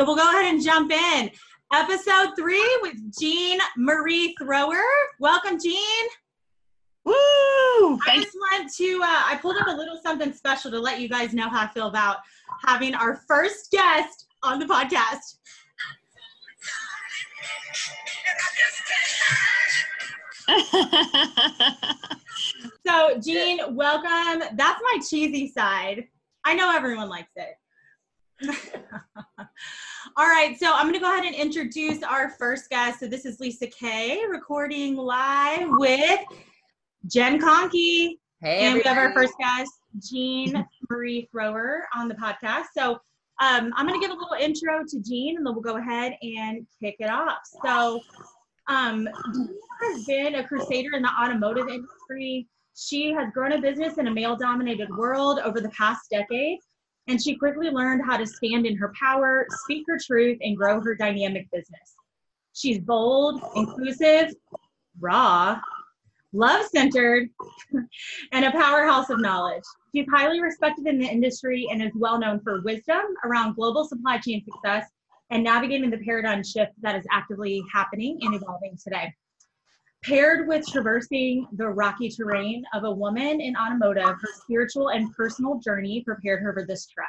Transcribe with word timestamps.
So 0.00 0.06
we'll 0.06 0.16
go 0.16 0.30
ahead 0.30 0.46
and 0.46 0.64
jump 0.64 0.90
in. 0.90 1.30
Episode 1.74 2.30
three 2.34 2.78
with 2.80 2.94
Jean 3.20 3.58
Marie 3.76 4.34
Thrower. 4.40 4.80
Welcome, 5.18 5.58
Jean. 5.62 6.06
Woo! 7.04 7.12
I 7.12 8.14
just 8.14 8.34
want 8.34 8.72
to, 8.78 9.00
uh, 9.02 9.22
I 9.26 9.38
pulled 9.42 9.58
up 9.58 9.66
a 9.66 9.70
little 9.70 10.00
something 10.02 10.32
special 10.32 10.70
to 10.70 10.80
let 10.80 11.00
you 11.00 11.08
guys 11.10 11.34
know 11.34 11.50
how 11.50 11.64
I 11.64 11.66
feel 11.66 11.88
about 11.88 12.16
having 12.64 12.94
our 12.94 13.20
first 13.28 13.70
guest 13.72 14.24
on 14.42 14.58
the 14.58 14.64
podcast. 14.64 15.36
so, 22.86 23.20
Jean, 23.20 23.76
welcome. 23.76 24.56
That's 24.56 24.80
my 24.82 24.98
cheesy 25.06 25.52
side. 25.52 26.08
I 26.46 26.54
know 26.54 26.74
everyone 26.74 27.10
likes 27.10 27.32
it. 27.36 27.54
All 30.16 30.26
right, 30.26 30.58
so 30.58 30.72
I'm 30.72 30.84
going 30.84 30.94
to 30.94 31.00
go 31.00 31.12
ahead 31.12 31.24
and 31.24 31.34
introduce 31.34 32.02
our 32.02 32.30
first 32.30 32.70
guest. 32.70 33.00
So, 33.00 33.06
this 33.06 33.26
is 33.26 33.38
Lisa 33.38 33.66
Kay 33.66 34.20
recording 34.30 34.96
live 34.96 35.68
with 35.72 36.20
Jen 37.06 37.38
Conkey. 37.38 38.18
Hey, 38.40 38.66
and 38.66 38.74
we 38.74 38.82
have 38.82 38.96
our 38.96 39.12
first 39.12 39.34
guest, 39.38 39.70
Jean 40.02 40.66
Marie 40.88 41.28
Thrower, 41.30 41.86
on 41.94 42.08
the 42.08 42.14
podcast. 42.14 42.66
So 42.74 42.92
um, 43.42 43.72
I'm 43.76 43.86
going 43.86 44.00
to 44.00 44.06
give 44.06 44.16
a 44.16 44.18
little 44.18 44.36
intro 44.40 44.82
to 44.88 45.00
Jean, 45.00 45.36
and 45.36 45.46
then 45.46 45.52
we'll 45.52 45.62
go 45.62 45.76
ahead 45.76 46.14
and 46.22 46.66
kick 46.82 46.96
it 46.98 47.10
off. 47.10 47.38
So 47.62 48.00
um, 48.68 49.06
Jean 49.34 49.48
has 49.82 50.04
been 50.06 50.34
a 50.36 50.48
crusader 50.48 50.96
in 50.96 51.02
the 51.02 51.10
automotive 51.20 51.68
industry. 51.68 52.46
She 52.74 53.12
has 53.12 53.30
grown 53.34 53.52
a 53.52 53.60
business 53.60 53.98
in 53.98 54.06
a 54.06 54.10
male-dominated 54.10 54.88
world 54.96 55.40
over 55.44 55.60
the 55.60 55.68
past 55.70 56.08
decade, 56.10 56.60
and 57.08 57.22
she 57.22 57.36
quickly 57.36 57.70
learned 57.70 58.02
how 58.04 58.16
to 58.16 58.26
stand 58.26 58.66
in 58.66 58.76
her 58.76 58.92
power, 58.98 59.46
speak 59.64 59.84
her 59.88 59.98
truth, 59.98 60.38
and 60.42 60.56
grow 60.56 60.80
her 60.80 60.94
dynamic 60.94 61.50
business. 61.50 61.96
She's 62.52 62.78
bold, 62.78 63.42
inclusive, 63.54 64.34
raw, 65.00 65.60
love 66.32 66.66
centered, 66.66 67.28
and 68.32 68.44
a 68.44 68.52
powerhouse 68.52 69.10
of 69.10 69.20
knowledge. 69.20 69.64
She's 69.94 70.06
highly 70.12 70.40
respected 70.40 70.86
in 70.86 70.98
the 70.98 71.08
industry 71.08 71.66
and 71.70 71.82
is 71.82 71.92
well 71.94 72.18
known 72.18 72.40
for 72.40 72.62
wisdom 72.62 73.02
around 73.24 73.56
global 73.56 73.84
supply 73.84 74.18
chain 74.18 74.44
success 74.44 74.86
and 75.30 75.42
navigating 75.44 75.90
the 75.90 75.98
paradigm 75.98 76.44
shift 76.44 76.72
that 76.82 76.96
is 76.96 77.06
actively 77.10 77.62
happening 77.72 78.18
and 78.22 78.34
evolving 78.34 78.76
today. 78.82 79.12
Paired 80.04 80.48
with 80.48 80.66
traversing 80.66 81.46
the 81.52 81.68
rocky 81.68 82.08
terrain 82.08 82.64
of 82.72 82.84
a 82.84 82.90
woman 82.90 83.40
in 83.40 83.54
automotive, 83.56 84.04
her 84.04 84.28
spiritual 84.42 84.88
and 84.88 85.12
personal 85.14 85.58
journey 85.58 86.02
prepared 86.02 86.42
her 86.42 86.54
for 86.54 86.66
this 86.66 86.86
trek. 86.86 87.06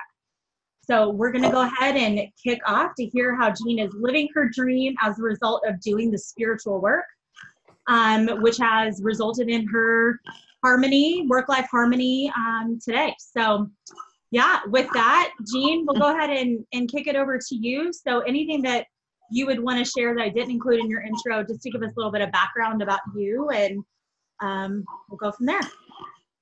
So 0.84 1.10
we're 1.10 1.32
going 1.32 1.44
to 1.44 1.52
go 1.52 1.62
ahead 1.62 1.96
and 1.96 2.20
kick 2.44 2.60
off 2.68 2.92
to 2.98 3.06
hear 3.06 3.36
how 3.36 3.54
Jean 3.54 3.80
is 3.80 3.94
living 3.94 4.28
her 4.34 4.50
dream 4.50 4.96
as 5.02 5.20
a 5.20 5.22
result 5.22 5.64
of 5.66 5.80
doing 5.80 6.12
the 6.12 6.18
spiritual 6.18 6.82
work 6.82 7.06
um, 7.88 8.28
which 8.42 8.58
has 8.58 9.02
resulted 9.04 9.50
in 9.50 9.68
her 9.68 10.20
harmony, 10.64 11.26
work 11.28 11.50
life 11.50 11.68
harmony 11.72 12.32
um, 12.36 12.80
today. 12.84 13.16
So, 13.20 13.70
yeah, 14.32 14.60
with 14.68 14.90
that, 14.94 15.32
Jean, 15.52 15.86
we'll 15.86 16.00
go 16.00 16.16
ahead 16.16 16.30
and, 16.30 16.66
and 16.74 16.90
kick 16.90 17.08
it 17.08 17.16
over 17.16 17.38
to 17.38 17.56
you. 17.56 17.92
So, 17.92 18.20
anything 18.22 18.62
that 18.64 18.88
you 19.32 19.46
would 19.48 19.60
want 19.60 19.84
to 19.84 19.90
share 19.90 20.14
that 20.16 20.22
I 20.22 20.30
didn't 20.30 20.52
include 20.52 20.80
in 20.82 20.90
your 20.90 21.02
intro, 21.02 21.44
just 21.44 21.62
to 21.64 21.72
give 21.72 21.82
us 21.82 21.92
a 21.92 21.94
little 21.98 22.12
bit 22.12 22.22
of 22.22 22.32
background 22.32 22.82
about 22.82 23.00
you, 23.16 23.50
and 23.50 23.84
um, 24.42 24.84
we'll 25.10 25.18
go 25.18 25.32
from 25.32 25.46
there. 25.46 25.62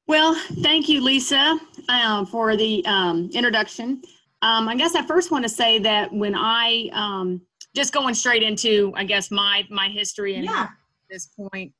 well, 0.08 0.34
thank 0.64 0.90
you, 0.90 1.02
Lisa, 1.02 1.60
um, 1.90 2.26
for 2.26 2.56
the 2.58 2.84
um, 2.86 3.30
introduction. 3.34 4.02
Um, 4.42 4.68
I 4.70 4.76
guess 4.76 4.96
I 4.96 5.06
first 5.06 5.32
want 5.32 5.44
to 5.44 5.50
say 5.50 5.80
that 5.80 6.12
when 6.14 6.34
I 6.36 6.90
um, 6.94 7.42
just 7.76 7.94
going 7.94 8.16
straight 8.16 8.42
into, 8.42 8.92
I 8.96 9.04
guess 9.04 9.30
my 9.32 9.64
my 9.70 9.90
history 9.90 10.36
and 10.36 10.46
Yeah. 10.46 10.70
this 11.10 11.28
point, 11.28 11.74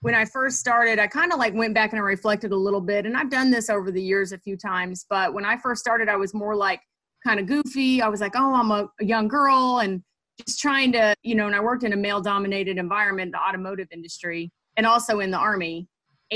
when 0.00 0.14
I 0.14 0.24
first 0.24 0.58
started, 0.58 0.98
I 0.98 1.06
kind 1.06 1.32
of 1.32 1.38
like 1.38 1.54
went 1.54 1.74
back 1.74 1.92
and 1.92 2.00
I 2.00 2.02
reflected 2.02 2.50
a 2.52 2.56
little 2.56 2.80
bit, 2.80 3.04
and 3.06 3.16
I've 3.16 3.30
done 3.30 3.50
this 3.50 3.68
over 3.70 3.90
the 3.92 4.02
years 4.02 4.32
a 4.32 4.38
few 4.38 4.56
times. 4.56 5.06
But 5.08 5.34
when 5.34 5.44
I 5.44 5.56
first 5.58 5.80
started, 5.80 6.08
I 6.08 6.16
was 6.16 6.32
more 6.34 6.56
like 6.56 6.80
kind 7.26 7.38
of 7.38 7.46
goofy. 7.46 8.00
I 8.00 8.08
was 8.08 8.20
like, 8.20 8.32
oh, 8.36 8.54
I'm 8.54 8.70
a, 8.70 8.88
a 9.00 9.04
young 9.04 9.28
girl, 9.28 9.80
and 9.80 10.02
just 10.46 10.60
trying 10.60 10.92
to, 10.92 11.14
you 11.22 11.34
know. 11.34 11.46
And 11.46 11.54
I 11.54 11.60
worked 11.60 11.84
in 11.84 11.92
a 11.92 11.96
male-dominated 11.96 12.78
environment, 12.78 13.32
the 13.32 13.40
automotive 13.40 13.88
industry, 13.92 14.50
and 14.76 14.86
also 14.86 15.20
in 15.20 15.30
the 15.30 15.38
army. 15.38 15.88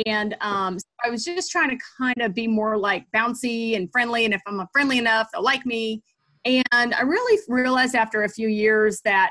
And 0.06 0.36
um, 0.40 0.78
so 0.78 0.86
I 1.04 1.10
was 1.10 1.24
just 1.24 1.50
trying 1.50 1.70
to 1.70 1.84
kind 1.98 2.20
of 2.22 2.34
be 2.34 2.46
more 2.46 2.78
like 2.78 3.04
bouncy 3.14 3.76
and 3.76 3.91
friendly. 3.92 4.24
And 4.24 4.32
if 4.32 4.41
I'm 4.46 4.66
friendly 4.72 4.98
enough, 4.98 5.28
they'll 5.32 5.42
like 5.42 5.66
me. 5.66 6.02
And 6.44 6.64
I 6.72 7.02
really 7.02 7.41
realized 7.48 7.94
after 7.94 8.24
a 8.24 8.28
few 8.28 8.48
years 8.48 9.00
that 9.04 9.30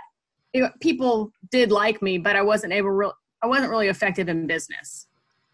it, 0.54 0.72
people 0.80 1.32
did 1.50 1.72
like 1.72 2.02
me, 2.02 2.18
but 2.18 2.36
I 2.36 2.42
wasn't 2.42 2.74
able. 2.74 2.92
Real, 2.92 3.14
I 3.42 3.48
wasn't 3.48 3.72
really 3.72 3.88
effective 3.88 4.30
in 4.30 4.48
business. 4.48 5.08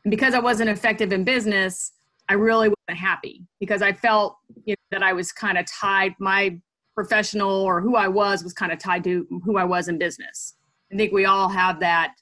And 0.03 0.11
because 0.11 0.33
I 0.33 0.39
wasn't 0.39 0.69
effective 0.69 1.11
in 1.11 1.23
business, 1.23 1.93
I 2.29 2.33
really 2.33 2.67
wasn't 2.67 2.99
happy 2.99 3.45
because 3.59 3.81
I 3.81 3.93
felt 3.93 4.37
you 4.65 4.73
know, 4.73 4.75
that 4.91 5.03
I 5.03 5.13
was 5.13 5.31
kind 5.31 5.57
of 5.57 5.65
tied. 5.65 6.13
My 6.19 6.59
professional 6.97 7.51
or 7.51 7.79
who 7.79 7.95
I 7.95 8.07
was 8.07 8.43
was 8.43 8.53
kind 8.53 8.71
of 8.71 8.79
tied 8.79 9.03
to 9.03 9.27
who 9.45 9.57
I 9.57 9.63
was 9.63 9.87
in 9.87 9.99
business. 9.99 10.55
I 10.91 10.97
think 10.97 11.13
we 11.13 11.25
all 11.25 11.47
have 11.47 11.79
that. 11.79 12.15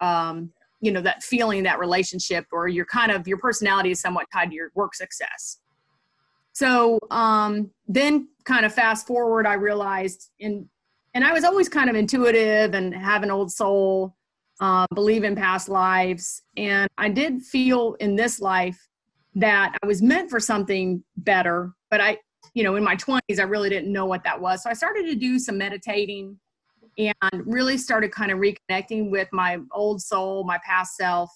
Um, 0.00 0.52
you 0.80 0.90
know 0.90 1.00
that 1.02 1.22
feeling 1.22 1.62
that 1.64 1.78
relationship 1.78 2.46
or 2.52 2.68
your 2.68 2.86
kind 2.86 3.12
of 3.12 3.28
your 3.28 3.38
personality 3.38 3.90
is 3.90 4.00
somewhat 4.00 4.26
tied 4.32 4.48
to 4.50 4.54
your 4.54 4.70
work 4.74 4.94
success 4.94 5.58
so 6.52 6.98
um, 7.10 7.70
then 7.86 8.28
kind 8.44 8.64
of 8.64 8.72
fast 8.72 9.06
forward 9.06 9.46
i 9.46 9.52
realized 9.52 10.30
in 10.38 10.66
and 11.12 11.22
i 11.22 11.34
was 11.34 11.44
always 11.44 11.68
kind 11.68 11.90
of 11.90 11.96
intuitive 11.96 12.72
and 12.72 12.94
have 12.94 13.22
an 13.22 13.30
old 13.30 13.52
soul 13.52 14.16
uh, 14.60 14.86
believe 14.94 15.22
in 15.22 15.36
past 15.36 15.68
lives 15.68 16.42
and 16.56 16.88
i 16.96 17.10
did 17.10 17.42
feel 17.42 17.94
in 18.00 18.16
this 18.16 18.40
life 18.40 18.88
that 19.34 19.76
i 19.82 19.86
was 19.86 20.00
meant 20.00 20.30
for 20.30 20.40
something 20.40 21.04
better 21.18 21.72
but 21.90 22.00
i 22.00 22.16
you 22.54 22.62
know 22.64 22.76
in 22.76 22.84
my 22.84 22.96
20s 22.96 23.38
i 23.38 23.42
really 23.42 23.68
didn't 23.68 23.92
know 23.92 24.06
what 24.06 24.24
that 24.24 24.40
was 24.40 24.62
so 24.62 24.70
i 24.70 24.72
started 24.72 25.06
to 25.06 25.14
do 25.14 25.38
some 25.38 25.58
meditating 25.58 26.38
and 26.98 27.46
really 27.46 27.78
started 27.78 28.12
kind 28.12 28.30
of 28.30 28.38
reconnecting 28.38 29.10
with 29.10 29.28
my 29.32 29.58
old 29.72 30.02
soul, 30.02 30.44
my 30.44 30.58
past 30.64 30.96
self, 30.96 31.30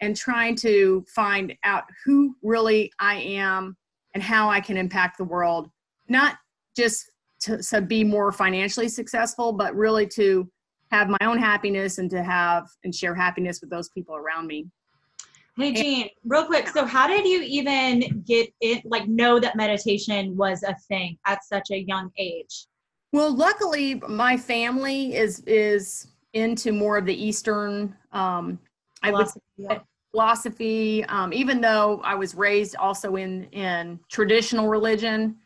and 0.00 0.16
trying 0.16 0.54
to 0.56 1.04
find 1.14 1.54
out 1.64 1.84
who 2.04 2.36
really 2.42 2.92
I 2.98 3.16
am 3.16 3.76
and 4.14 4.22
how 4.22 4.48
I 4.48 4.60
can 4.60 4.76
impact 4.76 5.18
the 5.18 5.24
world. 5.24 5.70
Not 6.08 6.36
just 6.76 7.10
to, 7.40 7.62
to 7.62 7.80
be 7.80 8.04
more 8.04 8.32
financially 8.32 8.88
successful, 8.88 9.52
but 9.52 9.74
really 9.74 10.06
to 10.08 10.50
have 10.90 11.08
my 11.08 11.18
own 11.22 11.38
happiness 11.38 11.98
and 11.98 12.10
to 12.10 12.22
have 12.22 12.68
and 12.84 12.94
share 12.94 13.14
happiness 13.14 13.60
with 13.60 13.70
those 13.70 13.88
people 13.90 14.14
around 14.14 14.46
me. 14.46 14.66
Hey, 15.56 15.72
Jean, 15.72 16.08
real 16.24 16.46
quick. 16.46 16.68
So, 16.68 16.84
how 16.84 17.06
did 17.06 17.24
you 17.24 17.40
even 17.42 18.22
get 18.26 18.50
it, 18.60 18.84
like, 18.84 19.06
know 19.06 19.38
that 19.38 19.54
meditation 19.54 20.36
was 20.36 20.64
a 20.64 20.74
thing 20.88 21.16
at 21.26 21.44
such 21.44 21.70
a 21.70 21.78
young 21.78 22.10
age? 22.18 22.66
Well, 23.12 23.34
luckily, 23.34 24.02
my 24.08 24.36
family 24.36 25.14
is 25.14 25.40
is 25.46 26.08
into 26.32 26.72
more 26.72 26.98
of 26.98 27.06
the 27.06 27.14
Eastern. 27.14 27.94
Um, 28.10 28.58
I 29.04 29.12
would 29.12 29.18
Philosophy, 29.18 29.40
yeah. 29.56 29.78
philosophy. 30.10 31.04
Um, 31.04 31.32
even 31.32 31.60
though 31.60 32.00
I 32.02 32.16
was 32.16 32.34
raised 32.34 32.74
also 32.74 33.14
in 33.14 33.44
in 33.52 34.00
traditional 34.10 34.68
religion, 34.68 35.36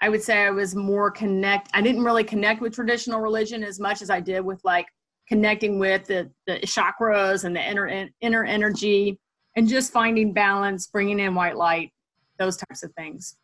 I 0.00 0.08
would 0.08 0.22
say 0.22 0.46
I 0.46 0.50
was 0.50 0.74
more 0.74 1.10
connect. 1.10 1.68
I 1.74 1.82
didn't 1.82 2.02
really 2.02 2.24
connect 2.24 2.62
with 2.62 2.74
traditional 2.74 3.20
religion 3.20 3.62
as 3.62 3.78
much 3.78 4.00
as 4.00 4.08
I 4.08 4.20
did 4.20 4.40
with 4.40 4.62
like 4.64 4.86
connecting 5.28 5.78
with 5.78 6.06
the 6.06 6.30
the 6.46 6.60
chakras 6.60 7.44
and 7.44 7.54
the 7.54 7.60
inner 7.60 8.08
inner 8.22 8.44
energy, 8.44 9.18
and 9.58 9.66
just 9.66 9.92
finding 9.92 10.32
balance, 10.32 10.86
bringing 10.86 11.18
in 11.18 11.34
white 11.34 11.56
light, 11.56 11.92
those 12.38 12.56
types 12.56 12.84
of 12.84 12.92
things. 12.92 13.36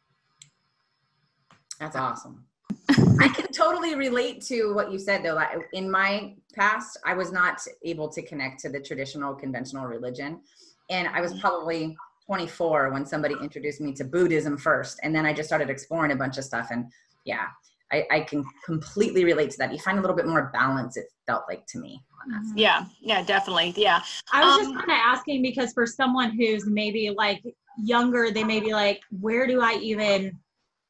That's 1.80 1.97
awesome. 1.97 2.44
I 3.19 3.26
can 3.34 3.48
totally 3.48 3.97
relate 3.97 4.41
to 4.42 4.72
what 4.74 4.92
you 4.92 4.98
said 5.00 5.24
though. 5.24 5.34
Like 5.34 5.68
in 5.72 5.91
my 5.91 6.36
past, 6.54 6.98
I 7.04 7.15
was 7.15 7.33
not 7.33 7.60
able 7.84 8.09
to 8.10 8.22
connect 8.22 8.60
to 8.60 8.68
the 8.68 8.78
traditional 8.78 9.34
conventional 9.34 9.86
religion. 9.86 10.39
And 10.89 11.09
I 11.09 11.21
was 11.21 11.36
probably 11.41 11.97
24 12.27 12.92
when 12.92 13.04
somebody 13.04 13.34
introduced 13.42 13.80
me 13.80 13.92
to 13.94 14.04
Buddhism 14.04 14.56
first. 14.56 15.00
And 15.03 15.12
then 15.12 15.27
I 15.27 15.33
just 15.33 15.48
started 15.48 15.68
exploring 15.68 16.12
a 16.12 16.16
bunch 16.16 16.39
of 16.39 16.44
stuff. 16.44 16.68
And 16.71 16.92
yeah, 17.24 17.47
I, 17.92 18.04
I 18.10 18.21
can 18.21 18.45
completely 18.65 19.25
relate 19.25 19.51
to 19.53 19.59
that. 19.59 19.72
You 19.72 19.78
find 19.78 19.98
a 19.98 20.01
little 20.01 20.16
bit 20.16 20.27
more 20.27 20.51
balance, 20.53 20.97
it 20.97 21.07
felt 21.27 21.45
like 21.48 21.66
to 21.69 21.78
me. 21.78 22.03
on 22.25 22.31
that. 22.33 22.59
Yeah, 22.59 22.84
yeah, 23.01 23.22
definitely. 23.22 23.75
Yeah. 23.77 24.01
I 24.33 24.45
was 24.45 24.57
just 24.59 24.71
Um, 24.71 24.77
kind 24.78 24.91
of 24.91 24.97
asking 25.03 25.42
because 25.42 25.72
for 25.72 25.86
someone 25.86 26.31
who's 26.36 26.66
maybe 26.66 27.10
like 27.10 27.42
younger, 27.78 28.31
they 28.31 28.45
may 28.45 28.60
be 28.60 28.72
like, 28.72 29.01
where 29.21 29.47
do 29.47 29.60
I 29.60 29.75
even 29.75 30.36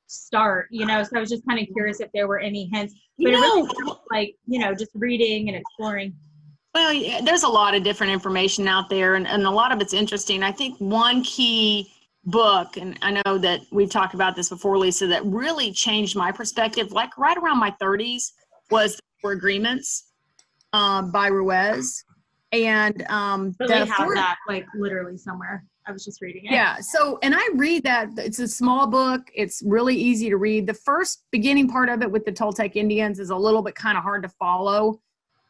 start? 0.06 0.68
You 0.70 0.86
know, 0.86 1.02
so 1.02 1.16
I 1.16 1.20
was 1.20 1.30
just 1.30 1.46
kind 1.46 1.60
of 1.60 1.66
curious 1.74 2.00
if 2.00 2.10
there 2.14 2.28
were 2.28 2.38
any 2.38 2.70
hints. 2.72 2.94
You 3.16 3.28
But 3.28 3.34
it 3.34 3.40
really 3.40 3.62
know- 3.62 3.68
sounds 3.86 4.00
like, 4.10 4.36
you 4.46 4.58
know, 4.60 4.74
just 4.74 4.90
reading 4.94 5.48
and 5.48 5.56
exploring. 5.56 6.14
Well, 6.74 6.92
yeah, 6.92 7.20
there's 7.20 7.44
a 7.44 7.48
lot 7.48 7.74
of 7.76 7.84
different 7.84 8.12
information 8.12 8.66
out 8.66 8.90
there, 8.90 9.14
and, 9.14 9.28
and 9.28 9.44
a 9.46 9.50
lot 9.50 9.70
of 9.70 9.80
it's 9.80 9.94
interesting. 9.94 10.42
I 10.42 10.50
think 10.50 10.76
one 10.80 11.22
key 11.22 11.92
book, 12.26 12.76
and 12.76 12.98
I 13.02 13.22
know 13.24 13.38
that 13.38 13.60
we've 13.70 13.90
talked 13.90 14.14
about 14.14 14.36
this 14.36 14.48
before, 14.48 14.78
Lisa, 14.78 15.06
that 15.06 15.24
really 15.24 15.72
changed 15.72 16.16
my 16.16 16.32
perspective, 16.32 16.92
like 16.92 17.16
right 17.18 17.36
around 17.36 17.58
my 17.58 17.74
30s, 17.80 18.32
was 18.70 18.96
the 18.96 19.02
Four 19.20 19.32
Agreements 19.32 20.06
um, 20.72 21.10
by 21.10 21.28
Ruiz. 21.28 22.04
And 22.52 23.04
um, 23.08 23.54
Really 23.58 23.86
have 23.86 24.08
that 24.14 24.36
like 24.48 24.66
literally 24.74 25.16
somewhere. 25.16 25.64
I 25.86 25.92
was 25.92 26.04
just 26.04 26.22
reading 26.22 26.46
it. 26.46 26.52
yeah. 26.52 26.78
So, 26.80 27.18
and 27.22 27.34
I 27.36 27.46
read 27.54 27.82
that 27.82 28.10
it's 28.16 28.38
a 28.38 28.48
small 28.48 28.86
book. 28.86 29.22
It's 29.34 29.62
really 29.66 29.94
easy 29.94 30.30
to 30.30 30.36
read. 30.36 30.66
The 30.66 30.74
first 30.74 31.24
beginning 31.30 31.68
part 31.68 31.90
of 31.90 32.00
it 32.00 32.10
with 32.10 32.24
the 32.24 32.32
Toltec 32.32 32.74
Indians 32.74 33.18
is 33.18 33.30
a 33.30 33.36
little 33.36 33.60
bit 33.60 33.74
kind 33.74 33.98
of 33.98 34.02
hard 34.02 34.22
to 34.22 34.28
follow 34.30 35.00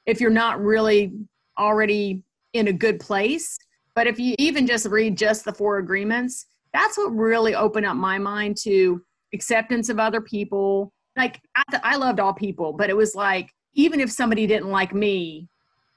if 0.07 0.21
you're 0.21 0.31
not 0.31 0.61
really 0.61 1.13
already 1.59 2.23
in 2.53 2.69
a 2.69 2.73
good 2.73 2.99
place. 2.99 3.57
But 3.95 4.09
if 4.09 4.19
you 4.19 4.35
even 4.39 4.67
just 4.67 4.87
read 4.87 5.17
just 5.17 5.45
the 5.45 5.53
four 5.53 5.79
agreements, 5.79 6.47
that's 6.75 6.99
what 6.99 7.15
really 7.15 7.55
opened 7.55 7.87
up 7.87 7.97
my 7.97 8.19
mind 8.19 8.57
to 8.59 9.01
acceptance 9.33 9.89
of 9.89 9.99
other 9.99 10.21
people. 10.21 10.93
Like, 11.17 11.41
I, 11.57 11.63
I 11.83 11.97
loved 11.97 12.19
all 12.21 12.35
people, 12.35 12.73
but 12.73 12.91
it 12.91 12.97
was 12.97 13.15
like, 13.15 13.49
even 13.75 14.01
if 14.01 14.11
somebody 14.11 14.47
didn't 14.47 14.71
like 14.71 14.93
me, 14.93 15.49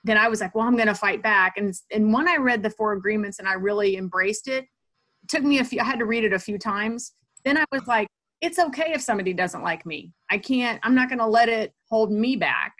then 0.04 0.18
I 0.18 0.28
was 0.30 0.40
like, 0.40 0.56
well, 0.56 0.66
I'm 0.66 0.76
going 0.76 0.88
to 0.88 0.96
fight 0.96 1.22
back. 1.22 1.58
And 1.58 1.74
and 1.92 2.14
when 2.14 2.28
I 2.28 2.38
read 2.38 2.64
the 2.64 2.70
four 2.70 2.94
agreements 2.94 3.40
and 3.40 3.48
I 3.48 3.54
really 3.54 3.98
embraced 3.98 4.48
it, 4.48 4.64
it 4.64 5.30
took 5.30 5.44
me 5.44 5.60
a 5.60 5.64
few. 5.64 5.82
I 5.82 5.84
had 5.84 6.00
to 6.00 6.06
read 6.06 6.24
it 6.24 6.34
a 6.34 6.40
few 6.40 6.58
times. 6.58 7.14
Then 7.44 7.58
I 7.58 7.66
was 7.72 7.88
like, 7.88 8.08
it's 8.40 8.60
okay 8.60 8.94
if 8.94 9.02
somebody 9.02 9.34
doesn't 9.34 9.64
like 9.64 9.86
me. 9.86 10.14
I 10.30 10.38
can't. 10.38 10.80
I'm 10.84 10.96
not 10.96 11.10
going 11.10 11.20
to 11.20 11.28
let 11.28 11.50
it 11.50 11.74
hold 11.90 12.12
me 12.12 12.36
back. 12.36 12.74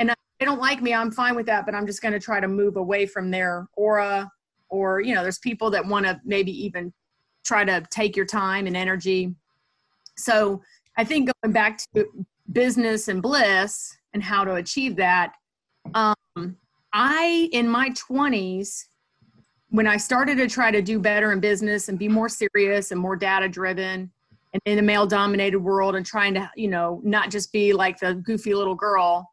And 0.00 0.10
if 0.10 0.16
they 0.40 0.46
don't 0.46 0.60
like 0.60 0.82
me, 0.82 0.92
I'm 0.92 1.12
fine 1.12 1.36
with 1.36 1.46
that. 1.46 1.64
But 1.64 1.74
I'm 1.74 1.86
just 1.86 2.02
going 2.02 2.12
to 2.12 2.20
try 2.20 2.40
to 2.40 2.48
move 2.48 2.76
away 2.76 3.06
from 3.06 3.30
their 3.30 3.68
aura. 3.74 4.30
Or 4.68 5.00
you 5.00 5.14
know, 5.14 5.22
there's 5.22 5.38
people 5.38 5.70
that 5.70 5.86
want 5.86 6.06
to 6.06 6.20
maybe 6.24 6.52
even 6.64 6.92
try 7.46 7.64
to 7.64 7.82
take 7.90 8.16
your 8.16 8.26
time 8.26 8.66
and 8.66 8.76
energy. 8.76 9.34
So 10.16 10.62
I 10.96 11.04
think 11.04 11.30
going 11.42 11.52
back 11.52 11.78
to 11.94 12.06
business 12.52 13.08
and 13.08 13.22
bliss 13.22 13.96
and 14.12 14.22
how 14.22 14.44
to 14.44 14.54
achieve 14.54 14.96
that. 14.96 15.34
Um, 15.94 16.56
I, 16.92 17.48
in 17.52 17.68
my 17.68 17.90
20s, 17.90 18.84
when 19.68 19.86
I 19.86 19.96
started 19.96 20.38
to 20.38 20.48
try 20.48 20.70
to 20.70 20.80
do 20.80 20.98
better 20.98 21.32
in 21.32 21.40
business 21.40 21.88
and 21.88 21.98
be 21.98 22.08
more 22.08 22.28
serious 22.28 22.92
and 22.92 23.00
more 23.00 23.16
data 23.16 23.48
driven 23.48 24.10
and 24.52 24.62
in 24.64 24.78
a 24.78 24.82
male 24.82 25.06
dominated 25.06 25.58
world 25.58 25.96
and 25.96 26.06
trying 26.06 26.34
to, 26.34 26.50
you 26.56 26.68
know, 26.68 27.00
not 27.04 27.30
just 27.30 27.52
be 27.52 27.72
like 27.72 27.98
the 27.98 28.14
goofy 28.14 28.54
little 28.54 28.74
girl, 28.74 29.30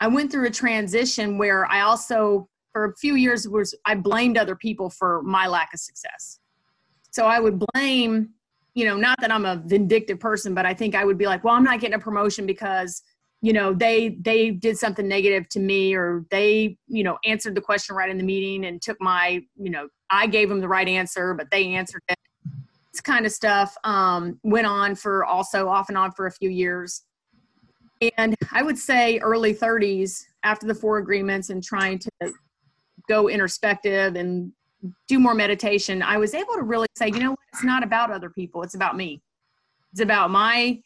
I 0.00 0.08
went 0.08 0.30
through 0.30 0.46
a 0.46 0.50
transition 0.50 1.38
where 1.38 1.64
I 1.66 1.80
also, 1.80 2.48
for 2.72 2.84
a 2.84 2.96
few 2.96 3.14
years, 3.14 3.48
was 3.48 3.74
I 3.86 3.94
blamed 3.94 4.36
other 4.36 4.54
people 4.54 4.90
for 4.90 5.22
my 5.22 5.46
lack 5.46 5.70
of 5.72 5.80
success. 5.80 6.38
So 7.18 7.26
I 7.26 7.40
would 7.40 7.60
blame, 7.74 8.28
you 8.74 8.84
know, 8.84 8.96
not 8.96 9.20
that 9.20 9.32
I'm 9.32 9.44
a 9.44 9.56
vindictive 9.56 10.20
person, 10.20 10.54
but 10.54 10.64
I 10.64 10.72
think 10.72 10.94
I 10.94 11.04
would 11.04 11.18
be 11.18 11.26
like, 11.26 11.42
well, 11.42 11.54
I'm 11.54 11.64
not 11.64 11.80
getting 11.80 11.96
a 11.96 11.98
promotion 11.98 12.46
because 12.46 13.02
you 13.40 13.52
know 13.52 13.74
they 13.74 14.10
they 14.20 14.50
did 14.50 14.78
something 14.78 15.08
negative 15.08 15.48
to 15.48 15.58
me 15.58 15.94
or 15.94 16.24
they 16.30 16.76
you 16.86 17.02
know 17.02 17.18
answered 17.24 17.56
the 17.56 17.60
question 17.60 17.96
right 17.96 18.08
in 18.08 18.18
the 18.18 18.24
meeting 18.24 18.66
and 18.66 18.82
took 18.82 19.00
my 19.00 19.40
you 19.56 19.70
know 19.70 19.86
i 20.10 20.26
gave 20.26 20.48
them 20.48 20.60
the 20.60 20.66
right 20.66 20.88
answer 20.88 21.34
but 21.34 21.48
they 21.52 21.68
answered 21.74 22.02
it. 22.08 22.18
This 22.92 23.00
kind 23.00 23.26
of 23.26 23.30
stuff 23.30 23.76
um, 23.84 24.40
went 24.42 24.66
on 24.66 24.96
for 24.96 25.24
also 25.24 25.68
off 25.68 25.88
and 25.88 25.96
on 25.96 26.10
for 26.10 26.26
a 26.26 26.32
few 26.32 26.50
years. 26.50 27.02
And 28.16 28.34
i 28.52 28.62
would 28.62 28.78
say 28.78 29.18
early 29.18 29.54
30s 29.54 30.24
after 30.44 30.66
the 30.66 30.74
four 30.74 30.98
agreements 30.98 31.50
and 31.50 31.62
trying 31.62 31.98
to 32.00 32.10
go 33.08 33.28
introspective 33.28 34.16
and 34.16 34.52
do 35.08 35.18
more 35.18 35.34
meditation 35.34 36.02
i 36.02 36.16
was 36.16 36.34
able 36.34 36.54
to 36.54 36.62
really 36.62 36.86
say 36.96 37.08
you 37.08 37.18
know 37.18 37.34
it's 37.52 37.64
not 37.64 37.82
about 37.82 38.10
other 38.10 38.30
people 38.30 38.62
it's 38.62 38.74
about 38.74 38.96
me 38.96 39.20
it's 39.92 40.00
about 40.00 40.30
my 40.30 40.78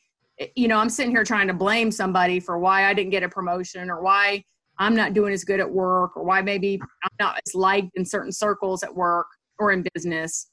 you 0.56 0.68
know, 0.68 0.78
I'm 0.78 0.88
sitting 0.88 1.10
here 1.10 1.24
trying 1.24 1.48
to 1.48 1.54
blame 1.54 1.90
somebody 1.90 2.40
for 2.40 2.58
why 2.58 2.86
I 2.86 2.94
didn't 2.94 3.10
get 3.10 3.22
a 3.22 3.28
promotion 3.28 3.90
or 3.90 4.02
why 4.02 4.44
I'm 4.78 4.94
not 4.94 5.12
doing 5.12 5.32
as 5.32 5.44
good 5.44 5.60
at 5.60 5.70
work 5.70 6.16
or 6.16 6.24
why 6.24 6.42
maybe 6.42 6.80
I'm 7.04 7.10
not 7.20 7.40
as 7.46 7.54
liked 7.54 7.90
in 7.94 8.04
certain 8.04 8.32
circles 8.32 8.82
at 8.82 8.94
work 8.94 9.26
or 9.58 9.72
in 9.72 9.84
business. 9.94 10.50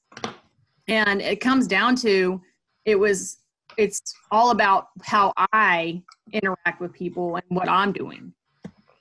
And 0.87 1.21
it 1.21 1.39
comes 1.39 1.67
down 1.67 1.95
to 1.97 2.41
it 2.85 2.95
was, 2.95 3.37
it's 3.77 4.01
all 4.31 4.51
about 4.51 4.87
how 5.03 5.33
I 5.53 6.01
interact 6.33 6.81
with 6.81 6.91
people 6.93 7.35
and 7.35 7.45
what 7.49 7.69
I'm 7.69 7.91
doing. 7.91 8.33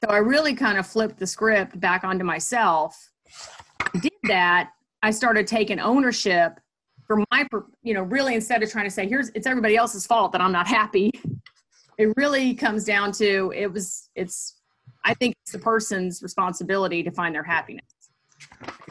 So 0.05 0.11
I 0.11 0.19
really 0.19 0.55
kind 0.55 0.79
of 0.79 0.87
flipped 0.87 1.19
the 1.19 1.27
script 1.27 1.81
back 1.81 2.05
onto 2.05 2.25
myself. 2.25 2.95
That. 4.29 4.71
I 5.03 5.13
started 5.13 5.47
taking 5.47 5.79
ownership 5.79 6.59
for 7.09 7.25
my 7.31 7.45
you 7.83 7.95
know 7.95 8.03
really 8.03 8.35
instead 8.35 8.63
of 8.63 8.71
trying 8.71 8.85
to 8.85 8.91
say 8.91 9.09
here's 9.09 9.31
it's 9.31 9.47
everybody 9.47 9.77
else's 9.77 10.07
fault 10.07 10.31
that 10.31 10.41
i'm 10.41 10.53
not 10.53 10.69
happy 10.69 11.11
it 11.99 12.13
really 12.17 12.55
comes 12.55 12.85
down 12.85 13.11
to 13.11 13.53
it 13.57 13.73
was 13.73 14.11
it's 14.15 14.59
i 15.05 15.15
think 15.15 15.35
it's 15.43 15.53
the 15.53 15.59
person's 15.59 16.23
responsibility 16.23 17.03
to 17.03 17.11
find 17.11 17.35
their 17.35 17.43
happiness 17.43 17.85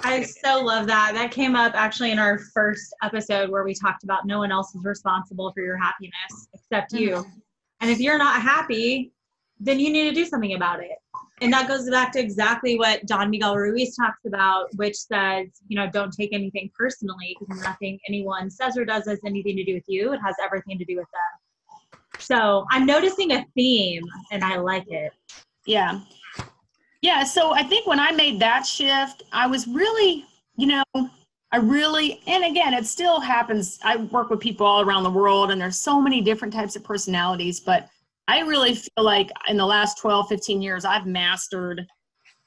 I 0.02 0.24
so 0.24 0.62
love 0.62 0.88
that. 0.88 1.14
That 1.14 1.32
came 1.32 1.56
up 1.56 1.74
actually 1.74 2.12
in 2.12 2.20
our 2.20 2.38
first 2.38 2.94
episode 3.02 3.50
where 3.50 3.64
we 3.64 3.74
talked 3.74 4.04
about 4.04 4.26
no 4.26 4.40
one 4.40 4.52
else 4.52 4.76
is 4.76 4.84
responsible 4.84 5.52
for 5.54 5.62
your 5.62 5.78
happiness 5.78 6.50
except 6.54 6.94
you. 6.94 7.12
Mm-hmm. 7.12 7.40
And 7.82 7.90
if 7.90 8.00
you're 8.00 8.18
not 8.18 8.42
happy, 8.42 9.14
then 9.60 9.80
you 9.80 9.92
need 9.92 10.10
to 10.10 10.16
do 10.16 10.26
something 10.26 10.54
about 10.54 10.80
it. 10.82 10.98
And 11.42 11.54
that 11.54 11.68
goes 11.68 11.90
back 11.90 12.12
to 12.14 12.20
exactly 12.20 12.78
what 12.78 13.06
Don 13.06 13.30
Miguel 13.30 13.56
Ruiz 13.56 13.96
talks 13.96 14.26
about, 14.26 14.68
which 14.76 14.96
says, 14.96 15.48
you 15.68 15.78
know, 15.78 15.88
don't 15.92 16.12
take 16.12 16.34
anything 16.34 16.72
personally 16.78 17.36
because 17.40 17.62
nothing 17.64 18.00
anyone 18.08 18.50
says 18.50 18.76
or 18.78 18.86
does 18.86 19.06
has 19.08 19.20
anything 19.26 19.56
to 19.56 19.64
do 19.64 19.76
with 19.76 19.84
you. 19.88 20.14
It 20.14 20.20
has 20.26 20.36
everything 20.44 20.80
to 20.80 20.86
do 20.86 20.96
with 20.98 21.08
them. 21.12 22.00
So 22.20 22.66
I'm 22.72 22.86
noticing 22.86 23.34
a 23.34 23.46
theme 23.56 24.04
and 24.32 24.44
I 24.44 24.58
like 24.58 24.86
it. 24.90 25.12
yeah 25.66 26.00
yeah 27.02 27.24
so 27.24 27.52
i 27.54 27.62
think 27.64 27.86
when 27.86 28.00
i 28.00 28.12
made 28.12 28.40
that 28.40 28.66
shift 28.66 29.24
i 29.32 29.46
was 29.46 29.68
really 29.68 30.26
you 30.56 30.66
know 30.66 30.84
i 31.52 31.58
really 31.58 32.22
and 32.26 32.44
again 32.44 32.74
it 32.74 32.86
still 32.86 33.20
happens 33.20 33.80
i 33.84 33.98
work 33.98 34.30
with 34.30 34.40
people 34.40 34.66
all 34.66 34.82
around 34.82 35.04
the 35.04 35.10
world 35.10 35.52
and 35.52 35.62
there's 35.62 35.78
so 35.78 36.02
many 36.02 36.22
different 36.22 36.54
types 36.54 36.76
of 36.76 36.84
personalities 36.84 37.60
but 37.60 37.90
i 38.28 38.40
really 38.40 38.76
feel 38.76 39.04
like 39.04 39.30
in 39.48 39.58
the 39.58 39.66
last 39.66 39.98
12 40.00 40.28
15 40.28 40.62
years 40.62 40.86
i've 40.86 41.06
mastered 41.06 41.86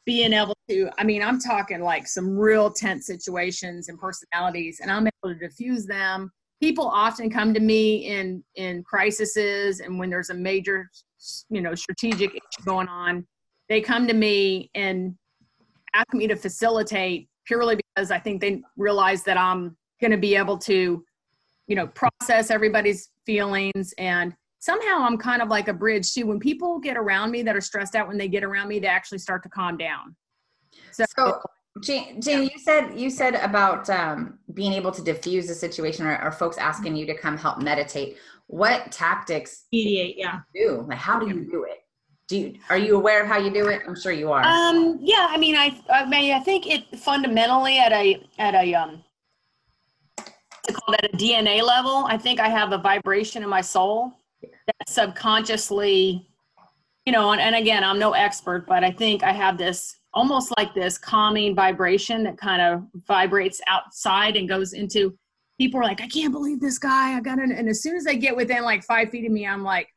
being 0.07 0.33
able 0.33 0.57
to 0.69 0.89
i 0.99 1.05
mean 1.05 1.23
i'm 1.23 1.39
talking 1.39 1.81
like 1.81 2.07
some 2.07 2.37
real 2.37 2.71
tense 2.71 3.07
situations 3.07 3.89
and 3.89 3.99
personalities 3.99 4.81
and 4.81 4.91
i'm 4.91 5.07
able 5.07 5.35
to 5.35 5.39
diffuse 5.39 5.87
them 5.87 6.31
people 6.61 6.87
often 6.87 7.31
come 7.31 7.55
to 7.55 7.61
me 7.61 8.07
in 8.07 8.43
in 8.57 8.83
crises 8.83 9.81
and 9.81 9.99
when 9.99 10.11
there's 10.11 10.31
a 10.31 10.35
major 10.35 10.91
you 11.49 11.61
know 11.61 11.75
strategic 11.75 12.31
issue 12.31 12.65
going 12.65 12.89
on 12.89 13.27
they 13.69 13.81
come 13.81 14.07
to 14.09 14.15
me 14.15 14.71
and 14.75 15.15
ask 15.95 16.13
me 16.13 16.27
to 16.27 16.37
facilitate 16.37 17.29
purely 17.47 17.77
because 17.77 18.11
I 18.11 18.19
think 18.19 18.41
they 18.41 18.63
realize 18.77 19.23
that 19.25 19.39
I'm 19.39 19.77
going 20.01 20.11
to 20.11 20.17
be 20.17 20.37
able 20.37 20.59
to, 20.59 21.05
you 21.67 21.77
know, 21.77 21.87
process 21.89 22.51
everybody's 22.51 23.11
feelings. 23.27 23.95
And 23.99 24.35
somehow 24.61 25.01
I'm 25.01 25.19
kind 25.19 25.43
of 25.43 25.49
like 25.49 25.69
a 25.69 25.75
bridge 25.75 26.13
too. 26.13 26.27
When 26.27 26.39
people 26.39 26.79
get 26.79 26.97
around 26.97 27.33
me 27.33 27.43
that 27.43 27.57
are 27.57 27.61
stressed 27.61 27.97
out, 27.97 28.07
when 28.07 28.17
they 28.17 28.29
get 28.29 28.45
around 28.45 28.69
me, 28.69 28.79
they 28.79 28.87
actually 28.87 29.19
start 29.19 29.43
to 29.43 29.49
calm 29.49 29.77
down. 29.77 30.15
So, 30.93 31.05
So, 31.17 31.43
Jane, 31.83 32.21
Jane, 32.21 32.45
you 32.45 32.59
said 32.59 32.99
you 32.99 33.11
said 33.11 33.35
about 33.37 33.89
um, 33.91 34.39
being 34.55 34.73
able 34.73 34.93
to 34.93 35.03
diffuse 35.03 35.51
a 35.51 35.55
situation, 35.55 36.07
or, 36.07 36.23
or 36.23 36.31
folks 36.31 36.59
asking 36.59 36.95
you 36.97 37.07
to 37.07 37.17
come 37.17 37.37
help 37.37 37.59
meditate. 37.59 38.19
What 38.47 38.91
tactics 38.91 39.67
Mediate, 39.73 40.17
yeah. 40.19 40.41
do? 40.55 40.85
Like, 40.89 40.99
how 40.99 41.21
do 41.21 41.29
you 41.29 41.49
do 41.49 41.65
it? 41.65 41.85
Do 42.27 42.37
you, 42.37 42.55
are 42.69 42.77
you 42.77 42.97
aware 42.97 43.23
of 43.23 43.29
how 43.29 43.39
you 43.39 43.51
do 43.51 43.69
it? 43.69 43.83
I'm 43.87 43.99
sure 43.99 44.13
you 44.13 44.31
are. 44.33 44.43
um, 44.43 44.99
yeah, 45.01 45.29
I 45.31 45.37
mean, 45.37 45.57
I, 45.57 45.81
I 45.89 46.05
mean, 46.07 46.33
I 46.33 46.41
think 46.41 46.67
it 46.67 46.99
fundamentally 46.99 47.79
at 47.79 47.93
a, 47.93 48.25
at 48.39 48.55
a, 48.55 48.75
um, 48.75 49.05
to 50.17 50.73
call 50.73 50.95
that 50.95 51.13
a 51.13 51.17
DNA 51.17 51.63
level, 51.63 52.05
I 52.09 52.17
think 52.17 52.41
I 52.41 52.49
have 52.49 52.73
a 52.73 52.79
vibration 52.79 53.43
in 53.43 53.49
my 53.49 53.61
soul 53.61 54.13
that 54.43 54.89
subconsciously, 54.89 56.29
you 57.07 57.13
know, 57.13 57.33
and, 57.33 57.41
and 57.41 57.55
again, 57.57 57.85
I'm 57.85 57.99
no 57.99 58.13
expert, 58.13 58.67
but 58.67 58.85
I 58.85 58.91
think 58.91 59.23
I 59.23 59.33
have 59.33 59.59
this 59.59 59.97
almost 60.13 60.53
like 60.57 60.75
this 60.75 60.99
calming 60.99 61.55
vibration 61.55 62.25
that 62.25 62.37
kind 62.37 62.61
of 62.61 62.83
vibrates 63.07 63.61
outside 63.69 64.37
and 64.37 64.49
goes 64.49 64.73
into 64.73 65.17
people 65.59 65.79
are 65.81 65.85
like, 65.85 66.01
I 66.01 66.09
can't 66.09 66.33
believe 66.33 66.59
this 66.61 66.79
guy. 66.79 67.17
I 67.17 67.21
got 67.21 67.39
it. 67.39 67.51
And 67.51 67.69
as 67.69 67.83
soon 67.83 67.95
as 67.97 68.05
they 68.05 68.17
get 68.17 68.35
within 68.35 68.63
like 68.65 68.83
five 68.85 69.11
feet 69.11 69.27
of 69.27 69.33
me, 69.33 69.47
I'm 69.47 69.63
like, 69.63 69.89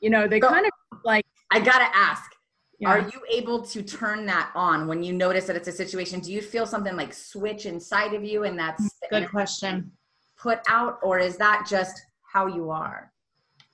you 0.00 0.10
know, 0.10 0.28
they 0.28 0.40
So- 0.40 0.48
kind 0.48 0.66
of 0.66 0.72
like, 1.04 1.24
I 1.50 1.58
gotta 1.60 1.88
ask. 1.96 2.30
you 2.78 2.86
Are 2.88 3.00
you 3.00 3.20
able 3.32 3.62
to 3.62 3.82
turn 3.82 4.26
that 4.26 4.52
on 4.54 4.86
when 4.86 5.02
you 5.02 5.12
notice 5.12 5.46
that 5.46 5.56
it's 5.56 5.68
a 5.68 5.72
situation? 5.72 6.20
Do 6.20 6.32
you 6.32 6.40
feel 6.40 6.66
something 6.66 6.94
like 6.96 7.12
switch 7.12 7.66
inside 7.66 8.14
of 8.14 8.22
you 8.24 8.44
and 8.44 8.58
that's 8.58 8.80
hmm, 8.82 8.88
Good 9.10 9.28
question. 9.30 9.90
put 10.38 10.60
out, 10.68 10.98
or 11.02 11.18
is 11.18 11.36
that 11.38 11.66
just 11.68 12.00
how 12.32 12.46
you 12.46 12.70
are? 12.70 13.09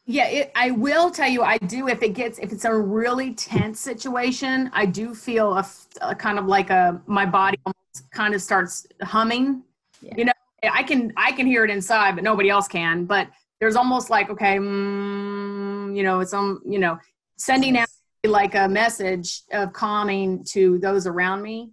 Yeah, 0.09 0.29
it, 0.29 0.53
I 0.55 0.71
will 0.71 1.11
tell 1.11 1.29
you, 1.29 1.43
I 1.43 1.59
do. 1.59 1.89
If 1.89 2.01
it 2.03 2.11
gets, 2.11 2.39
if 2.39 2.53
it's 2.53 2.65
a 2.65 2.73
really 2.73 3.35
tense 3.35 3.81
situation, 3.81 4.71
I 4.73 4.87
do 4.87 5.15
feel 5.15 5.61
a 6.01 6.15
kind 6.15 6.39
of 6.39 6.47
like 6.47 6.71
a 6.71 7.01
my 7.07 7.27
body 7.27 7.59
almost 7.67 8.11
kind 8.13 8.33
of 8.33 8.41
starts 8.41 8.87
humming. 9.03 9.65
Yeah. 10.01 10.15
You 10.17 10.25
know, 10.27 10.33
I 10.63 10.85
can 10.85 11.13
I 11.17 11.33
can 11.33 11.45
hear 11.45 11.65
it 11.65 11.71
inside, 11.71 12.15
but 12.15 12.23
nobody 12.23 12.49
else 12.51 12.69
can. 12.69 13.05
But 13.05 13.29
there's 13.59 13.75
almost 13.75 14.09
like 14.09 14.31
okay, 14.31 14.59
mm, 14.59 15.97
you 15.97 16.05
know, 16.05 16.21
it's 16.21 16.33
um, 16.33 16.63
you 16.65 16.79
know, 16.79 16.99
sending 17.37 17.77
out 17.77 17.89
like 18.25 18.55
a 18.55 18.69
message 18.69 19.43
of 19.53 19.73
calming 19.73 20.45
to 20.45 20.79
those 20.79 21.09
around 21.09 21.43
me. 21.43 21.73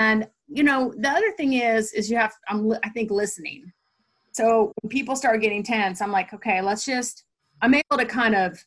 And 0.00 0.28
you 0.48 0.64
know, 0.64 0.92
the 0.98 1.10
other 1.10 1.30
thing 1.36 1.52
is 1.52 1.92
is 1.92 2.10
you 2.10 2.16
have 2.16 2.32
I'm 2.48 2.72
I 2.82 2.88
think 2.88 3.12
listening. 3.12 3.72
So 4.32 4.72
when 4.82 4.90
people 4.90 5.14
start 5.14 5.40
getting 5.40 5.62
tense, 5.62 6.02
I'm 6.02 6.12
like, 6.12 6.34
okay, 6.34 6.60
let's 6.60 6.84
just 6.84 7.25
I'm 7.62 7.74
able 7.74 7.98
to 7.98 8.04
kind 8.04 8.34
of 8.34 8.58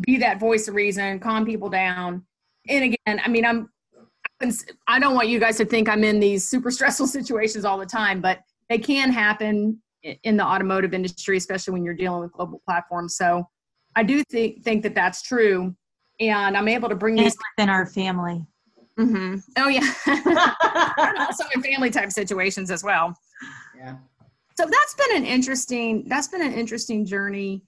be 0.00 0.16
that 0.18 0.38
voice 0.38 0.68
of 0.68 0.74
reason, 0.74 1.18
calm 1.18 1.44
people 1.44 1.68
down. 1.68 2.24
And 2.68 2.84
again, 2.84 3.20
I 3.24 3.28
mean, 3.28 3.44
I'm 3.44 3.68
I 4.86 5.00
don't 5.00 5.14
want 5.14 5.28
you 5.28 5.40
guys 5.40 5.56
to 5.56 5.64
think 5.64 5.88
I'm 5.88 6.04
in 6.04 6.20
these 6.20 6.46
super 6.46 6.70
stressful 6.70 7.08
situations 7.08 7.64
all 7.64 7.78
the 7.78 7.86
time, 7.86 8.20
but 8.20 8.40
they 8.68 8.78
can 8.78 9.10
happen 9.10 9.80
in 10.02 10.36
the 10.36 10.44
automotive 10.44 10.94
industry, 10.94 11.36
especially 11.36 11.72
when 11.72 11.84
you're 11.84 11.94
dealing 11.94 12.20
with 12.20 12.32
global 12.32 12.62
platforms. 12.64 13.16
So 13.16 13.48
I 13.96 14.02
do 14.02 14.22
think 14.24 14.62
think 14.62 14.82
that 14.84 14.94
that's 14.94 15.22
true, 15.22 15.74
and 16.20 16.56
I'm 16.56 16.68
able 16.68 16.88
to 16.88 16.94
bring 16.94 17.16
these 17.16 17.36
within 17.56 17.68
our 17.68 17.86
family. 17.86 18.46
Mm-hmm. 18.98 19.36
Oh 19.56 19.68
yeah, 19.68 21.16
also 21.26 21.44
in 21.54 21.62
family 21.62 21.90
type 21.90 22.12
situations 22.12 22.70
as 22.70 22.84
well. 22.84 23.16
Yeah. 23.76 23.96
So 24.56 24.66
that's 24.66 24.94
been 24.94 25.16
an 25.16 25.24
interesting 25.24 26.04
that's 26.08 26.28
been 26.28 26.42
an 26.42 26.52
interesting 26.52 27.04
journey, 27.04 27.62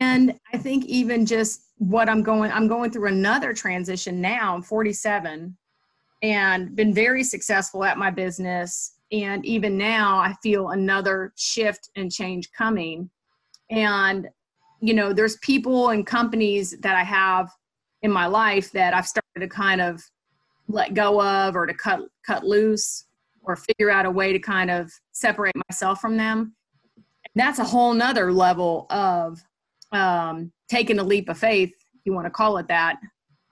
and 0.00 0.38
I 0.52 0.58
think 0.58 0.84
even 0.86 1.26
just 1.26 1.62
what 1.78 2.08
I'm 2.08 2.22
going 2.22 2.50
I'm 2.52 2.68
going 2.68 2.90
through 2.90 3.08
another 3.08 3.52
transition 3.52 4.20
now. 4.20 4.54
I'm 4.54 4.62
47, 4.62 5.56
and 6.22 6.76
been 6.76 6.94
very 6.94 7.24
successful 7.24 7.84
at 7.84 7.98
my 7.98 8.10
business. 8.10 8.94
And 9.12 9.44
even 9.44 9.76
now 9.76 10.18
i 10.18 10.34
feel 10.42 10.70
another 10.70 11.32
shift 11.36 11.90
and 11.96 12.12
change 12.12 12.52
coming. 12.52 13.10
And 13.70 14.28
you 14.80 14.94
know 14.94 15.12
there's 15.12 15.36
people 15.38 15.90
and 15.90 16.06
companies 16.06 16.74
that 16.80 16.96
i 16.96 17.04
have 17.04 17.50
in 18.00 18.10
my 18.10 18.24
life 18.24 18.72
that 18.72 18.94
i've 18.94 19.06
started 19.06 19.40
to 19.40 19.46
kind 19.46 19.82
of 19.82 20.02
let 20.68 20.94
go 20.94 21.20
of 21.20 21.54
or 21.54 21.66
to 21.66 21.74
cut 21.74 22.00
cut 22.24 22.44
loose 22.44 23.04
or 23.42 23.56
figure 23.56 23.90
out 23.90 24.06
a 24.06 24.10
way 24.10 24.32
to 24.32 24.38
kind 24.38 24.70
of 24.70 24.92
separate 25.12 25.54
myself 25.68 26.00
from 26.00 26.16
them. 26.16 26.54
And 26.96 27.04
that's 27.34 27.58
a 27.58 27.64
whole 27.64 27.94
nother 27.94 28.32
level 28.32 28.86
of 28.90 29.40
um, 29.92 30.52
taking 30.68 30.98
a 30.98 31.04
leap 31.04 31.28
of 31.28 31.38
faith 31.38 31.70
if 31.70 32.00
you 32.04 32.12
want 32.12 32.26
to 32.26 32.30
call 32.30 32.56
it 32.58 32.68
that 32.68 32.96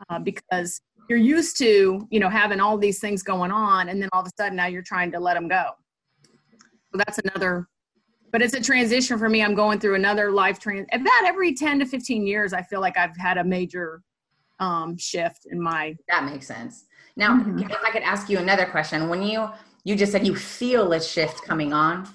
uh, 0.09 0.19
because 0.19 0.81
you're 1.09 1.19
used 1.19 1.57
to 1.59 2.07
you 2.11 2.21
know 2.21 2.29
having 2.29 2.61
all 2.61 2.79
these 2.79 3.01
things 3.01 3.23
going 3.23 3.51
on 3.51 3.89
and 3.89 4.01
then 4.01 4.09
all 4.13 4.23
of 4.23 4.27
a 4.27 4.31
sudden 4.39 4.57
now 4.57 4.67
you're 4.67 4.83
trying 4.83 5.11
to 5.13 5.19
let 5.19 5.35
them 5.35 5.49
go. 5.49 5.71
So 6.93 6.99
that's 6.99 7.19
another 7.19 7.67
but 8.31 8.43
it's 8.43 8.55
a 8.55 8.61
transition 8.61 9.19
for 9.19 9.29
me. 9.29 9.43
I'm 9.43 9.55
going 9.55 9.81
through 9.81 9.95
another 9.95 10.31
life 10.31 10.59
trans 10.59 10.87
about 10.93 11.25
every 11.25 11.55
10 11.55 11.79
to 11.79 11.87
15 11.87 12.27
years 12.27 12.53
i 12.53 12.63
feel 12.63 12.81
like 12.81 12.97
i've 12.99 13.17
had 13.17 13.39
a 13.39 13.45
major 13.45 14.03
um, 14.61 14.97
shift 14.99 15.47
in 15.51 15.61
my 15.61 15.97
that 16.09 16.25
makes 16.25 16.47
sense. 16.47 16.87
Now 17.17 17.39
mm-hmm. 17.39 17.59
if 17.59 17.85
i 17.85 17.91
could 17.91 18.03
ask 18.03 18.29
you 18.29 18.39
another 18.39 18.67
question. 18.67 19.09
When 19.09 19.23
you 19.23 19.49
you 19.85 19.97
just 19.97 20.13
said 20.13 20.27
you 20.27 20.35
feel 20.35 20.93
a 20.93 21.01
shift 21.01 21.43
coming 21.45 21.73
on 21.73 22.09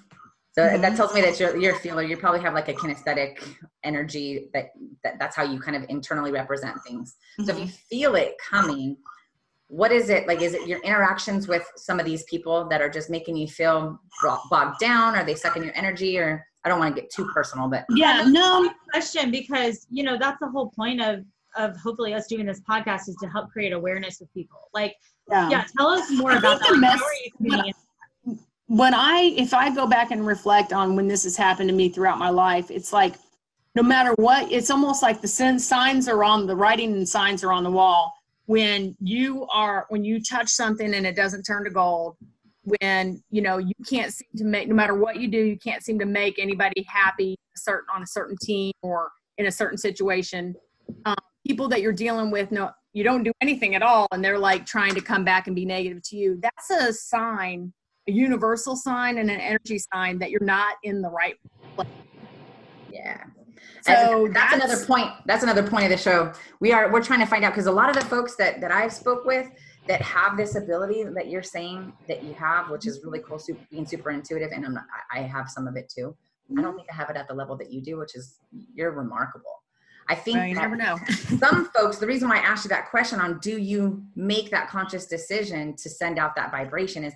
so 0.53 0.61
mm-hmm. 0.61 0.81
that 0.81 0.95
tells 0.95 1.13
me 1.13 1.21
that 1.21 1.39
you're, 1.39 1.57
you're 1.57 1.75
a 1.75 1.79
feeler. 1.79 2.03
You 2.03 2.15
probably 2.15 2.41
have 2.41 2.53
like 2.53 2.67
a 2.67 2.73
kinesthetic 2.73 3.43
energy 3.83 4.49
that, 4.53 4.67
that 5.03 5.17
that's 5.17 5.35
how 5.35 5.43
you 5.43 5.59
kind 5.59 5.75
of 5.75 5.83
internally 5.89 6.31
represent 6.31 6.77
things. 6.85 7.15
Mm-hmm. 7.39 7.45
So 7.45 7.51
if 7.53 7.59
you 7.59 7.65
mm-hmm. 7.65 7.75
feel 7.89 8.15
it 8.15 8.35
coming, 8.49 8.97
what 9.67 9.91
is 9.91 10.09
it 10.09 10.27
like? 10.27 10.41
Is 10.41 10.53
it 10.53 10.67
your 10.67 10.79
interactions 10.81 11.47
with 11.47 11.65
some 11.75 11.99
of 11.99 12.05
these 12.05 12.23
people 12.25 12.67
that 12.69 12.81
are 12.81 12.89
just 12.89 13.09
making 13.09 13.35
you 13.35 13.47
feel 13.47 13.99
bogged 14.51 14.79
down? 14.79 15.15
Are 15.15 15.25
they 15.25 15.33
sucking 15.33 15.63
your 15.63 15.75
energy? 15.75 16.19
Or 16.19 16.45
I 16.63 16.69
don't 16.69 16.77
want 16.77 16.95
to 16.95 17.01
get 17.01 17.09
too 17.09 17.27
personal, 17.33 17.67
but 17.67 17.85
yeah, 17.89 18.23
no 18.27 18.71
question 18.91 19.31
because 19.31 19.87
you 19.89 20.03
know 20.03 20.17
that's 20.19 20.39
the 20.39 20.49
whole 20.49 20.71
point 20.75 21.01
of 21.01 21.25
of 21.55 21.75
hopefully 21.77 22.13
us 22.13 22.27
doing 22.27 22.45
this 22.45 22.61
podcast 22.61 23.09
is 23.09 23.15
to 23.21 23.27
help 23.27 23.49
create 23.49 23.73
awareness 23.73 24.19
with 24.19 24.31
people. 24.33 24.59
Like, 24.73 24.95
yeah, 25.29 25.49
yeah 25.49 25.65
tell 25.75 25.87
us 25.87 26.11
more 26.11 26.33
I 26.33 26.37
about 26.37 26.59
that 26.59 27.73
when 28.73 28.95
I, 28.95 29.35
if 29.37 29.53
I 29.53 29.69
go 29.69 29.85
back 29.85 30.09
and 30.09 30.25
reflect 30.25 30.73
on 30.73 30.95
when 30.95 31.07
this 31.07 31.25
has 31.25 31.37
happened 31.37 31.69
to 31.69 31.75
me 31.75 31.89
throughout 31.89 32.17
my 32.17 32.31
life, 32.31 32.71
it's 32.71 32.91
like 32.91 33.13
no 33.75 33.83
matter 33.83 34.13
what, 34.15 34.51
it's 34.51 34.71
almost 34.71 35.03
like 35.03 35.21
the 35.21 35.27
signs 35.27 36.07
are 36.07 36.23
on 36.23 36.47
the 36.47 36.55
writing 36.55 36.93
and 36.93 37.07
signs 37.07 37.43
are 37.43 37.51
on 37.51 37.63
the 37.63 37.69
wall. 37.69 38.11
When 38.47 38.97
you 38.99 39.45
are, 39.53 39.85
when 39.89 40.03
you 40.03 40.19
touch 40.23 40.49
something 40.49 40.95
and 40.95 41.05
it 41.05 41.15
doesn't 41.15 41.43
turn 41.43 41.65
to 41.65 41.69
gold, 41.69 42.17
when 42.63 43.21
you 43.29 43.43
know 43.43 43.59
you 43.59 43.75
can't 43.87 44.11
seem 44.11 44.27
to 44.37 44.43
make, 44.43 44.67
no 44.67 44.73
matter 44.73 44.95
what 44.95 45.17
you 45.17 45.27
do, 45.27 45.37
you 45.37 45.59
can't 45.59 45.83
seem 45.83 45.99
to 45.99 46.07
make 46.07 46.39
anybody 46.39 46.83
happy, 46.87 47.37
certain 47.55 47.85
on 47.95 48.01
a 48.01 48.07
certain 48.07 48.37
team 48.41 48.73
or 48.81 49.11
in 49.37 49.45
a 49.45 49.51
certain 49.51 49.77
situation. 49.77 50.55
Um, 51.05 51.15
people 51.45 51.67
that 51.67 51.81
you're 51.81 51.93
dealing 51.93 52.31
with, 52.31 52.51
no, 52.51 52.71
you 52.93 53.03
don't 53.03 53.21
do 53.21 53.33
anything 53.39 53.75
at 53.75 53.83
all, 53.83 54.07
and 54.11 54.25
they're 54.25 54.39
like 54.39 54.65
trying 54.65 54.95
to 54.95 55.01
come 55.01 55.23
back 55.23 55.45
and 55.45 55.55
be 55.55 55.63
negative 55.63 56.01
to 56.05 56.15
you. 56.15 56.41
That's 56.41 56.71
a 56.71 56.91
sign 56.91 57.71
a 58.07 58.11
universal 58.11 58.75
sign 58.75 59.17
and 59.17 59.29
an 59.29 59.39
energy 59.39 59.79
sign 59.93 60.19
that 60.19 60.29
you're 60.29 60.43
not 60.43 60.75
in 60.83 61.01
the 61.01 61.09
right 61.09 61.35
place. 61.75 61.87
Yeah. 62.91 63.23
So 63.81 64.29
that's, 64.31 64.51
that's, 64.51 64.63
another 64.63 64.85
point. 64.85 65.11
That's 65.25 65.43
another 65.43 65.63
point 65.63 65.85
of 65.85 65.89
the 65.89 65.97
show. 65.97 66.31
We 66.59 66.71
are 66.71 66.91
we're 66.91 67.03
trying 67.03 67.19
to 67.19 67.25
find 67.25 67.43
out 67.43 67.51
because 67.51 67.65
a 67.65 67.71
lot 67.71 67.89
of 67.89 67.95
the 67.95 68.05
folks 68.05 68.35
that 68.37 68.61
that 68.61 68.71
I've 68.71 68.93
spoke 68.93 69.25
with 69.25 69.49
that 69.87 70.01
have 70.01 70.37
this 70.37 70.55
ability 70.55 71.03
that 71.03 71.27
you're 71.27 71.43
saying 71.43 71.91
that 72.07 72.23
you 72.23 72.33
have, 72.33 72.69
which 72.69 72.87
is 72.87 73.01
really 73.03 73.19
cool, 73.19 73.37
super, 73.37 73.59
being 73.69 73.85
super 73.85 74.11
intuitive, 74.11 74.51
and 74.53 74.65
I'm 74.65 74.73
not, 74.73 74.85
I 75.13 75.19
have 75.19 75.49
some 75.49 75.67
of 75.67 75.75
it 75.75 75.91
too. 75.93 76.15
I 76.49 76.61
don't 76.61 76.71
mm-hmm. 76.71 76.77
think 76.77 76.87
I 76.91 76.95
have 76.95 77.09
it 77.09 77.17
at 77.17 77.27
the 77.27 77.33
level 77.33 77.57
that 77.57 77.71
you 77.71 77.81
do, 77.81 77.97
which 77.97 78.15
is 78.15 78.39
you're 78.73 78.91
remarkable. 78.91 79.63
I 80.09 80.15
think 80.15 80.37
well, 80.37 80.47
you 80.47 80.55
never 80.55 80.75
know. 80.75 80.97
some 81.39 81.69
folks, 81.75 81.97
the 81.97 82.07
reason 82.07 82.29
why 82.29 82.37
I 82.37 82.41
asked 82.41 82.65
you 82.65 82.69
that 82.69 82.89
question 82.89 83.19
on 83.19 83.39
do 83.39 83.57
you 83.57 84.03
make 84.15 84.49
that 84.51 84.69
conscious 84.69 85.05
decision 85.05 85.75
to 85.77 85.89
send 85.89 86.19
out 86.19 86.35
that 86.35 86.51
vibration 86.51 87.03
is 87.03 87.13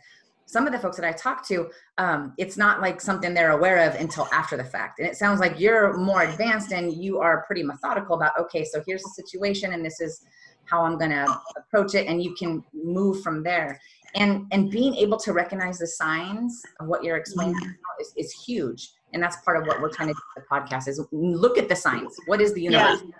some 0.47 0.65
of 0.65 0.71
the 0.71 0.79
folks 0.79 0.95
that 0.95 1.05
I 1.05 1.11
talk 1.11 1.45
to, 1.49 1.69
um, 1.97 2.33
it's 2.37 2.57
not 2.57 2.81
like 2.81 3.01
something 3.01 3.33
they're 3.33 3.51
aware 3.51 3.87
of 3.87 3.95
until 3.95 4.27
after 4.31 4.55
the 4.55 4.63
fact. 4.63 4.99
And 4.99 5.07
it 5.07 5.17
sounds 5.17 5.41
like 5.41 5.59
you're 5.59 5.95
more 5.97 6.23
advanced 6.23 6.71
and 6.71 6.91
you 6.91 7.19
are 7.19 7.43
pretty 7.45 7.63
methodical 7.63 8.15
about, 8.15 8.31
okay, 8.39 8.63
so 8.63 8.81
here's 8.87 9.03
the 9.03 9.09
situation 9.09 9.73
and 9.73 9.85
this 9.85 9.99
is 9.99 10.25
how 10.63 10.83
I'm 10.83 10.97
going 10.97 11.11
to 11.11 11.27
approach 11.57 11.95
it. 11.95 12.07
And 12.07 12.23
you 12.23 12.33
can 12.35 12.63
move 12.73 13.21
from 13.21 13.43
there. 13.43 13.79
And, 14.15 14.45
and 14.51 14.71
being 14.71 14.95
able 14.95 15.17
to 15.19 15.33
recognize 15.33 15.79
the 15.79 15.87
signs 15.87 16.61
of 16.79 16.87
what 16.87 17.03
you're 17.03 17.17
explaining 17.17 17.55
mm-hmm. 17.55 18.01
is, 18.01 18.13
is 18.15 18.31
huge. 18.31 18.91
And 19.13 19.21
that's 19.21 19.35
part 19.43 19.57
of 19.57 19.67
what 19.67 19.81
we're 19.81 19.91
trying 19.91 20.07
to 20.07 20.13
do 20.13 20.21
with 20.35 20.45
the 20.45 20.55
podcast 20.55 20.87
is 20.87 21.05
look 21.11 21.57
at 21.57 21.67
the 21.67 21.75
signs. 21.75 22.15
What 22.27 22.39
is 22.39 22.53
the 22.53 22.61
universe? 22.61 23.01
Yeah. 23.03 23.11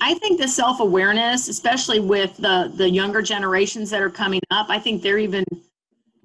I 0.00 0.14
think 0.14 0.40
the 0.40 0.48
self 0.48 0.80
awareness, 0.80 1.48
especially 1.48 2.00
with 2.00 2.34
the 2.38 2.72
the 2.74 2.88
younger 2.88 3.20
generations 3.20 3.90
that 3.90 4.00
are 4.00 4.08
coming 4.08 4.40
up, 4.50 4.68
I 4.70 4.78
think 4.78 5.02
they're 5.02 5.18
even 5.18 5.44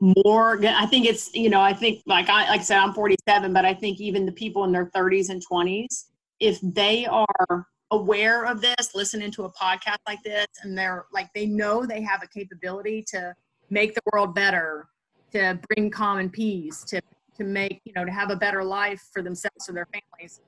more 0.01 0.60
i 0.65 0.86
think 0.88 1.05
it's 1.05 1.34
you 1.36 1.50
know 1.50 1.62
i 1.62 1.72
think 1.72 2.01
like 2.08 2.27
i 2.27 2.50
like 2.50 2.62
i 2.62 2.63
said 2.63 2.79
i'm 2.79 2.91
47 2.91 3.53
but 3.53 3.65
i 3.65 3.74
think 3.74 4.01
even 4.01 4.25
the 4.25 4.31
people 4.31 4.63
in 4.63 4.72
their 4.72 4.88
30s 4.88 5.29
and 5.29 5.43
20s 5.46 6.05
if 6.39 6.60
they 6.62 7.05
are 7.05 7.67
aware 7.91 8.46
of 8.46 8.62
this 8.62 8.96
listening 8.96 9.29
to 9.31 9.43
a 9.43 9.53
podcast 9.53 9.98
like 10.08 10.22
this 10.24 10.48
and 10.63 10.75
they're 10.75 11.05
like 11.13 11.29
they 11.36 11.46
know 11.46 11.86
they 11.86 12.01
have 12.01 12.24
a 12.24 12.27
capability 12.27 13.03
to 13.08 13.34
make 13.70 13.93
the 13.93 14.01
world 14.12 14.34
better 14.34 14.88
to 15.31 15.60
bring 15.70 15.91
common 15.91 16.29
peace 16.29 16.84
to 16.84 17.00
to 17.38 17.43
make 17.43 17.81
you 17.86 17.93
know 17.93 18.03
to 18.03 18.12
have 18.12 18.31
a 18.31 18.36
better 18.36 18.63
life 18.63 19.01
for 19.13 19.22
themselves 19.22 19.70
or 19.70 19.74
their 19.74 19.88
families 19.93 20.41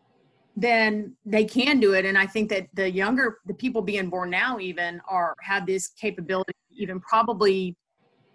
then 0.55 1.15
they 1.25 1.43
can 1.43 1.79
do 1.79 1.93
it. 1.93 2.05
And 2.05 2.17
i 2.17 2.25
think 2.25 2.49
that 2.49 2.67
the 2.73 2.89
younger 2.89 3.39
the 3.45 3.53
people 3.53 3.81
being 3.81 4.09
born 4.09 4.29
now 4.29 4.57
even 4.59 4.99
are 5.07 5.35
have 5.41 5.65
this 5.65 5.89
capability 5.89 6.53
even 6.71 6.99
probably 6.99 7.75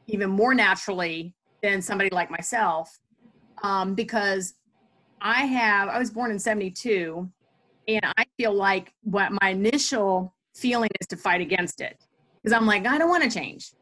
even 0.09 0.31
more 0.31 0.55
naturally 0.55 1.35
than 1.63 1.81
somebody 1.81 2.11
like 2.11 2.31
myself 2.31 2.99
um, 3.63 3.95
because 3.95 4.55
I 5.21 5.45
have, 5.47 5.89
I 5.89 5.99
was 5.99 6.11
born 6.11 6.31
in 6.31 6.39
72, 6.39 7.29
and 7.89 8.01
I 8.17 8.25
feel 8.37 8.53
like 8.53 8.93
what 9.03 9.33
my 9.41 9.51
initial 9.51 10.35
feeling 10.55 10.91
is 11.01 11.07
to 11.09 11.17
fight 11.17 11.41
against 11.41 11.81
it 11.81 11.97
because 12.43 12.57
I'm 12.57 12.67
like, 12.67 12.87
I 12.87 12.99
don't 12.99 13.09
want 13.09 13.25
to 13.25 13.31
change. 13.31 13.73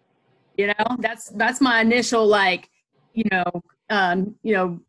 You 0.57 0.69
know, 0.69 0.97
that's 0.99 1.29
that's 1.31 1.61
my 1.61 1.81
initial 1.81 2.27
like, 2.27 2.71
you 3.13 3.25
know, 3.31 3.45
um, 3.91 4.35
you 4.43 4.55
know, 4.55 4.81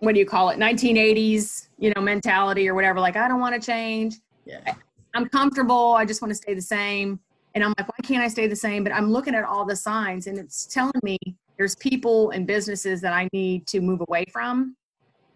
what 0.00 0.14
do 0.14 0.18
you 0.18 0.26
call 0.26 0.50
it, 0.50 0.58
1980s, 0.58 1.68
you 1.78 1.92
know, 1.94 2.02
mentality 2.02 2.68
or 2.68 2.74
whatever. 2.74 2.98
Like, 2.98 3.16
I 3.16 3.28
don't 3.28 3.40
want 3.40 3.60
to 3.60 3.64
change. 3.64 4.16
Yeah. 4.44 4.74
I'm 5.14 5.28
comfortable. 5.28 5.94
I 5.94 6.04
just 6.04 6.22
want 6.22 6.30
to 6.30 6.36
stay 6.36 6.54
the 6.54 6.62
same. 6.62 7.20
And 7.54 7.64
I'm 7.64 7.72
like, 7.78 7.88
why 7.88 7.96
can't 8.02 8.22
I 8.22 8.28
stay 8.28 8.46
the 8.46 8.56
same? 8.56 8.84
But 8.84 8.92
I'm 8.92 9.10
looking 9.10 9.34
at 9.34 9.44
all 9.44 9.64
the 9.64 9.76
signs 9.76 10.26
and 10.26 10.38
it's 10.38 10.66
telling 10.66 11.00
me 11.02 11.18
there's 11.56 11.74
people 11.76 12.30
and 12.30 12.46
businesses 12.46 13.00
that 13.00 13.12
I 13.12 13.28
need 13.32 13.66
to 13.68 13.80
move 13.80 14.00
away 14.08 14.24
from. 14.32 14.76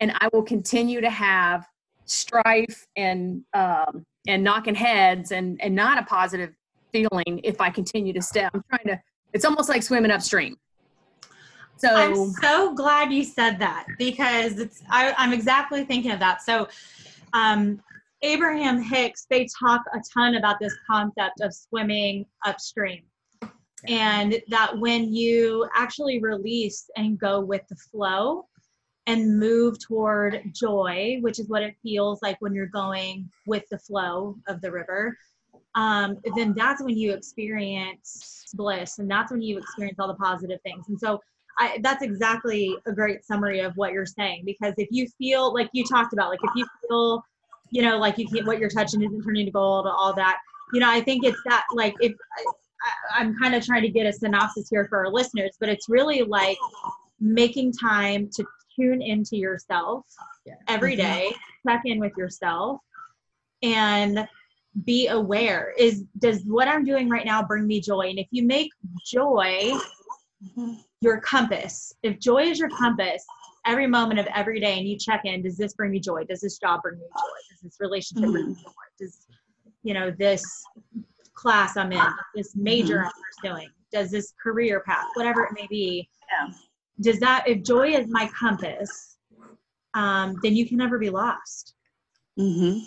And 0.00 0.12
I 0.20 0.28
will 0.32 0.42
continue 0.42 1.00
to 1.00 1.10
have 1.10 1.66
strife 2.06 2.86
and 2.96 3.42
um, 3.54 4.04
and 4.26 4.42
knocking 4.44 4.74
heads 4.74 5.32
and 5.32 5.60
and 5.62 5.74
not 5.74 5.98
a 5.98 6.02
positive 6.04 6.54
feeling 6.92 7.40
if 7.42 7.60
I 7.60 7.70
continue 7.70 8.12
to 8.12 8.22
stay. 8.22 8.46
I'm 8.52 8.62
trying 8.68 8.96
to. 8.96 9.00
It's 9.32 9.44
almost 9.44 9.68
like 9.68 9.82
swimming 9.82 10.10
upstream. 10.10 10.56
So 11.76 11.88
I'm 11.94 12.30
so 12.30 12.74
glad 12.74 13.12
you 13.12 13.24
said 13.24 13.58
that 13.58 13.86
because 13.98 14.58
it's 14.58 14.82
I, 14.90 15.14
I'm 15.16 15.32
exactly 15.32 15.84
thinking 15.84 16.12
of 16.12 16.20
that. 16.20 16.42
So 16.42 16.68
um, 17.32 17.80
Abraham 18.22 18.80
Hicks, 18.80 19.26
they 19.28 19.48
talk 19.58 19.82
a 19.92 20.00
ton 20.14 20.36
about 20.36 20.60
this 20.60 20.74
concept 20.88 21.40
of 21.40 21.52
swimming 21.52 22.24
upstream. 22.46 23.02
And 23.88 24.40
that 24.48 24.78
when 24.78 25.12
you 25.12 25.68
actually 25.74 26.20
release 26.20 26.88
and 26.96 27.18
go 27.18 27.40
with 27.40 27.62
the 27.68 27.74
flow 27.74 28.46
and 29.08 29.38
move 29.40 29.76
toward 29.84 30.40
joy, 30.54 31.18
which 31.20 31.40
is 31.40 31.48
what 31.48 31.64
it 31.64 31.74
feels 31.82 32.22
like 32.22 32.36
when 32.38 32.54
you're 32.54 32.66
going 32.66 33.28
with 33.46 33.64
the 33.70 33.78
flow 33.78 34.36
of 34.46 34.60
the 34.60 34.70
river, 34.70 35.16
um, 35.74 36.18
then 36.36 36.54
that's 36.56 36.80
when 36.82 36.96
you 36.96 37.12
experience 37.12 38.52
bliss 38.54 38.98
and 38.98 39.10
that's 39.10 39.32
when 39.32 39.42
you 39.42 39.58
experience 39.58 39.98
all 39.98 40.06
the 40.06 40.14
positive 40.14 40.60
things. 40.62 40.84
And 40.88 40.98
so 41.00 41.20
I, 41.58 41.78
that's 41.82 42.02
exactly 42.02 42.76
a 42.86 42.92
great 42.92 43.24
summary 43.24 43.60
of 43.60 43.72
what 43.74 43.92
you're 43.92 44.06
saying 44.06 44.44
because 44.46 44.74
if 44.76 44.88
you 44.92 45.08
feel 45.18 45.52
like 45.52 45.68
you 45.72 45.84
talked 45.84 46.12
about, 46.12 46.30
like 46.30 46.40
if 46.44 46.50
you 46.54 46.66
feel 46.88 47.24
you 47.72 47.82
know, 47.82 47.98
like 47.98 48.18
you 48.18 48.28
can't, 48.28 48.46
what 48.46 48.58
you're 48.60 48.70
touching 48.70 49.02
isn't 49.02 49.22
turning 49.24 49.46
to 49.46 49.50
gold, 49.52 49.86
all 49.86 50.14
that. 50.14 50.38
You 50.72 50.80
know, 50.80 50.90
I 50.90 51.00
think 51.00 51.24
it's 51.24 51.40
that, 51.46 51.64
like, 51.72 51.94
if 52.00 52.12
I, 52.38 53.20
I'm 53.20 53.34
kind 53.38 53.54
of 53.54 53.64
trying 53.64 53.82
to 53.82 53.88
get 53.88 54.06
a 54.06 54.12
synopsis 54.12 54.68
here 54.70 54.86
for 54.88 54.98
our 55.04 55.10
listeners, 55.12 55.56
but 55.58 55.68
it's 55.68 55.88
really 55.88 56.22
like 56.22 56.58
making 57.20 57.72
time 57.72 58.28
to 58.36 58.44
tune 58.78 59.02
into 59.02 59.36
yourself 59.36 60.04
Yeah. 60.46 60.54
every 60.68 60.96
Mm-hmm. 60.96 61.30
check 61.68 61.82
in 61.84 61.98
with 61.98 62.12
yourself, 62.16 62.80
and 63.62 64.26
be 64.84 65.08
aware 65.08 65.74
is 65.78 66.04
does 66.18 66.42
what 66.46 66.66
i'm 66.66 66.82
doing 66.82 67.06
right 67.10 67.26
now 67.26 67.42
bring 67.42 67.66
me 67.66 67.78
joy 67.78 68.06
and 68.08 68.18
if 68.18 68.26
you 68.30 68.42
make 68.42 68.70
joy 69.06 69.70
your 71.02 71.20
compass 71.20 71.92
if 72.02 72.18
joy 72.18 72.42
is 72.42 72.58
your 72.58 72.70
compass 72.70 73.22
every 73.66 73.86
moment 73.86 74.18
of 74.18 74.26
every 74.34 74.60
day 74.60 74.78
and 74.78 74.88
you 74.88 74.96
check 74.96 75.22
in 75.24 75.42
does 75.42 75.56
this 75.56 75.74
bring 75.74 75.90
me 75.90 76.00
joy 76.00 76.24
does 76.24 76.40
this 76.40 76.58
job 76.58 76.80
bring 76.82 76.98
me 76.98 77.04
joy 77.04 77.28
does 77.50 77.60
this 77.62 77.76
relationship 77.80 78.30
bring 78.30 78.48
me 78.48 78.54
joy 78.54 78.70
does 78.98 79.26
you 79.82 79.94
know 79.94 80.10
this 80.10 80.44
class 81.34 81.76
i'm 81.76 81.92
in 81.92 82.02
this 82.34 82.54
major 82.56 83.04
i'm 83.04 83.12
pursuing 83.42 83.68
does 83.92 84.10
this 84.10 84.32
career 84.42 84.80
path 84.80 85.06
whatever 85.14 85.44
it 85.44 85.52
may 85.52 85.66
be 85.68 86.08
Yeah. 86.30 86.52
does 87.00 87.20
that 87.20 87.44
if 87.46 87.62
joy 87.62 87.88
is 87.88 88.06
my 88.08 88.30
compass 88.38 89.16
um, 89.94 90.38
then 90.42 90.56
you 90.56 90.66
can 90.66 90.78
never 90.78 90.98
be 90.98 91.10
lost 91.10 91.74
mm-hmm. 92.38 92.78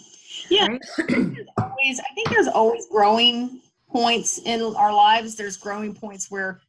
Yeah, 0.50 0.68
right? 0.68 0.82
always. 1.58 2.00
I 2.00 2.14
think 2.14 2.30
there's 2.30 2.48
always 2.48 2.88
growing 2.88 3.62
points 3.90 4.40
in 4.40 4.62
our 4.76 4.94
lives. 4.94 5.36
There's 5.36 5.58
growing 5.58 5.94
points 5.94 6.30
where 6.30 6.60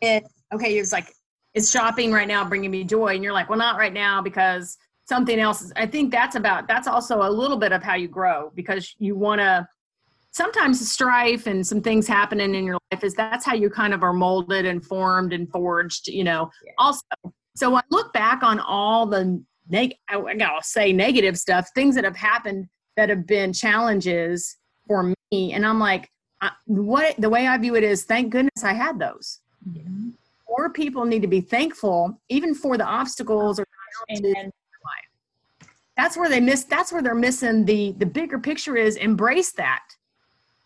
it 0.00 0.24
okay 0.52 0.76
it's 0.76 0.92
like 0.92 1.14
it's 1.54 1.70
shopping 1.70 2.12
right 2.12 2.28
now 2.28 2.44
bringing 2.44 2.70
me 2.70 2.84
joy. 2.84 3.14
And 3.14 3.22
you're 3.24 3.32
like 3.32 3.48
well 3.48 3.58
not 3.58 3.78
right 3.78 3.92
now 3.92 4.20
because 4.20 4.76
something 5.06 5.38
else 5.38 5.60
is 5.62 5.72
i 5.76 5.86
think 5.86 6.10
that's 6.10 6.34
about 6.34 6.66
that's 6.66 6.88
also 6.88 7.22
a 7.22 7.30
little 7.30 7.58
bit 7.58 7.72
of 7.72 7.82
how 7.82 7.94
you 7.94 8.08
grow 8.08 8.50
because 8.54 8.94
you 8.98 9.14
want 9.14 9.38
to 9.40 9.66
sometimes 10.32 10.78
the 10.80 10.84
strife 10.86 11.46
and 11.46 11.64
some 11.66 11.80
things 11.82 12.06
happening 12.08 12.54
in 12.54 12.64
your 12.64 12.78
life 12.90 13.04
is 13.04 13.14
that's 13.14 13.44
how 13.44 13.54
you 13.54 13.68
kind 13.70 13.92
of 13.94 14.02
are 14.02 14.14
molded 14.14 14.64
and 14.64 14.84
formed 14.84 15.32
and 15.32 15.50
forged 15.50 16.08
you 16.08 16.24
know 16.24 16.50
Yeah. 16.64 16.72
also. 16.78 17.02
So 17.56 17.76
i 17.76 17.82
look 17.90 18.12
back 18.12 18.42
on 18.42 18.58
all 18.60 19.06
the 19.06 19.42
neg- 19.68 19.94
I, 20.08 20.18
I 20.18 20.34
gotta 20.36 20.64
say 20.64 20.92
negative 20.92 21.36
stuff 21.36 21.68
things 21.74 21.94
that 21.96 22.04
have 22.04 22.16
happened 22.16 22.68
that 22.96 23.08
have 23.10 23.26
been 23.26 23.52
challenges 23.52 24.56
for 24.86 25.02
me. 25.30 25.52
And 25.52 25.66
i'm 25.66 25.78
like 25.78 26.08
I, 26.40 26.50
what 26.64 27.14
the 27.18 27.28
way 27.28 27.46
i 27.46 27.56
view 27.58 27.74
it 27.76 27.84
is 27.84 28.04
thank 28.04 28.30
goodness 28.32 28.64
i 28.64 28.72
had 28.72 28.98
those 28.98 29.40
more 30.56 30.70
people 30.70 31.04
need 31.04 31.22
to 31.22 31.28
be 31.28 31.40
thankful 31.40 32.20
even 32.28 32.54
for 32.54 32.76
the 32.76 32.84
obstacles 32.84 33.58
or 33.58 33.66
that's 35.96 36.16
where 36.16 36.28
they 36.28 36.40
miss 36.40 36.64
that's 36.64 36.92
where 36.92 37.02
they're 37.02 37.14
missing 37.14 37.64
the 37.64 37.92
the 37.98 38.06
bigger 38.06 38.38
picture 38.38 38.76
is 38.76 38.96
embrace 38.96 39.52
that. 39.52 39.82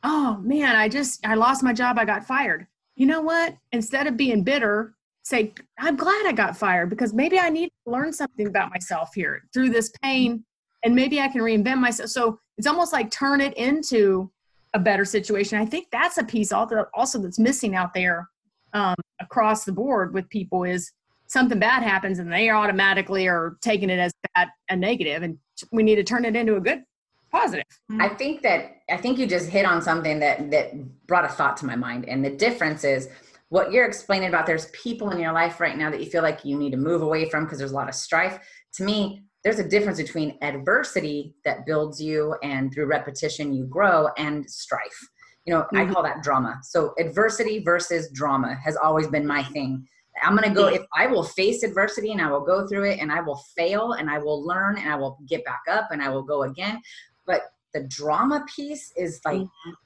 Oh 0.02 0.38
man 0.42 0.76
i 0.76 0.88
just 0.88 1.25
i 1.26 1.35
lost 1.35 1.62
my 1.62 1.73
job 1.73 1.99
i 1.99 2.04
got 2.04 2.27
fired. 2.27 2.66
You 2.96 3.07
know 3.07 3.20
what? 3.20 3.57
Instead 3.72 4.07
of 4.07 4.16
being 4.16 4.42
bitter 4.42 4.94
say 5.22 5.53
i'm 5.79 5.96
glad 5.96 6.27
i 6.27 6.33
got 6.33 6.57
fired 6.57 6.88
because 6.88 7.12
maybe 7.12 7.38
i 7.38 7.51
need 7.51 7.68
to 7.68 7.92
learn 7.92 8.12
something 8.12 8.46
about 8.46 8.70
myself 8.70 9.11
here 9.14 9.42
through 9.53 9.68
this 9.68 9.92
pain 10.03 10.42
and 10.85 10.94
maybe 10.94 11.20
i 11.20 11.29
can 11.29 11.40
reinvent 11.42 11.79
myself. 11.79 12.09
So 12.11 12.40
it's 12.57 12.66
almost 12.66 12.92
like 12.92 13.11
turn 13.11 13.40
it 13.40 13.55
into 13.57 14.31
a 14.74 14.79
better 14.79 15.05
situation. 15.05 15.59
I 15.59 15.64
think 15.64 15.88
that's 15.90 16.18
a 16.18 16.24
piece 16.24 16.53
also 16.53 17.18
that's 17.18 17.38
missing 17.38 17.74
out 17.74 17.94
there 17.94 18.29
um, 18.72 18.94
across 19.20 19.64
the 19.64 19.72
board 19.72 20.14
with 20.14 20.28
people 20.28 20.64
is 20.64 20.92
something 21.26 21.59
bad 21.59 21.83
happens 21.83 22.18
and 22.18 22.33
they 22.33 22.50
automatically 22.50 23.28
are 23.28 23.57
taking 23.61 23.90
it 23.90 23.98
as 23.98 24.12
bad 24.35 24.48
and 24.68 24.81
negative 24.81 25.22
and 25.22 25.38
we 25.72 25.83
need 25.83 25.96
to 25.96 26.04
turn 26.04 26.24
it 26.24 26.35
into 26.35 26.57
a 26.57 26.61
good 26.61 26.83
positive 27.31 27.64
I 28.00 28.09
think 28.09 28.42
that 28.42 28.78
I 28.90 28.96
think 28.96 29.18
you 29.18 29.26
just 29.26 29.50
hit 29.50 29.66
on 29.66 29.83
something 29.83 30.18
that 30.20 30.50
that 30.50 31.07
brought 31.07 31.24
a 31.24 31.28
thought 31.28 31.57
to 31.59 31.66
my 31.66 31.76
mind. 31.76 32.09
And 32.09 32.24
the 32.24 32.31
difference 32.31 32.85
is 32.85 33.09
what 33.50 33.72
you're 33.72 33.87
explaining 33.87 34.28
about 34.28 34.46
there's 34.46 34.66
people 34.66 35.11
in 35.11 35.18
your 35.18 35.33
life 35.33 35.61
right 35.61 35.76
now 35.76 35.90
that 35.90 36.00
you 36.00 36.11
feel 36.11 36.22
like 36.22 36.44
you 36.44 36.59
need 36.59 36.70
to 36.70 36.76
move 36.76 37.02
away 37.02 37.28
from 37.28 37.44
because 37.44 37.59
there's 37.59 37.72
a 37.72 37.74
lot 37.74 37.88
of 37.88 37.94
strife. 37.94 38.38
To 38.74 38.85
me, 38.85 39.22
there's 39.42 39.59
a 39.59 39.68
difference 39.68 39.98
between 39.98 40.37
adversity 40.42 41.35
that 41.44 41.64
builds 41.64 42.00
you 42.00 42.35
and 42.42 42.72
through 42.72 42.87
repetition 42.87 43.54
you 43.54 43.64
grow 43.64 44.09
and 44.18 44.48
strife. 44.48 45.09
You 45.49 45.55
know, 45.55 45.67
I 45.73 45.87
Mhm. 45.87 45.95
call 45.95 46.03
that 46.03 46.23
drama. 46.23 46.61
So 46.63 46.93
adversity 46.99 47.61
versus 47.61 48.11
drama 48.11 48.55
has 48.57 48.77
always 48.77 49.09
been 49.09 49.27
my 49.27 49.43
thing. 49.43 49.89
I'm 50.23 50.37
going 50.37 50.47
to 50.47 50.55
go 50.55 50.67
if 50.67 50.83
I 50.95 51.07
will 51.07 51.23
face 51.23 51.63
adversity 51.63 52.13
and 52.13 52.21
I 52.21 52.31
will 52.31 52.43
go 52.45 52.67
through 52.67 52.85
it 52.85 52.99
and 53.01 53.11
I 53.11 53.23
will 53.23 53.37
fail 53.57 53.93
and 53.93 54.11
I 54.11 54.19
will 54.19 54.45
learn 54.47 54.77
and 54.77 54.93
I 54.93 54.97
will 54.97 55.17
get 55.27 55.47
back 55.47 55.63
up 55.67 55.89
and 55.91 56.03
I 56.03 56.11
will 56.11 56.23
go 56.23 56.43
again. 56.43 56.83
But 57.25 57.45
the 57.73 57.85
drama 57.85 58.45
piece 58.55 58.93
is 58.95 59.23
like 59.25 59.41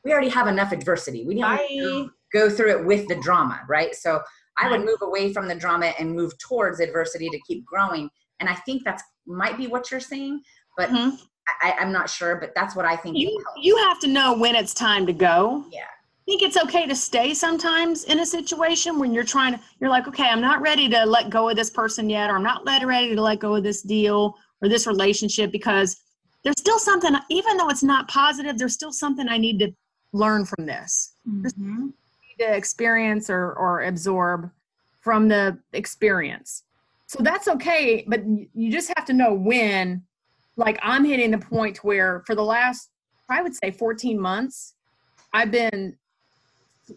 we 0.05 0.13
already 0.13 0.31
have 0.31 0.49
enough 0.49 0.73
adversity. 0.73 1.25
We 1.25 1.39
don't 1.39 1.57
need 1.71 1.79
to 1.81 2.11
go 2.33 2.51
through 2.51 2.71
it 2.71 2.85
with 2.85 3.07
the 3.07 3.21
drama, 3.21 3.61
right? 3.69 3.95
So 3.95 4.21
I 4.59 4.69
would 4.69 4.85
move 4.85 5.03
away 5.03 5.33
from 5.33 5.47
the 5.47 5.55
drama 5.55 5.93
and 5.97 6.17
move 6.17 6.37
towards 6.39 6.81
adversity 6.81 7.31
to 7.31 7.39
keep 7.47 7.65
growing. 7.65 8.11
And 8.41 8.49
I 8.49 8.55
think 8.55 8.83
that's 8.85 9.05
might 9.27 9.57
be 9.57 9.69
what 9.69 9.93
you're 9.93 10.01
saying, 10.01 10.43
but 10.77 10.89
Mhm. 10.91 11.21
I, 11.61 11.75
I'm 11.79 11.93
not 11.93 12.09
sure. 12.09 12.37
But 12.37 12.55
that's 12.55 12.75
what 12.77 12.85
I 12.85 12.97
think. 12.97 13.17
you 13.17 13.43
you 13.61 13.77
have 13.79 13.99
to 14.01 14.07
know 14.07 14.33
when 14.37 14.55
it's 14.55 14.75
time 14.75 15.07
to 15.07 15.13
go. 15.13 15.65
Yeah. 15.71 15.81
I 15.83 16.25
think 16.25 16.43
it's 16.43 16.57
okay 16.57 16.87
to 16.87 16.95
stay 16.95 17.35
sometimes 17.35 18.05
in 18.05 18.21
a 18.21 18.27
situation 18.27 18.99
when 19.01 19.13
you're 19.13 19.25
trying 19.25 19.55
to, 19.55 19.61
you're 19.81 19.91
like, 19.91 20.07
okay, 20.07 20.29
I'm 20.29 20.41
not 20.41 20.61
ready 20.63 20.89
to 20.89 21.05
let 21.05 21.31
go 21.31 21.49
of 21.49 21.57
this 21.57 21.69
person 21.69 22.09
yet, 22.09 22.31
or 22.31 22.37
I'm 22.37 22.45
not 22.45 22.65
let, 22.65 22.87
ready 22.87 23.15
to 23.17 23.21
let 23.21 23.41
go 23.41 23.57
of 23.57 23.65
this 23.65 23.83
deal 23.83 24.37
or 24.63 24.69
this 24.69 24.87
relationship 24.87 25.51
because 25.51 26.01
there's 26.45 26.59
still 26.59 26.79
something, 26.79 27.13
even 27.29 27.57
though 27.57 27.69
it's 27.69 27.83
not 27.83 28.07
positive, 28.07 28.57
there's 28.57 28.73
still 28.73 28.93
something 28.93 29.29
I 29.29 29.37
need 29.37 29.59
to 29.59 29.73
learn 30.13 30.45
from 30.45 30.65
this, 30.65 31.15
Mhm. 31.29 31.87
need 31.87 31.95
to 32.39 32.55
experience 32.55 33.29
or, 33.29 33.53
or 33.55 33.83
absorb 33.83 34.49
from 35.01 35.27
the 35.27 35.59
experience. 35.73 36.63
So 37.09 37.19
that's 37.21 37.49
okay, 37.49 38.05
but 38.07 38.23
you 38.55 38.71
just 38.71 38.93
have 38.97 39.05
to 39.07 39.13
know 39.13 39.35
when, 39.35 40.05
like 40.57 40.79
I'm 40.83 41.05
hitting 41.05 41.31
the 41.31 41.39
point 41.39 41.79
where 41.85 42.23
for 42.27 42.35
the 42.35 42.43
last, 42.43 42.91
I 43.29 43.43
would 43.43 43.55
say 43.55 43.71
14 43.71 44.19
months, 44.19 44.75
I've 45.33 45.51
been 45.51 45.97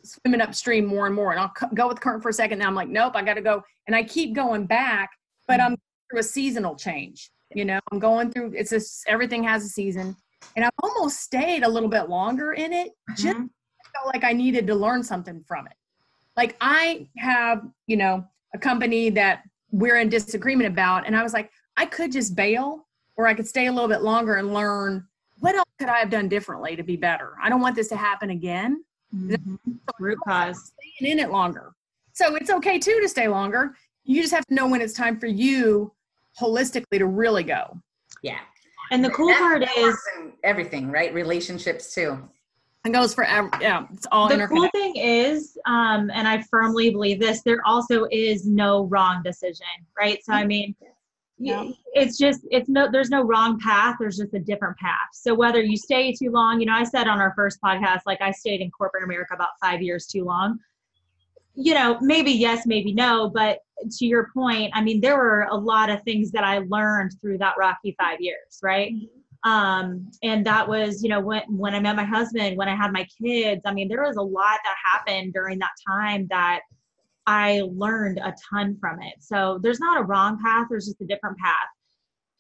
swimming 0.03 0.41
upstream 0.41 0.85
more 0.85 1.05
and 1.05 1.15
more. 1.15 1.31
And 1.31 1.39
I'll 1.39 1.53
go 1.73 1.87
with 1.87 2.01
current 2.01 2.21
for 2.21 2.29
a 2.29 2.33
second. 2.33 2.59
Now 2.59 2.67
I'm 2.67 2.75
like, 2.75 2.89
nope, 2.89 3.13
I 3.15 3.21
got 3.21 3.35
to 3.35 3.41
go. 3.41 3.63
And 3.87 3.95
I 3.95 4.03
keep 4.03 4.33
going 4.33 4.65
back, 4.65 5.11
but 5.47 5.61
I'm 5.61 5.77
through 6.09 6.19
a 6.19 6.23
seasonal 6.23 6.75
change. 6.75 7.29
You 7.53 7.63
know, 7.65 7.79
I'm 7.91 7.99
going 7.99 8.31
through, 8.31 8.53
it's 8.55 8.71
just, 8.71 9.05
everything 9.07 9.43
has 9.43 9.63
a 9.63 9.69
season. 9.69 10.15
And 10.55 10.65
I've 10.65 10.71
almost 10.83 11.21
stayed 11.21 11.63
a 11.63 11.69
little 11.69 11.89
bit 11.89 12.09
longer 12.09 12.53
in 12.53 12.73
it 12.73 12.91
just 13.15 13.37
Mhm. 13.37 13.49
felt 13.93 14.07
like 14.13 14.23
I 14.23 14.33
needed 14.33 14.67
to 14.67 14.75
learn 14.75 15.03
something 15.03 15.43
from 15.47 15.67
it. 15.67 15.73
Like 16.35 16.57
I 16.59 17.07
have, 17.17 17.65
you 17.87 17.95
know, 17.97 18.25
a 18.53 18.57
company 18.57 19.09
that 19.11 19.43
we're 19.71 19.97
in 19.97 20.09
disagreement 20.09 20.67
about, 20.69 21.05
and 21.05 21.15
I 21.15 21.23
was 21.23 21.33
like, 21.33 21.51
I 21.77 21.85
could 21.85 22.11
just 22.11 22.35
bail, 22.35 22.84
or 23.17 23.27
I 23.27 23.33
could 23.33 23.47
stay 23.47 23.67
a 23.67 23.71
little 23.71 23.89
bit 23.89 24.01
longer 24.01 24.35
and 24.35 24.53
learn 24.53 25.05
what 25.39 25.55
else 25.55 25.65
could 25.79 25.89
I 25.89 25.97
have 25.97 26.09
done 26.09 26.27
differently 26.29 26.75
to 26.75 26.83
be 26.83 26.95
better. 26.95 27.33
I 27.41 27.49
don't 27.49 27.61
want 27.61 27.75
this 27.75 27.87
to 27.89 27.95
happen 27.97 28.29
again. 28.29 28.83
Mhm. 29.13 29.57
Root 29.99 30.17
cause. 30.27 30.73
Staying 30.97 31.11
in 31.13 31.19
it 31.19 31.31
longer, 31.31 31.73
so 32.13 32.35
it's 32.35 32.49
okay 32.49 32.79
too 32.79 32.99
to 33.01 33.07
stay 33.09 33.27
longer. 33.27 33.75
You 34.03 34.21
just 34.21 34.33
have 34.33 34.45
to 34.47 34.53
know 34.53 34.67
when 34.67 34.81
it's 34.81 34.93
time 34.93 35.19
for 35.19 35.27
you 35.27 35.91
holistically 36.39 36.97
to 36.99 37.05
really 37.05 37.43
go. 37.43 37.79
Yeah. 38.21 38.39
And 38.91 39.03
the 39.03 39.09
cool 39.09 39.27
That- 39.29 39.39
part 39.39 39.59
that 39.61 39.77
is 39.77 39.97
everything, 40.43 40.91
right? 40.91 41.13
Relationships 41.13 41.93
too. 41.93 42.17
It 42.85 42.91
goes 42.91 43.15
for 43.15 43.23
ev- 43.23 43.49
yeah, 43.61 43.87
it's 43.93 44.05
all 44.11 44.27
the 44.29 44.47
cool 44.47 44.69
thing 44.69 44.95
is, 44.95 45.57
um, 45.65 46.11
and 46.13 46.27
I 46.27 46.43
firmly 46.51 46.91
believe 46.91 47.19
this, 47.19 47.41
there 47.41 47.59
also 47.65 48.05
is 48.11 48.45
no 48.45 48.83
wrong 48.85 49.23
decision, 49.23 49.65
right? 49.97 50.23
So 50.23 50.33
I 50.33 50.45
mean, 50.45 50.75
y- 50.79 50.87
Yeah. 51.37 51.69
it's 51.93 52.17
just 52.17 52.41
it's 52.49 52.69
no 52.69 52.89
there's 52.91 53.09
no 53.09 53.21
wrong 53.21 53.59
path. 53.59 53.97
There's 53.99 54.17
just 54.17 54.33
a 54.33 54.39
different 54.39 54.77
path. 54.77 55.09
So 55.13 55.33
whether 55.35 55.61
you 55.61 55.77
stay 55.77 56.13
too 56.13 56.31
long, 56.31 56.59
you 56.61 56.65
know, 56.65 56.73
I 56.73 56.83
said 56.85 57.07
on 57.07 57.19
our 57.19 57.33
first 57.35 57.59
podcast, 57.61 58.01
like 58.05 58.21
I 58.21 58.31
stayed 58.31 58.61
in 58.61 58.71
corporate 58.71 59.03
America 59.03 59.33
about 59.33 59.49
five 59.61 59.81
years 59.81 60.07
too 60.07 60.23
long. 60.23 60.59
you 61.55 61.73
know, 61.73 61.97
maybe 62.01 62.31
yes, 62.31 62.65
maybe 62.65 62.93
no, 62.93 63.29
but 63.33 63.59
to 63.97 64.05
your 64.05 64.29
point, 64.33 64.71
I 64.73 64.81
mean, 64.81 65.01
there 65.01 65.17
were 65.17 65.47
a 65.51 65.55
lot 65.55 65.89
of 65.89 66.01
things 66.03 66.31
that 66.31 66.43
I 66.43 66.59
learned 66.59 67.13
through 67.21 67.37
that 67.39 67.55
rocky 67.57 67.95
five 67.99 68.19
years, 68.19 68.59
right? 68.63 68.91
Um, 69.43 70.09
and 70.23 70.45
that 70.45 70.67
was, 70.67 71.03
you 71.03 71.09
know, 71.09 71.19
when 71.21 71.43
when 71.49 71.75
I 71.75 71.79
met 71.79 71.95
my 71.95 72.03
husband, 72.03 72.57
when 72.57 72.67
I 72.67 72.75
had 72.75 72.91
my 72.91 73.05
kids, 73.21 73.61
I 73.65 73.73
mean, 73.73 73.87
there 73.87 74.03
was 74.03 74.17
a 74.17 74.21
lot 74.21 74.59
that 74.63 74.75
happened 74.93 75.33
during 75.33 75.59
that 75.59 75.71
time 75.87 76.27
that 76.29 76.61
I 77.27 77.63
learned 77.73 78.19
a 78.19 78.33
ton 78.49 78.77
from 78.79 79.01
it. 79.01 79.15
So 79.19 79.59
there's 79.61 79.79
not 79.79 79.99
a 79.99 80.03
wrong 80.03 80.39
path, 80.43 80.67
there's 80.69 80.85
just 80.85 81.01
a 81.01 81.05
different 81.05 81.37
path. 81.37 81.67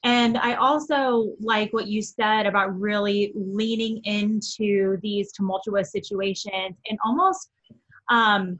And 0.03 0.37
I 0.37 0.53
also 0.53 1.33
like 1.39 1.73
what 1.73 1.87
you 1.87 2.01
said 2.01 2.45
about 2.45 2.79
really 2.79 3.31
leaning 3.33 4.01
into 4.03 4.97
these 5.01 5.31
tumultuous 5.31 5.91
situations 5.91 6.77
and 6.87 6.99
almost 7.03 7.49
um, 8.09 8.59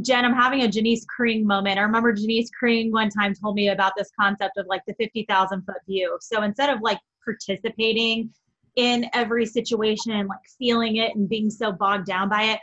Jen, 0.00 0.24
I'm 0.24 0.34
having 0.34 0.62
a 0.62 0.68
Janice 0.68 1.04
Kring 1.04 1.46
moment. 1.46 1.78
I 1.78 1.82
remember 1.82 2.12
Janice 2.12 2.50
Kring 2.50 2.90
one 2.90 3.08
time 3.08 3.34
told 3.34 3.54
me 3.54 3.68
about 3.68 3.92
this 3.96 4.10
concept 4.18 4.56
of 4.56 4.66
like 4.66 4.82
the 4.86 4.94
50,000 4.94 5.62
foot 5.62 5.76
view. 5.86 6.18
So 6.20 6.42
instead 6.42 6.70
of 6.70 6.80
like 6.82 6.98
participating 7.24 8.30
in 8.76 9.08
every 9.12 9.46
situation, 9.46 10.12
and 10.12 10.28
like 10.28 10.40
feeling 10.58 10.96
it 10.96 11.14
and 11.14 11.28
being 11.28 11.50
so 11.50 11.72
bogged 11.72 12.06
down 12.06 12.28
by 12.28 12.44
it, 12.44 12.60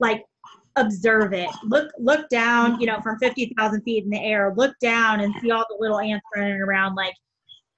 like 0.00 0.24
observe 0.76 1.32
it. 1.32 1.48
Look, 1.64 1.92
look 1.98 2.28
down, 2.28 2.80
you 2.80 2.86
know, 2.86 3.00
from 3.00 3.18
50,000 3.18 3.82
feet 3.82 4.04
in 4.04 4.10
the 4.10 4.20
air, 4.20 4.52
look 4.56 4.78
down 4.80 5.20
and 5.20 5.34
see 5.40 5.50
all 5.50 5.64
the 5.68 5.76
little 5.78 6.00
ants 6.00 6.24
running 6.34 6.60
around. 6.60 6.94
Like, 6.94 7.14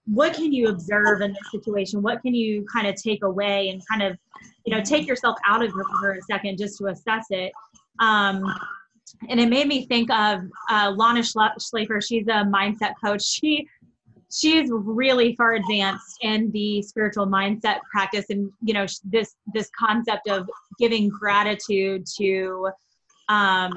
what 0.06 0.34
can 0.34 0.52
you 0.52 0.68
observe 0.68 1.20
in 1.20 1.32
this 1.32 1.50
situation? 1.50 2.00
What 2.00 2.22
can 2.22 2.34
you 2.34 2.64
kind 2.72 2.86
of 2.86 2.94
take 2.94 3.24
away 3.24 3.68
and 3.70 3.82
kind 3.86 4.02
of, 4.02 4.16
you 4.64 4.74
know, 4.74 4.82
take 4.82 5.06
yourself 5.06 5.36
out 5.44 5.62
of 5.62 5.68
it 5.68 5.86
for 6.00 6.12
a 6.12 6.22
second 6.22 6.58
just 6.58 6.78
to 6.78 6.86
assess 6.86 7.26
it? 7.30 7.52
Um, 7.98 8.44
and 9.28 9.40
it 9.40 9.48
made 9.48 9.66
me 9.66 9.86
think 9.86 10.10
of 10.10 10.42
uh, 10.70 10.92
Lana 10.96 11.20
Shlafer. 11.20 12.04
She's 12.04 12.26
a 12.28 12.44
mindset 12.44 12.94
coach. 13.02 13.22
She 13.40 13.68
she's 14.32 14.68
really 14.70 15.34
far 15.36 15.54
advanced 15.54 16.18
in 16.22 16.50
the 16.50 16.82
spiritual 16.82 17.26
mindset 17.26 17.78
practice, 17.90 18.26
and 18.30 18.50
you 18.62 18.74
know 18.74 18.86
this 19.04 19.36
this 19.54 19.70
concept 19.78 20.28
of 20.28 20.48
giving 20.78 21.08
gratitude 21.08 22.04
to, 22.18 22.68
um, 23.28 23.72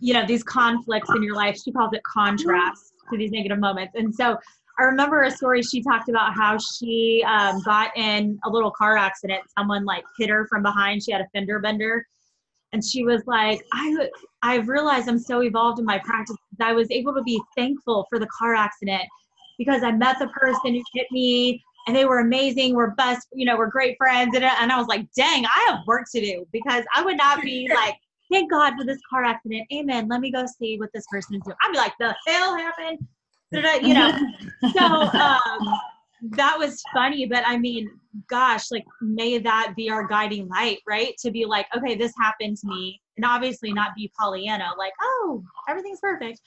you 0.00 0.14
know, 0.14 0.26
these 0.26 0.42
conflicts 0.42 1.10
in 1.10 1.22
your 1.22 1.36
life. 1.36 1.60
She 1.62 1.72
calls 1.72 1.92
it 1.92 2.02
contrast 2.04 2.92
to 3.10 3.18
these 3.18 3.30
negative 3.30 3.58
moments, 3.58 3.94
and 3.96 4.14
so. 4.14 4.38
I 4.78 4.84
remember 4.84 5.24
a 5.24 5.30
story 5.30 5.60
she 5.60 5.82
talked 5.82 6.08
about 6.08 6.32
how 6.32 6.56
she 6.56 7.22
um, 7.28 7.60
got 7.62 7.94
in 7.94 8.40
a 8.46 8.48
little 8.48 8.70
car 8.70 8.96
accident. 8.96 9.42
Someone 9.56 9.84
like 9.84 10.02
hit 10.18 10.30
her 10.30 10.46
from 10.48 10.62
behind. 10.62 11.02
She 11.02 11.12
had 11.12 11.20
a 11.20 11.26
fender 11.34 11.58
bender, 11.58 12.06
and 12.72 12.84
she 12.84 13.04
was 13.04 13.22
like 13.26 13.64
i 13.72 14.08
i've 14.42 14.68
realized 14.68 15.08
i'm 15.08 15.18
so 15.18 15.42
evolved 15.42 15.78
in 15.78 15.84
my 15.84 15.98
practice 15.98 16.36
i 16.60 16.72
was 16.72 16.90
able 16.90 17.14
to 17.14 17.22
be 17.22 17.40
thankful 17.56 18.06
for 18.08 18.18
the 18.18 18.26
car 18.26 18.54
accident 18.54 19.02
because 19.58 19.82
i 19.82 19.92
met 19.92 20.18
the 20.18 20.28
person 20.28 20.74
who 20.74 20.82
hit 20.94 21.06
me 21.10 21.62
and 21.86 21.96
they 21.96 22.04
were 22.04 22.20
amazing 22.20 22.74
we're 22.74 22.90
best 22.92 23.26
you 23.32 23.44
know 23.44 23.56
we're 23.56 23.70
great 23.70 23.96
friends 23.98 24.34
and, 24.34 24.44
and 24.44 24.72
i 24.72 24.78
was 24.78 24.86
like 24.86 25.06
dang 25.12 25.44
i 25.46 25.66
have 25.68 25.80
work 25.86 26.04
to 26.12 26.20
do 26.20 26.46
because 26.52 26.84
i 26.94 27.02
would 27.02 27.16
not 27.16 27.42
be 27.42 27.68
like 27.74 27.94
thank 28.32 28.50
god 28.50 28.74
for 28.76 28.84
this 28.84 28.98
car 29.08 29.24
accident. 29.24 29.66
Amen. 29.72 30.08
Let 30.08 30.20
me 30.20 30.32
go 30.32 30.44
see 30.58 30.78
what 30.78 30.90
this 30.92 31.04
person 31.10 31.36
is 31.36 31.42
doing. 31.44 31.56
I'd 31.62 31.72
be 31.72 31.78
like 31.78 31.92
the 31.98 32.14
hell 32.26 32.56
happened? 32.56 32.98
You 33.52 33.94
know. 33.94 34.18
So 34.72 34.84
um 34.84 35.80
that 36.36 36.56
was 36.56 36.80
funny 36.94 37.26
but 37.26 37.42
i 37.44 37.58
mean 37.58 37.90
gosh 38.30 38.70
like 38.70 38.84
may 39.00 39.38
that 39.38 39.74
be 39.76 39.90
our 39.90 40.06
guiding 40.06 40.46
light 40.48 40.78
right? 40.86 41.14
To 41.18 41.32
be 41.32 41.44
like 41.44 41.66
okay 41.76 41.94
this 41.96 42.12
happened 42.20 42.56
to 42.58 42.68
me. 42.68 43.00
And 43.16 43.26
obviously 43.26 43.72
not 43.72 43.94
be 43.96 44.10
pollyanna 44.18 44.70
like 44.78 44.92
oh 45.00 45.42
everything's 45.68 46.00
perfect. 46.00 46.40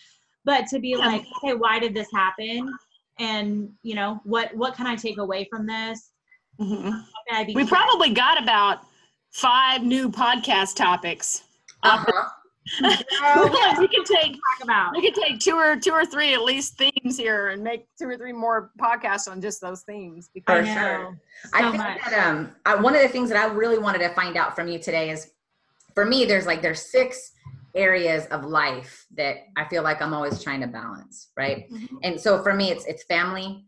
But 0.45 0.67
to 0.67 0.79
be 0.79 0.89
yeah. 0.89 0.97
like 0.97 1.25
okay 1.37 1.53
why 1.53 1.79
did 1.79 1.93
this 1.93 2.07
happen? 2.13 2.73
And 3.19 3.69
you 3.83 3.95
know 3.95 4.19
what 4.23 4.55
what 4.55 4.75
can 4.75 4.87
i 4.87 4.95
take 4.95 5.17
away 5.17 5.47
from 5.49 5.67
this? 5.67 6.11
Mm-hmm. 6.59 7.53
we 7.53 7.65
probably 7.67 8.11
got 8.11 8.41
about 8.41 8.79
five 9.31 9.83
new 9.83 10.09
podcast 10.09 10.77
topics 10.77 11.43
uh-huh 11.85 12.29
oh, 12.83 13.75
we 13.79 13.87
can 13.87 14.03
take 14.21 14.33
talk 14.33 14.63
about. 14.63 14.91
We 14.93 15.01
can 15.01 15.13
take 15.13 15.39
two 15.39 15.55
or 15.55 15.75
two 15.75 15.91
or 15.91 16.05
three 16.05 16.33
at 16.33 16.41
least 16.41 16.77
themes 16.77 17.17
here 17.17 17.49
and 17.49 17.63
make 17.63 17.87
two 17.97 18.07
or 18.07 18.17
three 18.17 18.33
more 18.33 18.71
podcasts 18.79 19.29
on 19.29 19.39
just 19.39 19.61
those 19.61 19.81
themes. 19.81 20.29
Because 20.33 20.65
For 20.67 20.73
sure. 20.73 21.19
So 21.43 21.49
I 21.53 21.61
think 21.61 21.77
much. 21.77 21.99
that 22.09 22.27
um, 22.27 22.55
I, 22.65 22.75
one 22.75 22.95
of 22.95 23.01
the 23.01 23.07
things 23.07 23.29
that 23.29 23.37
I 23.37 23.53
really 23.53 23.77
wanted 23.77 23.99
to 23.99 24.09
find 24.09 24.35
out 24.35 24.55
from 24.55 24.67
you 24.67 24.79
today 24.79 25.11
is, 25.11 25.31
for 25.93 26.05
me, 26.05 26.25
there's 26.25 26.47
like 26.47 26.61
there's 26.61 26.81
six 26.81 27.33
areas 27.75 28.25
of 28.27 28.43
life 28.43 29.05
that 29.15 29.37
I 29.57 29.65
feel 29.65 29.83
like 29.83 30.01
I'm 30.01 30.13
always 30.13 30.41
trying 30.41 30.61
to 30.61 30.67
balance, 30.67 31.29
right? 31.37 31.69
Mm-hmm. 31.71 31.97
And 32.03 32.19
so 32.19 32.41
for 32.41 32.53
me, 32.53 32.71
it's 32.71 32.85
it's 32.85 33.03
family, 33.03 33.65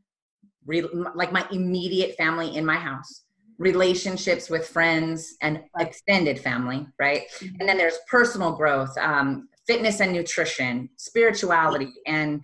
re, 0.65 0.81
like 1.13 1.31
my 1.31 1.45
immediate 1.51 2.15
family 2.15 2.55
in 2.55 2.65
my 2.65 2.77
house 2.77 3.25
relationships 3.57 4.49
with 4.49 4.67
friends 4.67 5.35
and 5.41 5.61
extended 5.79 6.39
family, 6.39 6.87
right? 6.99 7.23
Mm-hmm. 7.39 7.55
And 7.59 7.69
then 7.69 7.77
there's 7.77 7.97
personal 8.09 8.53
growth, 8.53 8.95
um, 8.97 9.49
fitness 9.65 9.99
and 9.99 10.13
nutrition, 10.13 10.89
spirituality, 10.97 11.91
and 12.05 12.41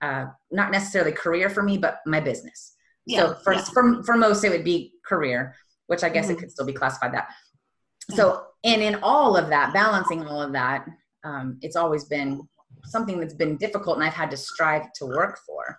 uh, 0.00 0.26
not 0.50 0.70
necessarily 0.70 1.12
career 1.12 1.50
for 1.50 1.62
me, 1.62 1.78
but 1.78 2.00
my 2.06 2.20
business. 2.20 2.76
Yeah, 3.06 3.20
so 3.20 3.34
for, 3.44 3.52
yeah. 3.54 3.64
for, 3.72 4.02
for 4.04 4.16
most, 4.16 4.44
it 4.44 4.50
would 4.50 4.64
be 4.64 4.94
career, 5.04 5.54
which 5.86 6.02
I 6.02 6.08
guess 6.08 6.26
mm-hmm. 6.26 6.36
it 6.36 6.38
could 6.38 6.50
still 6.50 6.66
be 6.66 6.72
classified 6.72 7.12
that. 7.12 7.28
So, 8.10 8.44
and 8.64 8.82
in 8.82 8.96
all 9.02 9.36
of 9.36 9.48
that, 9.48 9.72
balancing 9.72 10.26
all 10.26 10.40
of 10.40 10.52
that, 10.52 10.86
um, 11.24 11.58
it's 11.62 11.76
always 11.76 12.04
been 12.04 12.46
something 12.84 13.18
that's 13.18 13.34
been 13.34 13.56
difficult 13.56 13.96
and 13.96 14.04
I've 14.04 14.14
had 14.14 14.30
to 14.30 14.36
strive 14.36 14.92
to 14.94 15.06
work 15.06 15.38
for. 15.46 15.78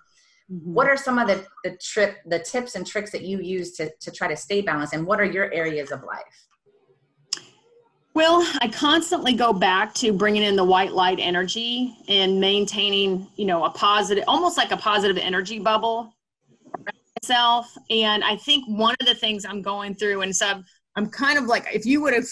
Mm-hmm. 0.52 0.74
What 0.74 0.88
are 0.88 0.98
some 0.98 1.18
of 1.18 1.28
the 1.28 1.46
the 1.64 1.78
trip 1.78 2.18
the 2.26 2.40
tips 2.40 2.76
and 2.76 2.86
tricks 2.86 3.12
that 3.12 3.24
you 3.24 3.40
use 3.40 3.72
to 3.74 3.92
to 4.02 4.12
try 4.12 4.28
to 4.28 4.36
stay 4.36 4.62
balanced, 4.62 4.94
and 4.94 5.06
what 5.06 5.20
are 5.20 5.26
your 5.26 5.52
areas 5.52 5.92
of 5.92 6.04
life? 6.04 6.48
Well, 8.14 8.48
I 8.62 8.70
constantly 8.70 9.34
go 9.34 9.52
back 9.52 9.94
to 9.96 10.14
bringing 10.14 10.44
in 10.44 10.56
the 10.56 10.64
white 10.64 10.94
light 10.94 11.20
energy 11.20 11.98
and 12.08 12.40
maintaining, 12.40 13.28
you 13.36 13.46
know, 13.46 13.66
a 13.66 13.70
positive, 13.70 14.24
almost 14.26 14.58
like 14.58 14.72
a 14.72 14.78
positive 14.78 15.18
energy 15.18 15.60
bubble 15.60 16.14
myself. 17.22 17.76
And 17.90 18.24
I 18.24 18.38
think 18.38 18.64
one 18.70 18.96
of 19.02 19.08
the 19.08 19.16
things 19.16 19.44
I'm 19.44 19.62
going 19.62 19.96
through, 19.96 20.22
and 20.22 20.34
so 20.34 20.64
I'm 20.96 21.10
kind 21.10 21.38
of 21.38 21.48
like, 21.48 21.68
if 21.74 21.86
you 21.86 22.02
would 22.04 22.14
have 22.14 22.28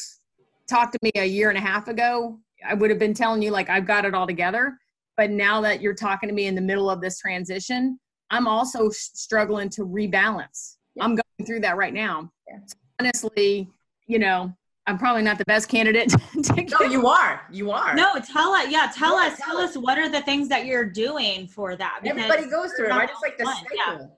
talked 0.70 0.94
to 0.94 1.00
me 1.02 1.12
a 1.16 1.26
year 1.26 1.50
and 1.50 1.58
a 1.58 1.62
half 1.62 1.90
ago, 1.90 2.40
I 2.66 2.76
would 2.76 2.90
have 2.90 3.00
been 3.00 3.14
telling 3.14 3.42
you 3.42 3.52
like 3.52 3.70
I've 3.70 3.86
got 3.86 4.06
it 4.06 4.14
all 4.14 4.28
together. 4.28 4.78
But 5.18 5.32
now 5.32 5.60
that 5.62 5.82
you're 5.82 5.94
talking 5.94 6.30
to 6.30 6.34
me 6.34 6.48
in 6.48 6.56
the 6.56 6.62
middle 6.62 6.90
of 6.90 7.02
this 7.02 7.20
transition, 7.20 8.00
I'm 8.34 8.48
also 8.48 8.90
struggling 8.90 9.70
to 9.70 9.86
rebalance. 9.86 10.78
Yeah. 10.96 11.04
I'm 11.04 11.12
going 11.12 11.46
through 11.46 11.60
that 11.60 11.78
right 11.78 11.94
now. 11.94 12.32
Yeah. 12.50 12.58
So 12.66 12.76
honestly, 13.00 13.70
you 14.08 14.18
know, 14.18 14.52
I'm 14.88 14.98
probably 14.98 15.22
not 15.22 15.38
the 15.38 15.46
best 15.46 15.70
candidate. 15.70 16.12
no, 16.36 16.88
you 16.88 17.06
are. 17.06 17.44
You 17.52 17.70
are. 17.70 17.94
No, 17.94 18.16
tell 18.34 18.54
us. 18.54 18.72
Yeah, 18.72 18.92
tell 18.94 19.22
yeah, 19.22 19.28
us. 19.28 19.40
Tell, 19.40 19.58
us. 19.58 19.78
what 19.78 20.00
are 20.00 20.10
the 20.10 20.22
things 20.22 20.50
that 20.50 20.66
you're 20.66 20.90
doing 20.90 21.46
for 21.46 21.76
that. 21.76 22.00
Everybody 22.04 22.50
goes 22.50 22.74
through 22.74 22.88
it, 22.88 22.90
right? 22.90 23.10
It's 23.10 23.22
like 23.22 23.38
the 23.38 23.46
cycle. 23.46 24.18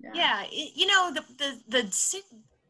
Yeah. 0.00 0.10
yeah. 0.14 0.44
You 0.50 0.86
know, 0.86 1.12
the, 1.12 1.22
the, 1.36 1.82
the, 1.82 2.22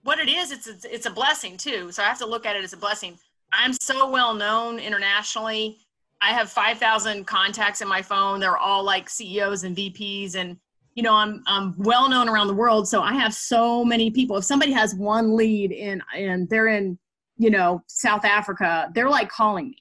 what 0.02 0.18
it 0.18 0.28
is, 0.28 0.50
it's, 0.50 0.66
it's, 0.66 0.84
it's 0.84 1.06
a 1.06 1.10
blessing 1.10 1.56
too. 1.56 1.92
So 1.92 2.02
I 2.02 2.06
have 2.06 2.18
to 2.18 2.26
look 2.26 2.46
at 2.46 2.56
it 2.56 2.64
as 2.64 2.72
a 2.72 2.76
blessing. 2.76 3.16
I'm 3.52 3.72
so 3.74 4.10
well 4.10 4.34
known 4.34 4.80
internationally. 4.80 5.78
I 6.20 6.32
have 6.32 6.50
5,000 6.50 7.26
contacts 7.26 7.80
in 7.80 7.86
my 7.86 8.02
phone. 8.02 8.40
They're 8.40 8.58
all 8.58 8.82
like 8.82 9.08
CEOs 9.08 9.62
and 9.62 9.76
VPs 9.76 10.34
and 10.34 10.56
you 10.94 11.02
know 11.02 11.14
i'm 11.14 11.42
i'm 11.46 11.74
well 11.78 12.08
known 12.08 12.28
around 12.28 12.46
the 12.46 12.54
world 12.54 12.88
so 12.88 13.00
i 13.02 13.12
have 13.12 13.34
so 13.34 13.84
many 13.84 14.10
people. 14.10 14.36
If 14.36 14.44
somebody 14.44 14.72
has 14.72 14.94
one 14.94 15.36
lead 15.36 15.72
in 15.72 16.02
and 16.14 16.48
they're 16.48 16.68
in 16.68 16.98
you 17.38 17.50
know 17.50 17.82
south 17.86 18.24
africa 18.24 18.90
they're 18.94 19.08
like 19.08 19.28
calling 19.28 19.70
me. 19.70 19.78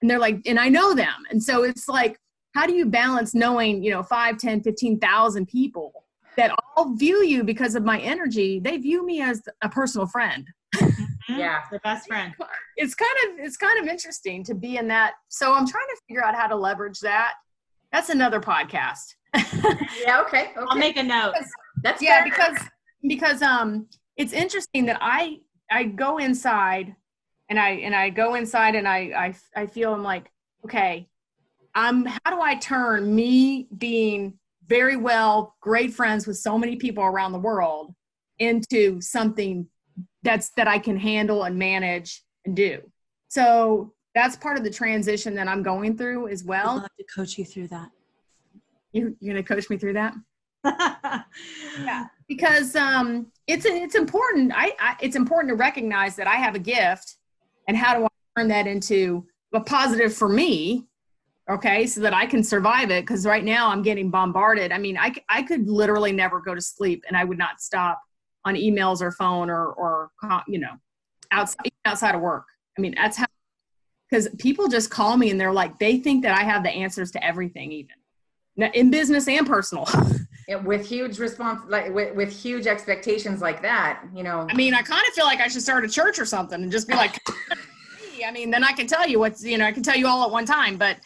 And 0.00 0.10
they're 0.10 0.18
like 0.18 0.40
and 0.46 0.58
i 0.58 0.68
know 0.68 0.94
them. 0.94 1.14
And 1.30 1.42
so 1.42 1.64
it's 1.64 1.88
like 1.88 2.18
how 2.54 2.66
do 2.66 2.74
you 2.74 2.86
balance 2.86 3.34
knowing 3.34 3.82
you 3.82 3.90
know 3.90 4.02
5 4.02 4.38
10 4.38 4.62
15,000 4.62 5.46
people 5.46 6.04
that 6.36 6.50
all 6.76 6.94
view 6.94 7.22
you 7.22 7.44
because 7.44 7.74
of 7.74 7.84
my 7.84 7.98
energy? 8.00 8.58
They 8.58 8.78
view 8.78 9.04
me 9.04 9.20
as 9.20 9.42
a 9.62 9.68
personal 9.68 10.06
friend. 10.06 10.46
Mm-hmm. 10.74 11.38
Yeah 11.38 11.60
the 11.70 11.78
best 11.80 12.08
friend. 12.08 12.34
It's 12.76 12.94
kind 12.94 13.12
of 13.24 13.44
it's 13.44 13.56
kind 13.56 13.78
of 13.78 13.86
interesting 13.86 14.42
to 14.44 14.54
be 14.54 14.76
in 14.76 14.88
that. 14.88 15.12
So 15.28 15.52
i'm 15.52 15.68
trying 15.68 15.86
to 15.88 16.00
figure 16.08 16.24
out 16.24 16.34
how 16.34 16.46
to 16.46 16.56
leverage 16.56 17.00
that. 17.00 17.34
That's 17.92 18.08
another 18.08 18.40
podcast 18.40 19.14
yeah, 20.04 20.22
okay, 20.26 20.50
okay. 20.50 20.52
I'll 20.56 20.76
make 20.76 20.96
a 20.96 21.02
note. 21.02 21.34
That's 21.82 22.02
yeah, 22.02 22.22
fair. 22.22 22.24
because 22.24 22.58
because 23.08 23.42
um 23.42 23.88
it's 24.16 24.32
interesting 24.32 24.86
that 24.86 24.98
I 25.00 25.38
I 25.70 25.84
go 25.84 26.18
inside 26.18 26.94
and 27.48 27.58
I 27.58 27.70
and 27.70 27.94
I 27.94 28.10
go 28.10 28.34
inside 28.34 28.74
and 28.74 28.86
I 28.86 29.34
I 29.56 29.62
I 29.62 29.66
feel 29.66 29.92
I'm 29.92 30.02
like, 30.02 30.30
okay, 30.64 31.08
I'm 31.74 32.04
how 32.04 32.30
do 32.30 32.40
I 32.40 32.56
turn 32.56 33.14
me 33.14 33.68
being 33.76 34.34
very 34.66 34.96
well 34.96 35.56
great 35.60 35.92
friends 35.92 36.26
with 36.26 36.36
so 36.36 36.56
many 36.58 36.76
people 36.76 37.04
around 37.04 37.32
the 37.32 37.38
world 37.38 37.94
into 38.38 39.00
something 39.00 39.66
that's 40.22 40.50
that 40.56 40.68
I 40.68 40.78
can 40.78 40.96
handle 40.96 41.44
and 41.44 41.58
manage 41.58 42.22
and 42.44 42.54
do. 42.54 42.80
So 43.28 43.94
that's 44.14 44.36
part 44.36 44.58
of 44.58 44.64
the 44.64 44.70
transition 44.70 45.34
that 45.36 45.48
I'm 45.48 45.62
going 45.62 45.96
through 45.96 46.28
as 46.28 46.42
I'd 46.42 46.48
well. 46.48 46.76
love 46.76 46.90
to 46.98 47.04
coach 47.14 47.38
you 47.38 47.44
through 47.44 47.68
that. 47.68 47.88
You, 48.92 49.16
you're 49.20 49.34
going 49.34 49.44
to 49.44 49.54
coach 49.54 49.70
me 49.70 49.78
through 49.78 49.94
that? 49.94 50.14
yeah. 50.64 52.06
Because 52.28 52.76
um 52.76 53.26
it's 53.46 53.64
it's 53.64 53.94
important. 53.94 54.52
I, 54.54 54.72
I 54.78 54.96
it's 55.00 55.16
important 55.16 55.50
to 55.50 55.56
recognize 55.56 56.14
that 56.16 56.26
i 56.28 56.36
have 56.36 56.54
a 56.54 56.60
gift 56.60 57.16
and 57.66 57.76
how 57.76 57.98
do 57.98 58.04
i 58.04 58.08
turn 58.36 58.48
that 58.48 58.66
into 58.66 59.26
a 59.52 59.60
positive 59.60 60.14
for 60.14 60.28
me 60.28 60.86
okay 61.50 61.86
so 61.86 62.00
that 62.00 62.14
i 62.14 62.26
can 62.26 62.44
survive 62.44 62.90
it. 62.90 63.02
Because 63.02 63.26
right 63.26 63.44
now 63.44 63.70
i'm 63.70 63.82
getting 63.82 64.08
bombarded. 64.08 64.70
I 64.70 64.78
mean 64.78 64.96
I 64.96 65.12
I 65.28 65.42
could 65.42 65.68
literally 65.68 66.12
never 66.12 66.40
go 66.40 66.54
to 66.54 66.60
sleep 66.60 67.02
and 67.08 67.16
i 67.16 67.24
would 67.24 67.38
not 67.38 67.60
stop 67.60 68.00
on 68.44 68.54
emails 68.54 69.02
or 69.02 69.10
phone 69.10 69.50
or 69.50 69.66
or 69.72 70.10
you 70.46 70.60
know 70.60 70.74
outside 71.32 71.70
outside 71.84 72.14
of 72.14 72.20
work. 72.20 72.44
I 72.78 72.80
mean 72.80 72.94
that's 72.96 73.16
how 73.16 73.26
because 74.08 74.28
people 74.38 74.68
just 74.68 74.90
call 74.90 75.16
me 75.16 75.30
and 75.30 75.40
they're 75.40 75.52
like 75.52 75.78
they 75.78 75.96
think 75.96 76.22
that 76.22 76.36
i 76.38 76.42
have 76.42 76.62
the 76.62 76.70
answers 76.70 77.10
to 77.10 77.24
everything 77.24 77.72
even 77.72 77.96
in 78.56 78.90
business 78.90 79.28
and 79.28 79.46
personal 79.46 79.86
Yeah, 80.48 80.56
with 80.56 80.86
huge 80.86 81.18
response, 81.20 81.62
like 81.68 81.94
with, 81.94 82.16
with 82.16 82.32
huge 82.32 82.66
expectations 82.66 83.40
like 83.40 83.62
that, 83.62 84.02
you 84.12 84.24
know. 84.24 84.46
I 84.50 84.54
mean, 84.54 84.74
I 84.74 84.82
kind 84.82 85.02
of 85.06 85.14
feel 85.14 85.24
like 85.24 85.40
I 85.40 85.46
should 85.46 85.62
start 85.62 85.84
a 85.84 85.88
church 85.88 86.18
or 86.18 86.24
something 86.24 86.60
and 86.60 86.72
just 86.72 86.88
be 86.88 86.94
like, 86.94 87.20
I 88.26 88.32
mean, 88.32 88.50
then 88.50 88.64
I 88.64 88.72
can 88.72 88.88
tell 88.88 89.08
you 89.08 89.20
what's, 89.20 89.44
you 89.44 89.56
know, 89.56 89.64
I 89.64 89.72
can 89.72 89.84
tell 89.84 89.96
you 89.96 90.08
all 90.08 90.24
at 90.24 90.32
one 90.32 90.44
time, 90.44 90.76
but, 90.76 90.96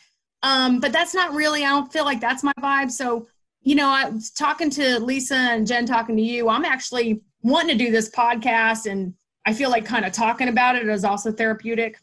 um, 0.43 0.81
but 0.81 0.91
that's 0.91 1.15
not 1.15 1.35
really, 1.35 1.65
I 1.65 1.69
don't 1.69 1.93
feel 1.93 2.05
like 2.05 2.21
that's 2.21 2.43
my 2.43 2.53
vibe. 2.61 2.91
So, 2.91 3.27
you 3.61 3.75
know, 3.75 3.89
I 3.89 4.09
was 4.09 4.31
talking 4.31 4.71
to 4.71 4.99
Lisa 5.01 5.37
and 5.37 5.67
Jen 5.67 5.85
talking 5.85 6.17
to 6.17 6.23
you. 6.23 6.49
I'm 6.49 6.65
actually 6.65 7.21
wanting 7.43 7.77
to 7.77 7.85
do 7.85 7.91
this 7.91 8.09
podcast 8.09 8.91
and 8.91 9.13
I 9.45 9.53
feel 9.53 9.71
like 9.71 9.85
kind 9.85 10.07
of 10.07 10.13
talking 10.13 10.49
about 10.49 10.77
it 10.77 10.89
is 10.89 11.05
also 11.05 11.31
therapeutic. 11.31 11.99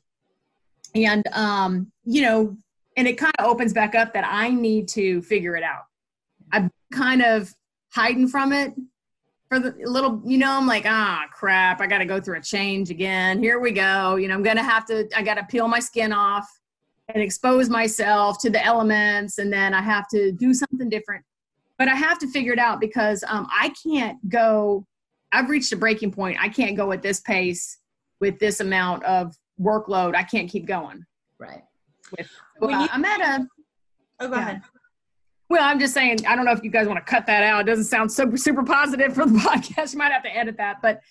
And, 0.94 1.26
um, 1.34 1.92
you 2.04 2.22
know, 2.22 2.58
and 2.98 3.08
it 3.08 3.18
kind 3.18 3.34
of 3.40 3.46
opens 3.46 3.74
back 3.74 3.96
up 3.96 4.14
that 4.14 4.26
I 4.28 4.50
need 4.50 4.88
to 4.90 5.22
figure 5.24 5.56
it 5.56 5.64
out. 5.64 5.84
I've 6.52 6.70
kind 6.92 7.22
of 7.22 7.54
hiding 7.92 8.28
from 8.28 8.54
it 8.54 8.74
for 9.50 9.60
the 9.60 9.76
little, 9.86 10.22
you 10.26 10.38
know, 10.38 10.52
I'm 10.52 10.68
like, 10.68 10.86
ah, 10.88 11.26
crap, 11.32 11.80
I 11.80 11.88
got 11.88 12.00
to 12.00 12.06
go 12.06 12.20
through 12.20 12.38
a 12.38 12.42
change 12.42 12.90
again. 12.90 13.42
Here 13.42 13.60
we 13.60 13.72
go. 13.72 14.16
You 14.16 14.28
know, 14.28 14.34
I'm 14.34 14.44
going 14.44 14.58
to 14.58 14.64
have 14.64 14.86
to, 14.88 15.08
I 15.16 15.22
got 15.22 15.36
to 15.36 15.44
peel 15.44 15.68
my 15.68 15.80
skin 15.80 16.12
off 16.12 16.48
and 17.10 17.22
expose 17.22 17.70
myself 17.70 18.40
to 18.42 18.50
the 18.50 18.64
elements. 18.64 19.38
And 19.38 19.52
then 19.52 19.74
I 19.74 19.82
have 19.82 20.08
to 20.10 20.32
do 20.32 20.54
something 20.54 20.90
different. 20.90 21.24
But 21.78 21.88
I 21.88 21.96
have 21.96 22.20
to 22.20 22.28
figure 22.28 22.54
it 22.54 22.60
out 22.60 22.80
because 22.80 23.24
um, 23.28 23.48
I 23.52 23.74
can't 23.84 24.18
go, 24.30 24.86
I've 25.32 25.50
reached 25.50 25.74
a 25.74 25.78
breaking 25.78 26.12
point. 26.12 26.38
I 26.40 26.50
can't 26.50 26.78
go 26.78 26.92
at 26.92 27.02
this 27.02 27.20
pace 27.20 27.78
with 28.20 28.40
this 28.40 28.60
amount 28.60 29.04
of 29.04 29.36
workload. 29.60 30.16
I 30.16 30.24
can't 30.24 30.50
keep 30.50 30.66
going. 30.66 31.06
Right. 31.38 31.64
With, 32.18 32.30
well, 32.68 32.82
you- 32.82 32.88
I'm 32.92 33.06
at 33.06 33.22
a, 33.22 33.48
oh, 34.20 34.28
go 34.28 34.36
Yeah. 34.36 34.42
ahead. 34.42 34.62
well, 35.50 35.64
I'm 35.64 35.80
just 35.80 35.94
saying, 35.94 36.26
I 36.28 36.36
don't 36.36 36.46
know 36.46 36.52
if 36.52 36.64
you 36.64 36.70
guys 36.72 36.88
want 36.88 37.00
to 37.00 37.06
cut 37.10 37.26
that 37.28 37.44
out. 37.44 37.62
It 37.62 37.66
doesn't 37.68 37.86
sound 37.86 38.12
super 38.12 38.38
super 38.38 38.64
positive 38.64 39.14
for 39.14 39.26
the 39.26 39.38
podcast. 39.40 39.94
You 39.94 40.00
might 40.00 40.12
have 40.12 40.24
to 40.24 40.36
edit 40.36 40.58
that, 40.58 40.78
but 40.82 41.02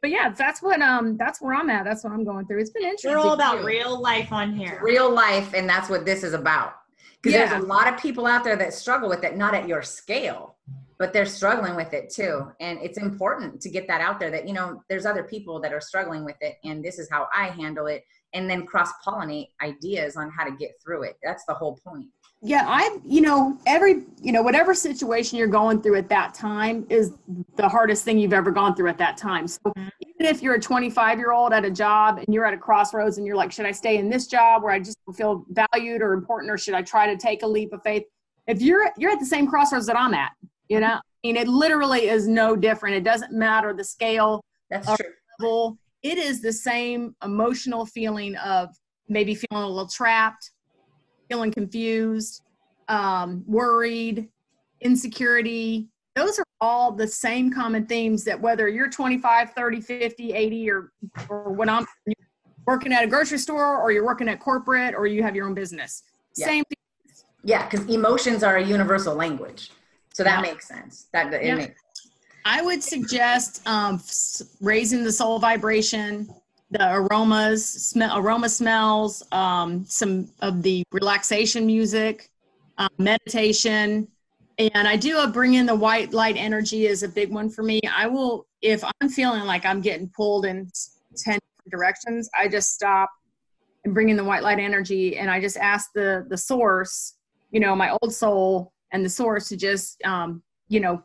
but 0.00 0.10
yeah, 0.10 0.30
that's 0.30 0.60
what 0.62 0.80
um 0.82 1.16
that's 1.16 1.40
where 1.40 1.54
I'm 1.54 1.70
at. 1.70 1.84
That's 1.84 2.02
what 2.04 2.12
I'm 2.12 2.24
going 2.24 2.46
through. 2.46 2.60
It's 2.60 2.70
been 2.70 2.82
interesting. 2.84 3.12
We're 3.12 3.18
all 3.18 3.34
about 3.34 3.58
too. 3.60 3.64
real 3.66 4.00
life 4.00 4.32
on 4.32 4.52
here. 4.54 4.80
Real 4.82 5.10
life, 5.12 5.52
and 5.54 5.68
that's 5.68 5.88
what 5.88 6.04
this 6.04 6.22
is 6.24 6.32
about. 6.34 6.74
Because 7.22 7.38
Yeah. 7.38 7.48
there's 7.50 7.62
a 7.62 7.66
lot 7.66 7.86
of 7.92 8.00
people 8.00 8.26
out 8.26 8.42
there 8.42 8.56
that 8.56 8.74
struggle 8.74 9.08
with 9.08 9.22
it, 9.22 9.36
not 9.36 9.54
at 9.54 9.68
your 9.68 9.80
scale, 9.82 10.56
but 10.98 11.12
they're 11.12 11.24
struggling 11.26 11.76
with 11.76 11.92
it 11.92 12.10
too. 12.10 12.50
And 12.58 12.80
it's 12.82 12.98
important 12.98 13.60
to 13.60 13.70
get 13.70 13.86
that 13.86 14.00
out 14.00 14.18
there 14.18 14.28
that, 14.32 14.48
you 14.48 14.54
know, 14.54 14.82
there's 14.88 15.06
other 15.06 15.22
people 15.22 15.60
that 15.60 15.72
are 15.72 15.80
struggling 15.80 16.24
with 16.24 16.34
it, 16.40 16.56
and 16.64 16.82
this 16.84 16.98
is 16.98 17.08
how 17.08 17.28
I 17.32 17.48
handle 17.50 17.86
it. 17.86 18.02
And 18.34 18.48
then 18.48 18.66
cross 18.66 18.90
pollinate 19.06 19.48
ideas 19.62 20.16
on 20.16 20.30
how 20.30 20.44
to 20.44 20.52
get 20.52 20.72
through 20.82 21.02
it. 21.04 21.16
That's 21.22 21.44
the 21.44 21.54
whole 21.54 21.78
point. 21.86 22.06
yeah, 22.40 22.64
I 22.66 22.98
you 23.04 23.20
know 23.20 23.58
every 23.66 24.02
you 24.20 24.32
know 24.32 24.42
whatever 24.42 24.74
situation 24.74 25.38
you're 25.38 25.46
going 25.46 25.80
through 25.82 25.96
at 25.96 26.08
that 26.08 26.34
time 26.34 26.86
is 26.88 27.12
the 27.56 27.68
hardest 27.68 28.04
thing 28.04 28.18
you've 28.18 28.32
ever 28.32 28.50
gone 28.50 28.74
through 28.74 28.88
at 28.88 28.98
that 28.98 29.16
time. 29.16 29.46
So 29.46 29.60
mm-hmm. 29.60 29.88
even 30.00 30.34
if 30.34 30.42
you're 30.42 30.54
a 30.54 30.60
25 30.60 31.18
year 31.18 31.32
old 31.32 31.52
at 31.52 31.64
a 31.64 31.70
job 31.70 32.18
and 32.18 32.34
you're 32.34 32.46
at 32.46 32.54
a 32.54 32.58
crossroads 32.58 33.18
and 33.18 33.26
you're 33.26 33.36
like, 33.36 33.52
should 33.52 33.66
I 33.66 33.72
stay 33.72 33.98
in 33.98 34.08
this 34.10 34.26
job 34.26 34.62
where 34.62 34.72
I 34.72 34.80
just 34.80 34.98
feel 35.14 35.44
valued 35.50 36.02
or 36.02 36.14
important, 36.14 36.50
or 36.50 36.58
should 36.58 36.74
I 36.74 36.82
try 36.82 37.06
to 37.06 37.16
take 37.16 37.42
a 37.42 37.46
leap 37.46 37.72
of 37.72 37.82
faith? 37.82 38.04
If 38.46 38.60
you're 38.60 38.90
you're 38.96 39.12
at 39.12 39.20
the 39.20 39.26
same 39.26 39.46
crossroads 39.46 39.86
that 39.86 39.96
I'm 39.96 40.14
at, 40.14 40.32
you 40.68 40.80
know, 40.80 40.94
I 40.94 41.00
mean, 41.22 41.36
it 41.36 41.46
literally 41.46 42.08
is 42.08 42.26
no 42.26 42.56
different. 42.56 42.96
It 42.96 43.04
doesn't 43.04 43.32
matter 43.32 43.72
the 43.72 43.84
scale 43.84 44.42
That's 44.70 44.86
true. 44.86 45.10
level. 45.38 45.78
It 46.02 46.18
is 46.18 46.42
the 46.42 46.52
same 46.52 47.14
emotional 47.22 47.86
feeling 47.86 48.36
of 48.36 48.70
maybe 49.08 49.34
feeling 49.34 49.64
a 49.64 49.68
little 49.68 49.88
trapped, 49.88 50.50
feeling 51.28 51.52
confused, 51.52 52.42
um, 52.88 53.44
worried, 53.46 54.28
insecurity. 54.80 55.88
Those 56.16 56.38
are 56.38 56.44
all 56.60 56.92
the 56.92 57.06
same 57.06 57.52
common 57.52 57.86
themes 57.86 58.24
that 58.24 58.40
whether 58.40 58.68
you're 58.68 58.90
25, 58.90 59.52
30, 59.52 59.80
50, 59.80 60.32
80, 60.32 60.70
or, 60.70 60.92
or 61.28 61.52
when 61.52 61.68
I'm 61.68 61.86
working 62.66 62.92
at 62.92 63.04
a 63.04 63.06
grocery 63.06 63.38
store 63.38 63.80
or 63.80 63.92
you're 63.92 64.04
working 64.04 64.28
at 64.28 64.40
corporate 64.40 64.94
or 64.94 65.06
you 65.06 65.22
have 65.22 65.34
your 65.36 65.46
own 65.46 65.54
business. 65.54 66.02
Yeah. 66.36 66.46
Same 66.46 66.64
thing. 66.64 66.76
Yeah, 67.44 67.68
because 67.68 67.86
emotions 67.86 68.42
are 68.42 68.56
a 68.56 68.64
universal 68.64 69.14
language. 69.14 69.70
So 70.14 70.22
that 70.24 70.36
Yeah. 70.44 70.52
makes 70.52 70.68
sense. 70.68 71.06
That 71.12 71.32
it 71.32 71.44
Yeah. 71.44 71.56
makes 71.56 71.80
I 72.44 72.62
would 72.62 72.82
suggest 72.82 73.66
um, 73.66 74.02
raising 74.60 75.04
the 75.04 75.12
soul 75.12 75.38
vibration, 75.38 76.28
the 76.70 76.92
aromas, 76.94 77.94
aroma 77.96 78.48
smells, 78.48 79.22
um, 79.32 79.84
some 79.86 80.28
of 80.40 80.62
the 80.62 80.82
relaxation 80.90 81.66
music, 81.66 82.30
um, 82.78 82.88
meditation, 82.98 84.08
and 84.58 84.88
I 84.88 84.96
do 84.96 85.26
bring 85.28 85.54
in 85.54 85.66
the 85.66 85.74
white 85.74 86.12
light 86.12 86.36
energy 86.36 86.86
is 86.86 87.02
a 87.02 87.08
big 87.08 87.32
one 87.32 87.48
for 87.48 87.62
me. 87.62 87.80
I 87.94 88.06
will 88.06 88.46
if 88.60 88.84
I'm 88.84 89.08
feeling 89.08 89.44
like 89.44 89.64
I'm 89.64 89.80
getting 89.80 90.08
pulled 90.08 90.46
in 90.46 90.70
ten 91.16 91.38
directions, 91.70 92.28
I 92.38 92.48
just 92.48 92.74
stop 92.74 93.10
and 93.84 93.94
bring 93.94 94.08
in 94.08 94.16
the 94.16 94.24
white 94.24 94.42
light 94.42 94.58
energy, 94.58 95.16
and 95.16 95.30
I 95.30 95.40
just 95.40 95.56
ask 95.56 95.90
the 95.94 96.26
the 96.28 96.36
source, 96.36 97.14
you 97.50 97.60
know, 97.60 97.74
my 97.74 97.96
old 98.00 98.12
soul 98.12 98.72
and 98.92 99.04
the 99.04 99.10
source 99.10 99.48
to 99.48 99.56
just 99.56 100.02
um, 100.04 100.42
you 100.68 100.80
know 100.80 101.02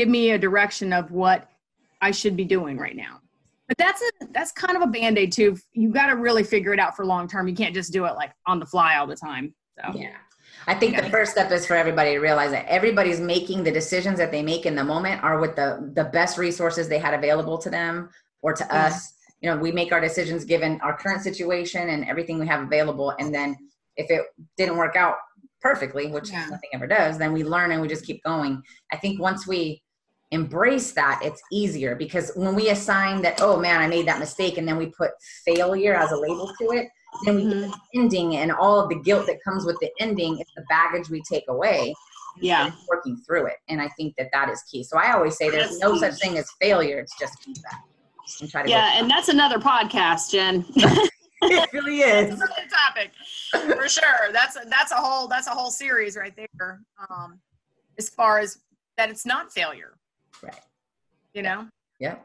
give 0.00 0.08
me 0.08 0.30
a 0.30 0.38
direction 0.38 0.94
of 0.94 1.10
what 1.10 1.46
I 2.00 2.10
should 2.10 2.34
be 2.34 2.46
doing 2.46 2.78
right 2.78 2.96
now. 2.96 3.20
But 3.68 3.76
that's 3.76 4.00
a 4.00 4.26
that's 4.32 4.50
kind 4.50 4.74
of 4.76 4.82
a 4.82 4.86
band-aid 4.86 5.30
too. 5.30 5.58
You 5.72 5.90
got 5.90 6.06
to 6.06 6.16
really 6.16 6.42
figure 6.42 6.72
it 6.72 6.80
out 6.80 6.96
for 6.96 7.04
long 7.04 7.28
term. 7.28 7.46
You 7.46 7.54
can't 7.54 7.74
just 7.74 7.92
do 7.92 8.06
it 8.06 8.14
like 8.14 8.32
on 8.46 8.58
the 8.58 8.66
fly 8.66 8.96
all 8.96 9.06
the 9.06 9.14
time. 9.14 9.54
So 9.78 9.92
Yeah. 9.94 10.16
I 10.66 10.74
think 10.74 10.96
the 10.96 11.08
first 11.10 11.32
step 11.32 11.50
is 11.52 11.66
for 11.66 11.74
everybody 11.76 12.12
to 12.12 12.18
realize 12.18 12.50
that 12.50 12.66
everybody's 12.66 13.20
making 13.20 13.62
the 13.62 13.70
decisions 13.70 14.18
that 14.18 14.32
they 14.32 14.42
make 14.42 14.64
in 14.66 14.74
the 14.74 14.82
moment 14.84 15.22
are 15.22 15.38
with 15.38 15.54
the 15.54 15.92
the 15.94 16.04
best 16.04 16.38
resources 16.38 16.88
they 16.88 16.98
had 16.98 17.12
available 17.12 17.58
to 17.58 17.68
them 17.68 18.08
or 18.40 18.54
to 18.54 18.64
Yeah. 18.64 18.86
us. 18.86 19.12
You 19.42 19.50
know, 19.50 19.56
we 19.58 19.70
make 19.70 19.92
our 19.92 20.00
decisions 20.00 20.44
given 20.46 20.80
our 20.80 20.96
current 20.96 21.22
situation 21.22 21.90
and 21.90 22.04
everything 22.06 22.38
we 22.38 22.46
have 22.46 22.62
available. 22.62 23.10
And 23.18 23.34
then 23.34 23.48
if 23.96 24.10
it 24.10 24.22
didn't 24.56 24.78
work 24.78 24.96
out 24.96 25.16
perfectly, 25.60 26.06
which 26.10 26.30
Yeah. 26.30 26.46
nothing 26.54 26.70
ever 26.72 26.86
does, 26.86 27.18
then 27.18 27.32
we 27.34 27.42
learn 27.44 27.70
and 27.72 27.80
we 27.82 27.88
just 27.88 28.06
keep 28.06 28.22
going. 28.24 28.62
I 28.92 28.96
think 28.96 29.20
once 29.20 29.46
we 29.46 29.82
embrace 30.30 30.92
that, 30.92 31.20
it's 31.22 31.42
easier 31.50 31.94
because 31.96 32.32
when 32.34 32.54
we 32.54 32.70
assign 32.70 33.22
that, 33.22 33.40
oh 33.40 33.58
man, 33.58 33.80
I 33.80 33.86
made 33.86 34.06
that 34.06 34.18
mistake, 34.18 34.58
and 34.58 34.66
then 34.66 34.76
we 34.76 34.86
put 34.86 35.10
failure 35.44 35.94
as 35.94 36.12
a 36.12 36.16
label 36.16 36.52
to 36.60 36.64
it, 36.72 36.88
then 37.24 37.36
we 37.36 37.42
get 37.42 37.50
the 37.50 37.74
ending 37.94 38.36
and 38.36 38.52
all 38.52 38.80
of 38.80 38.88
the 38.88 39.00
guilt 39.00 39.26
that 39.26 39.42
comes 39.42 39.64
with 39.64 39.76
the 39.80 39.90
ending 39.98 40.38
is 40.38 40.46
the 40.56 40.64
baggage 40.68 41.10
we 41.10 41.20
take 41.28 41.44
away 41.48 41.92
yeah, 42.40 42.70
working 42.88 43.16
through 43.26 43.46
it 43.46 43.56
and 43.68 43.82
i 43.82 43.88
think 43.96 44.14
that 44.16 44.28
that 44.32 44.48
is 44.48 44.62
key 44.70 44.84
so 44.84 44.96
i 44.96 45.12
always 45.12 45.36
say 45.36 45.50
there's 45.50 45.80
no 45.80 45.96
such 45.96 46.14
thing 46.20 46.38
as 46.38 46.48
failure 46.60 47.00
it's 47.00 47.18
just 47.18 47.42
feedback 47.42 47.82
and 48.40 48.50
try 48.50 48.62
to 48.62 48.70
Yeah, 48.70 48.92
and 48.94 49.10
that's 49.10 49.28
another 49.28 49.58
podcast, 49.58 50.30
Jen. 50.30 50.64
it 51.42 51.72
really 51.72 52.00
is 52.00 52.38
topic 52.70 53.12
for 53.50 53.88
sure. 53.88 54.30
That's 54.30 54.56
a, 54.56 54.68
that's 54.68 54.92
a 54.92 54.96
whole 54.96 55.26
that's 55.26 55.46
a 55.46 55.50
whole 55.50 55.70
series 55.70 56.16
right 56.16 56.34
there. 56.36 56.80
Um, 57.08 57.40
as 57.98 58.10
far 58.10 58.38
as 58.38 58.58
that, 58.98 59.08
it's 59.08 59.24
not 59.24 59.50
failure. 59.50 59.94
Right 60.42 60.60
You 61.34 61.42
know, 61.42 61.66
yeah 61.98 62.16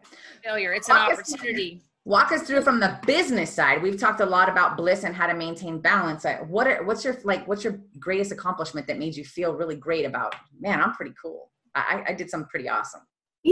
failure. 0.43 0.73
It's 0.73 0.89
an 0.89 0.95
Walk 0.95 1.12
us- 1.19 1.34
opportunity. 1.34 1.82
walk 2.06 2.32
us 2.32 2.43
through 2.43 2.62
from 2.62 2.80
the 2.80 2.99
business 3.06 3.51
side 3.51 3.82
we've 3.82 3.99
talked 3.99 4.19
a 4.21 4.25
lot 4.25 4.47
about 4.49 4.78
bliss 4.78 5.04
and 5.04 5.15
how 5.15 5.25
to 5.28 5.34
maintain 5.34 5.80
balance 5.80 6.25
what 6.47 6.67
are 6.67 6.84
what's 6.84 7.04
your 7.04 7.17
like 7.23 7.47
what's 7.47 7.63
your 7.63 7.80
greatest 7.99 8.32
accomplishment 8.32 8.86
that 8.88 8.97
made 8.99 9.15
you 9.15 9.23
feel 9.25 9.54
really 9.54 9.75
great 9.75 10.06
about 10.06 10.36
man 10.60 10.82
i'm 10.82 10.93
pretty 10.93 11.13
cool 11.21 11.49
i 11.73 12.04
i 12.08 12.13
did 12.13 12.30
something 12.30 12.47
pretty 12.49 12.69
awesome 12.69 13.01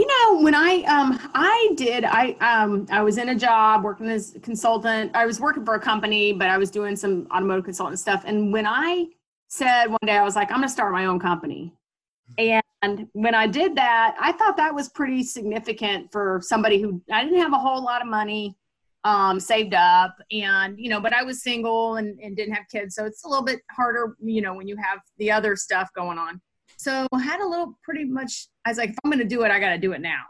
You 0.00 0.06
know, 0.12 0.26
when 0.46 0.56
I 0.68 0.82
um 0.94 1.08
I 1.34 1.58
did 1.76 2.02
I 2.20 2.24
um 2.50 2.70
I 2.90 3.00
was 3.08 3.16
in 3.22 3.28
a 3.28 3.38
job 3.46 3.84
working 3.88 4.08
as 4.10 4.34
a 4.34 4.40
consultant. 4.40 5.06
I 5.14 5.24
was 5.30 5.38
working 5.46 5.64
for 5.68 5.74
a 5.80 5.82
company, 5.90 6.24
but 6.40 6.48
I 6.54 6.56
was 6.62 6.68
doing 6.78 6.96
some 6.96 7.14
automotive 7.34 7.64
consultant 7.70 7.98
stuff. 8.06 8.20
And 8.30 8.52
when 8.54 8.66
I 8.66 8.88
said 9.58 9.84
one 9.96 10.04
day 10.10 10.16
I 10.22 10.24
was 10.28 10.34
like, 10.40 10.48
I'm 10.50 10.56
gonna 10.62 10.68
start 10.78 10.90
my 11.00 11.04
own 11.10 11.20
company. 11.20 11.62
And 12.38 12.62
when 13.12 13.34
I 13.34 13.46
did 13.46 13.74
that, 13.76 14.16
I 14.20 14.32
thought 14.32 14.56
that 14.56 14.74
was 14.74 14.88
pretty 14.88 15.22
significant 15.22 16.10
for 16.12 16.40
somebody 16.42 16.80
who 16.80 17.02
I 17.12 17.24
didn't 17.24 17.40
have 17.40 17.52
a 17.52 17.58
whole 17.58 17.82
lot 17.82 18.02
of 18.02 18.08
money. 18.08 18.56
um, 19.04 19.38
saved 19.38 19.74
up 19.74 20.16
and 20.32 20.78
you 20.78 20.88
know 20.88 20.98
but 20.98 21.12
i 21.12 21.22
was 21.22 21.42
single 21.42 21.96
and, 21.96 22.18
and 22.20 22.36
didn't 22.36 22.54
have 22.54 22.64
kids. 22.72 22.94
So 22.94 23.04
it's 23.04 23.24
a 23.24 23.28
little 23.28 23.44
bit 23.44 23.60
harder 23.70 24.16
you 24.22 24.40
know 24.40 24.54
when 24.54 24.66
you 24.66 24.76
have 24.76 25.00
the 25.18 25.30
other 25.30 25.56
stuff 25.56 25.90
going 25.94 26.18
on. 26.18 26.40
So 26.78 27.06
I 27.12 27.20
had 27.22 27.40
a 27.40 27.46
little 27.46 27.78
pretty 27.82 28.04
much 28.04 28.48
i 28.64 28.70
was 28.70 28.78
like 28.78 28.90
if 28.90 28.96
i'm 29.04 29.10
going 29.10 29.26
to 29.26 29.28
do 29.36 29.42
it 29.44 29.50
i 29.50 29.60
got 29.60 29.70
to 29.70 29.78
do 29.78 29.92
it 29.92 30.00
now. 30.00 30.22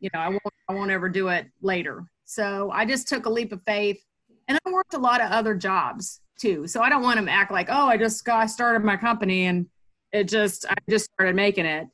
You 0.00 0.08
know 0.14 0.20
i 0.20 0.28
won't 0.28 0.42
i 0.68 0.72
won't 0.72 0.90
ever 0.90 1.08
do 1.10 1.28
it 1.28 1.46
later. 1.60 2.04
So 2.24 2.70
i 2.72 2.86
just 2.86 3.06
took 3.06 3.26
a 3.26 3.30
leap 3.30 3.52
of 3.52 3.60
faith 3.66 4.00
and 4.48 4.58
i 4.64 4.70
worked 4.70 4.94
a 4.94 4.98
lot 4.98 5.20
of 5.20 5.30
other 5.30 5.54
jobs 5.54 6.22
too. 6.40 6.66
So 6.66 6.80
i 6.80 6.88
don't 6.88 7.02
want 7.02 7.24
to 7.24 7.30
act 7.30 7.52
like 7.52 7.68
oh 7.70 7.86
i 7.86 7.98
just 7.98 8.24
got 8.24 8.48
started 8.48 8.82
my 8.82 8.96
company 8.96 9.44
and 9.44 9.66
it 10.12 10.24
just 10.24 10.64
i 10.70 10.74
just 10.88 11.04
started 11.12 11.36
making 11.36 11.66
it 11.66 11.86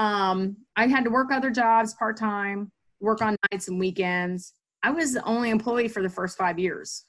um 0.00 0.56
i 0.76 0.86
had 0.86 1.04
to 1.04 1.10
work 1.10 1.30
other 1.30 1.50
jobs 1.50 1.94
part-time 1.94 2.70
work 3.00 3.22
on 3.22 3.36
nights 3.50 3.68
and 3.68 3.78
weekends 3.78 4.54
I 4.82 4.90
was 4.90 5.12
the 5.12 5.24
only 5.24 5.50
employee 5.50 5.88
for 5.88 6.02
the 6.02 6.08
first 6.08 6.38
five 6.38 6.58
years. 6.58 7.04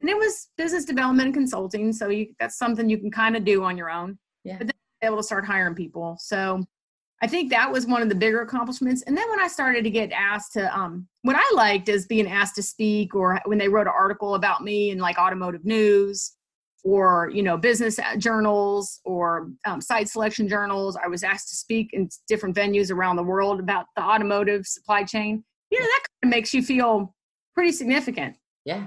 And 0.00 0.08
it 0.08 0.16
was 0.16 0.48
business 0.56 0.84
development 0.84 1.26
and 1.26 1.34
consulting. 1.34 1.92
So 1.92 2.08
you, 2.08 2.28
that's 2.38 2.56
something 2.56 2.88
you 2.88 2.98
can 2.98 3.10
kind 3.10 3.36
of 3.36 3.44
do 3.44 3.64
on 3.64 3.76
your 3.76 3.90
own. 3.90 4.18
Yeah. 4.44 4.58
But 4.58 4.68
then 4.68 4.74
able 5.02 5.16
to 5.16 5.22
start 5.22 5.44
hiring 5.44 5.74
people. 5.74 6.16
So 6.20 6.62
I 7.20 7.26
think 7.26 7.50
that 7.50 7.70
was 7.70 7.86
one 7.86 8.02
of 8.02 8.08
the 8.08 8.14
bigger 8.14 8.42
accomplishments. 8.42 9.02
And 9.02 9.16
then 9.16 9.28
when 9.28 9.40
I 9.40 9.48
started 9.48 9.82
to 9.84 9.90
get 9.90 10.12
asked 10.12 10.52
to, 10.52 10.76
um, 10.76 11.08
what 11.22 11.36
I 11.36 11.54
liked 11.54 11.88
is 11.88 12.06
being 12.06 12.28
asked 12.28 12.54
to 12.56 12.62
speak 12.62 13.14
or 13.14 13.40
when 13.46 13.58
they 13.58 13.68
wrote 13.68 13.88
an 13.88 13.94
article 13.96 14.34
about 14.34 14.62
me 14.62 14.90
in 14.90 14.98
like 14.98 15.18
automotive 15.18 15.64
news 15.64 16.32
or, 16.84 17.30
you 17.34 17.42
know, 17.42 17.56
business 17.56 17.98
journals 18.18 19.00
or 19.04 19.50
um, 19.66 19.80
site 19.80 20.08
selection 20.08 20.48
journals. 20.48 20.96
I 21.02 21.08
was 21.08 21.22
asked 21.24 21.48
to 21.50 21.56
speak 21.56 21.90
in 21.92 22.08
different 22.28 22.54
venues 22.56 22.90
around 22.92 23.16
the 23.16 23.22
world 23.22 23.60
about 23.60 23.86
the 23.96 24.02
automotive 24.02 24.66
supply 24.66 25.04
chain 25.04 25.44
you 25.70 25.78
know 25.78 25.84
that 25.84 26.00
kind 26.22 26.32
of 26.32 26.36
makes 26.36 26.54
you 26.54 26.62
feel 26.62 27.14
pretty 27.54 27.72
significant 27.72 28.36
Yeah. 28.64 28.86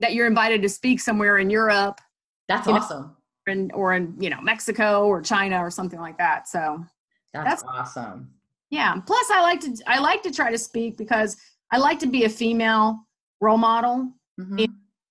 that 0.00 0.12
you're 0.14 0.26
invited 0.26 0.60
to 0.62 0.68
speak 0.68 0.98
somewhere 1.00 1.38
in 1.38 1.50
Europe 1.50 2.00
That's 2.48 2.66
know, 2.66 2.74
awesome. 2.74 3.16
or 3.46 3.52
in, 3.52 3.70
or 3.72 3.94
in 3.94 4.16
you 4.20 4.28
know 4.30 4.40
Mexico 4.40 5.06
or 5.06 5.22
China 5.22 5.58
or 5.60 5.70
something 5.70 6.00
like 6.00 6.18
that. 6.18 6.48
So 6.48 6.84
That's, 7.32 7.62
that's- 7.62 7.64
awesome. 7.68 8.30
yeah. 8.70 8.94
Plus, 9.06 9.30
I 9.30 9.40
like 9.42 9.60
to 9.60 9.76
I 9.86 10.00
like 10.00 10.22
to 10.24 10.32
try 10.32 10.50
to 10.50 10.58
speak 10.58 10.96
because 10.96 11.36
I 11.70 11.78
like 11.78 12.00
to 12.00 12.08
be 12.08 12.24
a 12.24 12.28
female 12.28 13.06
role 13.40 13.58
model 13.58 14.10
Mhm. 14.40 14.66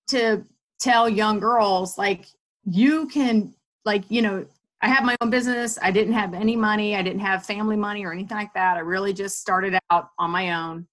To 0.08 0.44
tell 0.80 1.08
young 1.08 1.40
girls 1.40 1.98
like 1.98 2.26
you 2.64 3.06
can 3.08 3.54
like 3.84 4.04
you 4.08 4.22
know 4.22 4.46
I 4.82 4.88
have 4.88 5.04
my 5.04 5.16
own 5.20 5.30
business. 5.30 5.78
I 5.80 5.90
didn't 5.90 6.12
have 6.12 6.34
any 6.34 6.54
money. 6.54 6.96
I 6.96 7.02
didn't 7.02 7.20
have 7.20 7.46
family 7.46 7.76
money 7.76 8.04
or 8.04 8.12
anything 8.12 8.36
like 8.36 8.52
that. 8.54 8.76
I 8.76 8.80
really 8.80 9.12
just 9.12 9.40
started 9.40 9.78
out 9.90 10.10
on 10.18 10.30
my 10.30 10.52
own, 10.52 10.86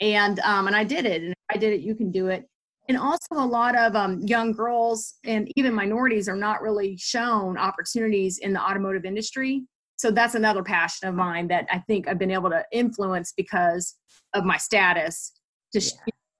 and 0.00 0.38
um, 0.40 0.66
and 0.66 0.76
I 0.76 0.84
did 0.84 1.06
it. 1.06 1.22
And 1.22 1.30
if 1.32 1.38
I 1.50 1.56
did 1.56 1.72
it, 1.72 1.80
you 1.80 1.94
can 1.94 2.10
do 2.10 2.28
it. 2.28 2.46
And 2.88 2.98
also, 2.98 3.34
a 3.34 3.46
lot 3.46 3.76
of 3.76 3.96
um, 3.96 4.20
young 4.20 4.52
girls 4.52 5.14
and 5.24 5.50
even 5.56 5.72
minorities 5.72 6.28
are 6.28 6.36
not 6.36 6.60
really 6.60 6.96
shown 6.96 7.56
opportunities 7.56 8.38
in 8.38 8.52
the 8.52 8.60
automotive 8.60 9.04
industry. 9.04 9.64
So 9.96 10.10
that's 10.10 10.34
another 10.34 10.62
passion 10.62 11.08
of 11.08 11.14
mine 11.14 11.48
that 11.48 11.66
I 11.70 11.78
think 11.78 12.08
I've 12.08 12.18
been 12.18 12.30
able 12.30 12.50
to 12.50 12.64
influence 12.72 13.32
because 13.36 13.96
of 14.34 14.44
my 14.44 14.56
status. 14.56 15.32
To 15.72 15.80
sh- 15.80 15.92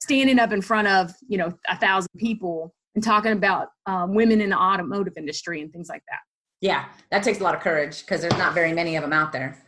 standing 0.02 0.38
up 0.38 0.52
in 0.52 0.60
front 0.60 0.88
of 0.88 1.14
you 1.26 1.38
know 1.38 1.52
a 1.68 1.76
thousand 1.76 2.10
people 2.18 2.74
and 2.94 3.02
talking 3.02 3.32
about 3.32 3.68
um, 3.86 4.14
women 4.14 4.40
in 4.40 4.50
the 4.50 4.58
automotive 4.58 5.14
industry 5.16 5.60
and 5.62 5.72
things 5.72 5.88
like 5.88 6.02
that. 6.08 6.20
Yeah, 6.60 6.86
that 7.10 7.22
takes 7.22 7.40
a 7.40 7.42
lot 7.42 7.54
of 7.54 7.60
courage 7.60 8.00
because 8.02 8.20
there's 8.20 8.36
not 8.38 8.54
very 8.54 8.72
many 8.72 8.96
of 8.96 9.02
them 9.02 9.12
out 9.12 9.32
there. 9.32 9.58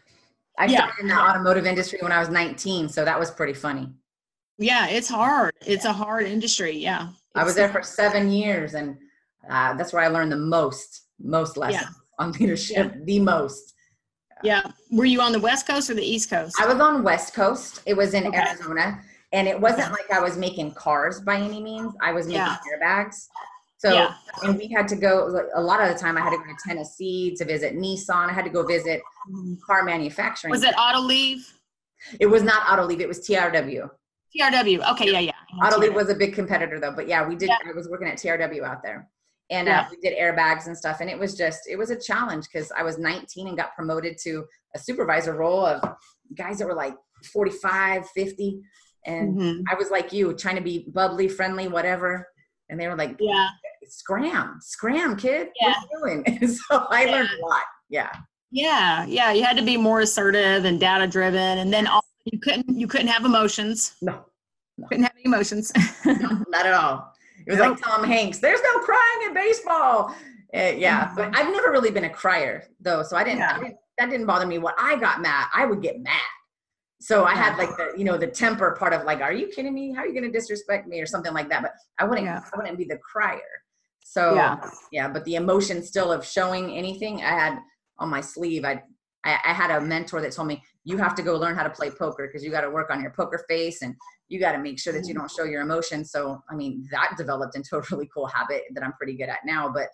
I 0.58 0.66
Yeah. 0.66 0.78
started 0.84 1.00
in 1.02 1.08
the 1.08 1.18
automotive 1.18 1.66
industry 1.66 1.98
when 2.02 2.12
I 2.12 2.20
was 2.20 2.28
19, 2.28 2.88
so 2.88 3.04
that 3.04 3.18
was 3.18 3.30
pretty 3.30 3.54
funny. 3.54 3.92
Yeah, 4.58 4.86
it's 4.86 5.08
hard. 5.08 5.52
It's 5.66 5.84
a 5.84 5.92
hard 5.92 6.26
industry. 6.26 6.76
Yeah. 6.76 7.08
I 7.34 7.42
was 7.42 7.56
there 7.56 7.68
for 7.68 7.82
seven 7.82 8.30
years, 8.30 8.74
and 8.74 8.96
uh, 9.50 9.74
that's 9.74 9.92
where 9.92 10.02
I 10.04 10.08
learned 10.08 10.30
the 10.30 10.36
most, 10.36 11.06
most 11.18 11.56
lessons 11.56 11.96
on 12.20 12.30
leadership. 12.32 12.92
The 13.04 13.18
most. 13.18 13.74
Yeah. 14.44 14.62
Were 14.92 15.04
you 15.06 15.20
on 15.20 15.32
the 15.32 15.40
West 15.40 15.66
Coast 15.66 15.90
or 15.90 15.94
the 15.94 16.04
East 16.04 16.30
Coast? 16.30 16.54
I 16.60 16.66
was 16.72 16.78
on 16.80 17.02
West 17.02 17.34
Coast. 17.34 17.80
It 17.86 17.96
was 17.96 18.14
in 18.14 18.26
Okay. 18.28 18.38
Arizona, 18.38 19.00
and 19.34 19.48
it 19.48 19.60
wasn't 19.60 19.90
like 19.92 20.10
I 20.10 20.20
was 20.20 20.36
making 20.38 20.72
cars 20.72 21.20
by 21.20 21.36
any 21.36 21.60
means. 21.60 21.92
I 22.00 22.12
was 22.12 22.26
making 22.26 22.40
Yeah. 22.42 22.56
airbags. 22.72 23.26
So, 23.78 23.92
Yeah. 23.92 24.14
and 24.44 24.56
we 24.56 24.68
had 24.68 24.88
to 24.88 24.96
go. 24.96 25.46
A 25.54 25.60
lot 25.60 25.82
of 25.82 25.88
the 25.92 25.98
time, 25.98 26.16
I 26.16 26.20
had 26.22 26.30
to 26.30 26.38
go 26.38 26.44
to 26.44 26.56
Tennessee 26.66 27.34
to 27.36 27.44
visit 27.44 27.74
Nissan. 27.74 28.30
I 28.30 28.32
had 28.32 28.44
to 28.44 28.50
go 28.50 28.62
visit 28.62 29.02
car 29.66 29.82
manufacturing. 29.82 30.50
Was 30.52 30.62
it 30.62 30.74
Autoliv? 30.76 31.38
It 32.20 32.26
was 32.26 32.42
not 32.42 32.62
Autoliv. 32.66 33.00
It 33.00 33.08
was 33.08 33.20
TRW. 33.26 33.90
TRW. 34.34 34.92
Okay. 34.92 35.10
Yeah. 35.12 35.18
Yeah. 35.20 35.32
Autoliv 35.62 35.92
was 35.94 36.08
a 36.08 36.14
big 36.14 36.34
competitor 36.34 36.78
though, 36.80 36.92
but 36.94 37.06
yeah, 37.08 37.26
we 37.26 37.36
did. 37.36 37.48
Yeah. 37.48 37.58
I 37.68 37.72
was 37.72 37.88
working 37.88 38.08
at 38.08 38.16
TRW 38.18 38.62
out 38.64 38.82
there, 38.82 39.08
and 39.50 39.66
Yeah. 39.68 39.80
uh, 39.82 39.88
we 39.90 39.96
did 39.98 40.16
airbags 40.18 40.66
and 40.66 40.76
stuff, 40.76 41.00
and 41.00 41.10
it 41.10 41.18
was 41.18 41.34
just 41.36 41.68
it 41.68 41.76
was 41.76 41.90
a 41.90 41.96
challenge 42.00 42.44
because 42.50 42.72
I 42.72 42.82
was 42.84 42.98
19 42.98 43.48
and 43.48 43.56
got 43.56 43.74
promoted 43.74 44.16
to 44.22 44.44
a 44.74 44.78
supervisor 44.78 45.34
role 45.34 45.64
of 45.66 45.82
guys 46.36 46.58
that 46.58 46.66
were 46.66 46.74
like 46.74 46.94
45, 47.32 48.08
50, 48.10 48.60
and 49.06 49.36
Mhm. 49.38 49.62
I 49.70 49.74
was 49.74 49.90
like 49.90 50.12
you, 50.12 50.32
trying 50.34 50.56
to 50.56 50.62
be 50.62 50.86
bubbly, 50.92 51.28
friendly, 51.28 51.68
whatever, 51.68 52.26
and 52.68 52.78
they 52.80 52.88
were 52.88 52.96
like, 52.96 53.16
Yeah. 53.20 53.48
"Scram, 53.88 54.58
scram, 54.60 55.16
kid, 55.16 55.48
Yeah. 55.60 55.74
what 55.90 56.02
are 56.10 56.16
you 56.16 56.24
doing?" 56.24 56.48
so 56.68 56.86
I 56.90 57.04
learned 57.06 57.30
a 57.30 57.46
lot. 57.46 57.62
Yeah, 57.90 58.10
Yeah. 58.50 59.04
Yeah. 59.06 59.32
You 59.32 59.44
had 59.44 59.56
to 59.56 59.62
be 59.64 59.76
more 59.76 60.00
assertive 60.00 60.64
and 60.64 60.80
data 60.80 61.06
driven, 61.06 61.58
and 61.58 61.72
then 61.72 61.86
also 61.86 62.06
you 62.24 62.38
couldn't 62.40 62.68
you 62.78 62.86
couldn't 62.86 63.08
have 63.08 63.24
emotions. 63.24 63.96
no, 64.00 64.24
Couldn't 64.88 65.02
have 65.04 65.12
any 65.16 65.26
emotions. 65.26 65.72
not 66.06 66.66
at 66.66 66.72
all. 66.72 67.12
It 67.46 67.50
was 67.50 67.60
like 67.60 67.78
Tom 67.82 68.04
Hanks. 68.04 68.38
There's 68.38 68.60
no 68.62 68.78
crying 68.80 69.20
in 69.26 69.34
baseball. 69.34 70.14
Uh, 70.54 70.72
yeah, 70.76 71.12
but 71.14 71.36
I've 71.36 71.52
never 71.52 71.70
really 71.72 71.90
been 71.90 72.04
a 72.04 72.10
crier 72.10 72.64
though, 72.80 73.02
so 73.02 73.16
I 73.16 73.24
didn't, 73.24 73.42
I 73.42 73.52
Mm-hmm. 73.52 73.62
Didn't. 73.64 73.76
That 73.98 74.10
didn't 74.10 74.26
bother 74.26 74.46
me. 74.46 74.58
When 74.58 74.74
I 74.78 74.96
got 74.96 75.20
mad, 75.20 75.46
I 75.54 75.66
would 75.66 75.80
get 75.82 76.00
mad. 76.00 76.20
So 77.00 77.24
I 77.24 77.34
had 77.34 77.58
like 77.58 77.70
the, 77.76 77.92
you 77.96 78.04
know, 78.04 78.16
the 78.16 78.26
temper 78.26 78.76
part 78.78 78.92
of 78.92 79.04
like, 79.04 79.20
are 79.20 79.32
you 79.32 79.48
kidding 79.48 79.74
me? 79.74 79.92
How 79.92 80.02
are 80.02 80.06
you 80.06 80.12
going 80.12 80.30
to 80.30 80.36
disrespect 80.36 80.86
me 80.86 81.00
or 81.00 81.06
something 81.06 81.34
like 81.34 81.48
that? 81.50 81.62
But 81.62 81.72
I 81.98 82.04
wouldn't, 82.04 82.26
Yeah. 82.26 82.40
I 82.52 82.56
wouldn't 82.56 82.78
be 82.78 82.84
the 82.84 82.98
crier. 82.98 83.40
So 84.02 84.34
Yeah. 84.34 84.70
yeah, 84.92 85.08
but 85.08 85.24
the 85.24 85.34
emotion 85.34 85.82
still 85.82 86.12
of 86.12 86.24
showing 86.24 86.70
anything 86.70 87.22
I 87.22 87.30
had 87.30 87.58
on 87.98 88.08
my 88.08 88.20
sleeve. 88.20 88.64
I, 88.64 88.82
I, 89.24 89.38
I 89.44 89.52
had 89.52 89.70
a 89.70 89.80
mentor 89.80 90.20
that 90.20 90.32
told 90.32 90.48
me 90.48 90.62
you 90.84 90.96
have 90.98 91.14
to 91.16 91.22
go 91.22 91.36
learn 91.36 91.56
how 91.56 91.62
to 91.62 91.70
play 91.70 91.90
poker 91.90 92.26
because 92.26 92.44
you 92.44 92.50
got 92.50 92.60
to 92.62 92.70
work 92.70 92.90
on 92.90 93.00
your 93.02 93.10
poker 93.10 93.44
face 93.48 93.82
and 93.82 93.94
you 94.28 94.38
got 94.38 94.52
to 94.52 94.58
make 94.58 94.78
sure 94.78 94.92
that 94.92 95.06
you 95.06 95.14
mm. 95.14 95.18
don't 95.18 95.30
show 95.30 95.44
your 95.44 95.62
emotions. 95.62 96.10
So 96.10 96.42
I 96.50 96.54
mean 96.54 96.86
that 96.90 97.14
developed 97.16 97.56
into 97.56 97.76
a 97.76 97.82
really 97.90 98.08
cool 98.14 98.26
habit 98.26 98.62
that 98.74 98.84
I'm 98.84 98.92
pretty 98.94 99.16
good 99.16 99.28
at 99.28 99.40
now. 99.44 99.70
But 99.72 99.88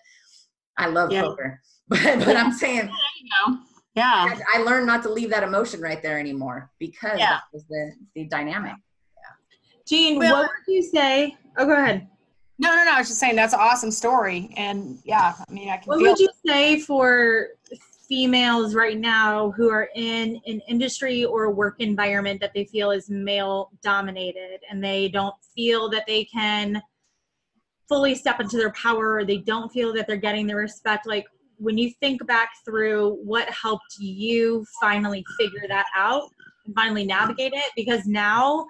I 0.76 0.86
love 0.86 1.10
Yeah. 1.10 1.22
poker. 1.22 1.60
But 1.88 2.24
but 2.24 2.36
I'm 2.36 2.52
saying 2.52 2.88
you 2.88 3.30
know. 3.48 3.58
Yeah. 3.94 4.34
I, 4.54 4.58
I 4.60 4.62
learned 4.62 4.86
not 4.86 5.02
to 5.04 5.12
leave 5.12 5.30
that 5.30 5.42
emotion 5.42 5.80
right 5.80 6.00
there 6.02 6.18
anymore 6.18 6.70
because 6.78 7.18
Yeah. 7.18 7.30
that 7.30 7.42
was 7.52 7.64
the 7.68 7.92
the 8.14 8.24
dynamic. 8.26 8.74
Jean, 9.86 10.18
Well- 10.18 10.42
what 10.42 10.50
would 10.66 10.72
you 10.74 10.82
say? 10.82 11.36
Oh, 11.56 11.66
go 11.66 11.72
ahead. 11.72 12.06
No, 12.58 12.68
no, 12.76 12.84
no. 12.84 12.92
I 12.94 12.98
was 12.98 13.08
just 13.08 13.18
saying 13.18 13.36
that's 13.36 13.54
an 13.54 13.60
awesome 13.60 13.90
story, 13.90 14.52
and 14.56 14.98
yeah, 15.04 15.32
I 15.48 15.50
mean, 15.50 15.70
I 15.70 15.78
can 15.78 15.86
What 15.86 15.98
feel. 15.98 16.10
would 16.10 16.18
you 16.18 16.28
say 16.46 16.78
for 16.80 17.48
females 18.06 18.74
right 18.74 18.98
now 18.98 19.50
who 19.52 19.70
are 19.70 19.88
in 19.94 20.38
an 20.46 20.60
industry 20.68 21.24
or 21.24 21.50
work 21.50 21.76
environment 21.78 22.38
that 22.42 22.52
they 22.54 22.64
feel 22.66 22.90
is 22.90 23.08
male 23.08 23.70
dominated 23.82 24.60
and 24.70 24.84
they 24.84 25.08
don't 25.08 25.34
feel 25.54 25.88
that 25.88 26.04
they 26.06 26.24
can 26.24 26.82
fully 27.88 28.14
step 28.14 28.40
into 28.40 28.56
their 28.58 28.72
power 28.72 29.14
or 29.14 29.24
they 29.24 29.38
don't 29.38 29.70
feel 29.72 29.92
that 29.94 30.06
they're 30.06 30.16
getting 30.16 30.46
the 30.46 30.54
respect 30.54 31.06
like 31.06 31.24
when 31.60 31.78
you 31.78 31.92
think 32.00 32.26
back 32.26 32.50
through 32.64 33.18
what 33.22 33.48
helped 33.50 33.96
you 33.98 34.64
finally 34.80 35.24
figure 35.38 35.66
that 35.68 35.86
out 35.94 36.28
and 36.66 36.74
finally 36.74 37.04
navigate 37.04 37.52
it 37.52 37.70
because 37.76 38.06
now 38.06 38.66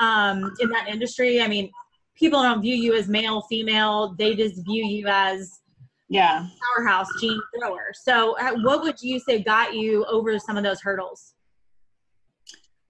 um, 0.00 0.52
in 0.60 0.68
that 0.70 0.88
industry 0.88 1.40
i 1.40 1.48
mean 1.48 1.70
people 2.16 2.42
don't 2.42 2.62
view 2.62 2.74
you 2.74 2.94
as 2.94 3.08
male 3.08 3.42
female 3.42 4.14
they 4.18 4.34
just 4.34 4.64
view 4.64 4.84
you 4.84 5.06
as 5.08 5.60
yeah. 6.08 6.46
powerhouse 6.76 7.08
Jean 7.20 7.40
Thrower. 7.58 7.92
So, 7.92 8.36
uh, 8.38 8.52
what 8.62 8.82
would 8.82 9.00
you 9.00 9.18
say 9.18 9.42
got 9.42 9.74
you 9.74 10.04
over 10.06 10.38
some 10.38 10.56
of 10.56 10.62
those 10.62 10.80
hurdles? 10.80 11.34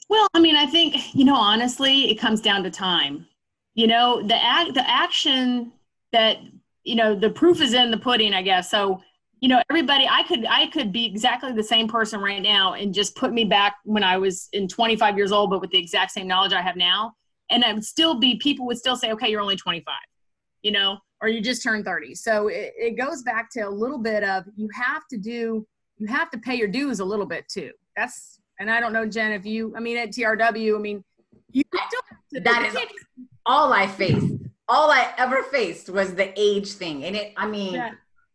Well, 0.09 0.27
I 0.35 0.41
mean, 0.41 0.57
I 0.57 0.67
think 0.67 1.15
you 1.15 1.25
know, 1.25 1.37
honestly, 1.37 2.11
it 2.11 2.17
comes 2.17 2.41
down 2.41 2.63
to 2.65 2.71
time. 2.71 3.27
You 3.75 3.87
know, 3.87 4.23
the 4.23 4.37
act, 4.37 4.75
the 4.75 4.89
action 4.89 5.73
that 6.13 6.39
you 6.85 6.97
know, 6.97 7.15
the 7.19 7.31
proof 7.31 7.63
is 7.63 7.73
in 7.73 7.91
the 7.91 7.97
pudding, 7.97 8.35
I 8.35 8.43
guess. 8.43 8.71
So, 8.71 9.03
you 9.45 9.49
know, 9.49 9.61
everybody, 9.69 10.09
I 10.11 10.23
could, 10.23 10.47
I 10.49 10.69
could 10.69 10.91
be 10.91 11.05
exactly 11.05 11.53
the 11.53 11.63
same 11.63 11.87
person 11.87 12.19
right 12.19 12.41
now, 12.41 12.73
and 12.73 12.95
just 12.95 13.15
put 13.15 13.31
me 13.31 13.45
back 13.45 13.77
when 13.85 14.03
I 14.03 14.17
was 14.17 14.49
in 14.55 14.67
25 14.67 15.19
years 15.19 15.33
old, 15.33 15.51
but 15.51 15.61
with 15.61 15.71
the 15.71 15.77
exact 15.77 16.13
same 16.13 16.27
knowledge 16.27 16.55
I 16.55 16.63
have 16.63 16.77
now, 16.77 17.13
and 17.51 17.63
I 17.63 17.75
would 17.75 17.85
still 17.85 18.19
be, 18.19 18.37
people 18.37 18.65
would 18.65 18.79
still 18.79 18.97
say, 18.97 19.13
okay, 19.13 19.29
you're 19.29 19.43
only 19.43 19.57
25, 19.57 19.95
you 20.63 20.73
know, 20.73 20.97
or 21.21 21.29
you 21.29 21.43
just 21.43 21.63
turned 21.63 21.85
30. 21.85 22.15
So 22.15 22.49
it, 22.49 22.73
it 22.79 22.97
goes 22.97 23.23
back 23.23 23.51
to 23.51 23.61
a 23.61 23.69
little 23.69 23.99
bit 23.99 24.25
of 24.25 24.45
you 24.57 24.67
have 24.73 25.07
to 25.11 25.19
do, 25.19 25.67
you 25.99 26.07
have 26.07 26.31
to 26.31 26.39
pay 26.39 26.55
your 26.55 26.69
dues 26.69 27.01
a 27.01 27.05
little 27.05 27.27
bit 27.27 27.47
too. 27.47 27.71
That's 27.99 28.41
and 28.59 28.71
I 28.71 28.81
don't 28.81 28.95
know, 28.95 29.05
Jen, 29.05 29.33
if 29.33 29.45
you, 29.45 29.75
I 29.77 29.81
mean, 29.81 29.99
at 29.99 30.09
TRW, 30.09 30.75
I 30.75 30.79
mean, 30.79 31.05
you 31.53 31.65
still 31.69 32.01
have 32.09 32.19
to, 32.33 32.41
That 32.41 32.65
is- 32.65 32.79
all 33.45 33.75
I 33.75 33.89
faced, 33.89 34.37
all 34.71 34.91
I 34.91 35.13
ever 35.19 35.43
faced 35.43 35.91
was 35.91 36.15
the 36.15 36.33
age 36.35 36.73
thing. 36.73 37.05
And 37.05 37.15
it, 37.15 37.35
I 37.37 37.47
mean, 37.47 37.75
Yeah. 37.75 37.91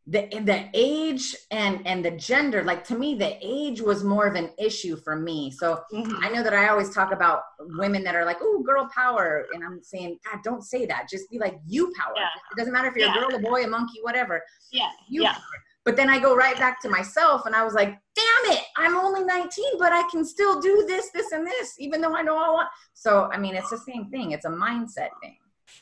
The 0.09 0.27
the 0.51 0.69
age 0.73 1.35
and 1.51 1.85
and 1.85 2.03
the 2.03 2.11
gender, 2.11 2.63
like 2.63 2.83
to 2.85 2.95
me, 2.97 3.15
the 3.15 3.37
age 3.41 3.79
was 3.79 4.03
more 4.03 4.25
of 4.25 4.35
an 4.35 4.49
issue 4.57 4.95
for 4.95 5.15
me. 5.15 5.51
So 5.51 5.83
Mhm. 5.93 6.17
I 6.23 6.29
know 6.29 6.41
that 6.41 6.53
I 6.53 6.69
always 6.69 6.93
talk 6.93 7.11
about 7.11 7.43
women 7.59 8.03
that 8.05 8.15
are 8.15 8.25
like, 8.25 8.37
oh, 8.41 8.63
girl 8.63 8.89
power. 8.95 9.45
And 9.53 9.63
I'm 9.63 9.83
saying, 9.83 10.17
God, 10.25 10.39
don't 10.43 10.63
say 10.63 10.85
that. 10.87 11.07
Just 11.09 11.29
be 11.29 11.37
like, 11.37 11.59
you 11.67 11.93
power. 11.99 12.13
Yeah. 12.15 12.27
It 12.51 12.57
doesn't 12.57 12.73
matter 12.73 12.87
if 12.87 12.95
you're 12.95 13.07
Yeah. 13.07 13.17
a 13.17 13.19
girl, 13.27 13.35
a 13.35 13.39
boy, 13.39 13.63
a 13.63 13.67
monkey, 13.67 13.99
whatever. 14.01 14.41
Yeah. 14.71 14.89
You 15.07 15.23
Yeah. 15.23 15.33
power. 15.33 15.57
But 15.85 15.95
then 15.95 16.09
I 16.09 16.17
go 16.19 16.35
right 16.35 16.57
back 16.57 16.81
to 16.81 16.89
myself 16.89 17.45
and 17.45 17.55
I 17.55 17.63
was 17.63 17.73
like, 17.73 17.97
damn 18.15 18.51
it, 18.53 18.63
I'm 18.77 18.95
only 18.97 19.23
19, 19.23 19.77
but 19.79 19.91
I 19.91 20.03
can 20.11 20.25
still 20.25 20.59
do 20.59 20.85
this, 20.87 21.09
this, 21.11 21.31
and 21.31 21.45
this, 21.45 21.75
even 21.79 22.01
though 22.01 22.15
I 22.15 22.21
know 22.21 22.37
I 22.37 22.49
want. 22.49 22.69
So, 22.93 23.29
I 23.31 23.37
mean, 23.37 23.55
it's 23.55 23.69
the 23.69 23.77
same 23.77 24.09
thing. 24.09 24.31
It's 24.31 24.45
a 24.45 24.49
mindset 24.49 25.09
thing. 25.21 25.37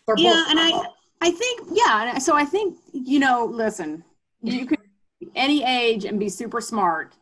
For 0.05 0.15
Yeah, 0.17 0.45
and 0.49 0.59
I. 0.59 0.71
I 1.19 1.31
think, 1.31 1.69
yeah. 1.71 2.19
So 2.19 2.35
I 2.35 2.45
think, 2.45 2.77
you 2.93 3.19
know, 3.19 3.45
listen, 3.45 4.03
you 4.41 4.65
could 4.65 4.79
any 5.35 5.63
age 5.63 6.05
and 6.05 6.19
be 6.19 6.29
super 6.29 6.61
smart, 6.61 7.15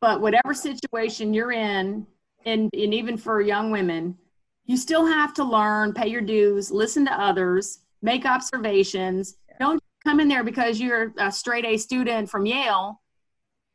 but 0.00 0.20
whatever 0.20 0.54
situation 0.54 1.34
you're 1.34 1.52
in, 1.52 2.06
and, 2.44 2.70
and 2.72 2.94
even 2.94 3.16
for 3.16 3.40
young 3.40 3.70
women, 3.70 4.16
you 4.64 4.76
still 4.76 5.06
have 5.06 5.34
to 5.34 5.44
learn, 5.44 5.92
pay 5.92 6.08
your 6.08 6.20
dues, 6.20 6.70
listen 6.70 7.04
to 7.06 7.12
others, 7.12 7.80
make 8.00 8.24
observations. 8.24 9.36
Don't 9.58 9.82
come 10.04 10.20
in 10.20 10.28
there 10.28 10.44
because 10.44 10.80
you're 10.80 11.12
a 11.18 11.30
straight 11.30 11.64
A 11.64 11.76
student 11.76 12.28
from 12.28 12.46
Yale 12.46 13.00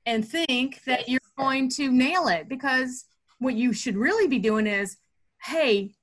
and 0.06 0.28
think 0.28 0.84
that 0.86 1.10
you're 1.10 1.20
going 1.38 1.70
to 1.70 1.91
nail 1.91 2.28
it 2.28 2.48
because 2.48 3.06
what 3.39 3.56
you 3.56 3.74
should 3.74 3.95
really 3.95 4.28
be 4.28 4.39
doing 4.39 4.68
is, 4.68 4.98
hey, 5.43 5.93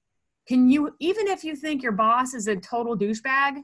can 0.46 0.70
you 0.70 0.94
even 1.00 1.26
if 1.26 1.42
you 1.42 1.56
think 1.56 1.82
your 1.82 1.92
boss 1.92 2.34
is 2.34 2.46
a 2.46 2.56
total 2.56 2.96
douchebag 2.96 3.62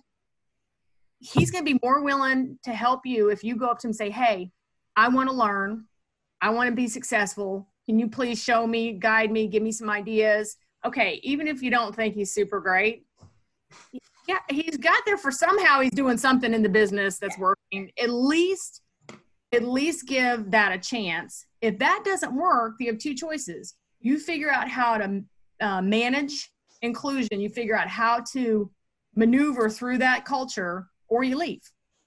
he's 1.21 1.51
going 1.51 1.65
to 1.65 1.73
be 1.73 1.79
more 1.83 2.03
willing 2.03 2.59
to 2.65 2.73
help 2.73 3.05
you 3.05 3.29
if 3.29 3.45
you 3.45 3.55
go 3.55 3.67
up 3.67 3.79
to 3.79 3.87
him 3.87 3.91
and 3.91 3.97
say 3.97 4.11
hey 4.11 4.51
i 4.97 5.09
want 5.09 5.29
to 5.29 5.35
learn. 5.35 5.85
I 6.43 6.49
want 6.51 6.71
to 6.71 6.75
be 6.75 6.89
successful. 6.89 7.69
Can 7.87 7.99
you 7.99 8.09
please 8.09 8.43
show 8.43 8.67
me 8.67 8.95
guide 8.95 9.31
me 9.31 9.47
give 9.47 9.63
me 9.63 9.73
some 9.73 9.91
ideas? 9.91 10.57
Okay 10.85 11.21
even 11.23 11.47
if 11.47 11.63
you 11.63 11.71
don't 11.71 11.95
think 11.95 12.15
he's 12.15 12.33
super 12.33 12.61
great 12.61 13.05
yeah 14.27 14.39
he's 14.49 14.77
got 14.77 15.03
there 15.07 15.19
for 15.19 15.31
somehow 15.31 15.81
he's 15.81 15.93
doing 15.93 16.17
something 16.17 16.55
in 16.55 16.63
the 16.63 16.69
business 16.69 17.19
that's 17.19 17.39
working. 17.39 17.91
At 18.03 18.11
least 18.11 18.83
at 19.53 19.65
least 19.65 20.07
give 20.07 20.51
that 20.51 20.73
a 20.73 20.79
chance. 20.79 21.45
If 21.61 21.79
that 21.79 22.03
doesn't 22.05 22.35
work 22.35 22.77
you 22.81 22.87
have 22.87 22.99
two 22.99 23.15
choices. 23.15 23.75
You 24.01 24.19
figure 24.19 24.51
out 24.51 24.69
how 24.69 24.97
to 24.97 25.23
uh, 25.61 25.83
manage 25.83 26.51
inclusion. 26.81 27.39
You 27.39 27.51
figure 27.51 27.77
out 27.77 27.89
how 27.89 28.21
to 28.33 28.71
maneuver 29.15 29.69
through 29.69 29.99
that 29.99 30.25
culture 30.25 30.87
or 31.11 31.23
you 31.25 31.37
leave 31.37 31.61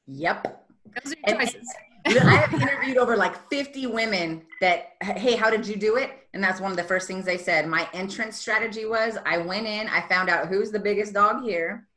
Yep. 0.08 0.66
those 1.04 1.14
are 1.14 1.18
your 1.28 1.40
And- 1.40 1.40
choices 1.40 1.68
know, 2.08 2.20
I 2.20 2.36
have 2.36 2.54
interviewed 2.62 2.98
over 2.98 3.16
like 3.16 3.50
50 3.50 3.88
women 3.88 4.42
that, 4.60 4.90
hey, 5.02 5.38
how 5.38 5.50
did 5.50 5.66
you 5.66 5.78
do 5.78 5.96
it? 5.96 6.12
And 6.34 6.44
that's 6.44 6.60
one 6.60 6.70
of 6.70 6.76
the 6.76 6.84
first 6.84 7.08
things 7.08 7.24
they 7.24 7.38
said. 7.38 7.66
My 7.66 7.88
entrance 7.94 8.36
strategy 8.36 8.86
was 8.86 9.18
I 9.26 9.38
went 9.38 9.68
in, 9.68 9.88
I 9.88 10.02
found 10.10 10.30
out 10.30 10.48
who's 10.50 10.70
the 10.70 10.80
biggest 10.80 11.14
dog 11.14 11.44
here, 11.44 11.88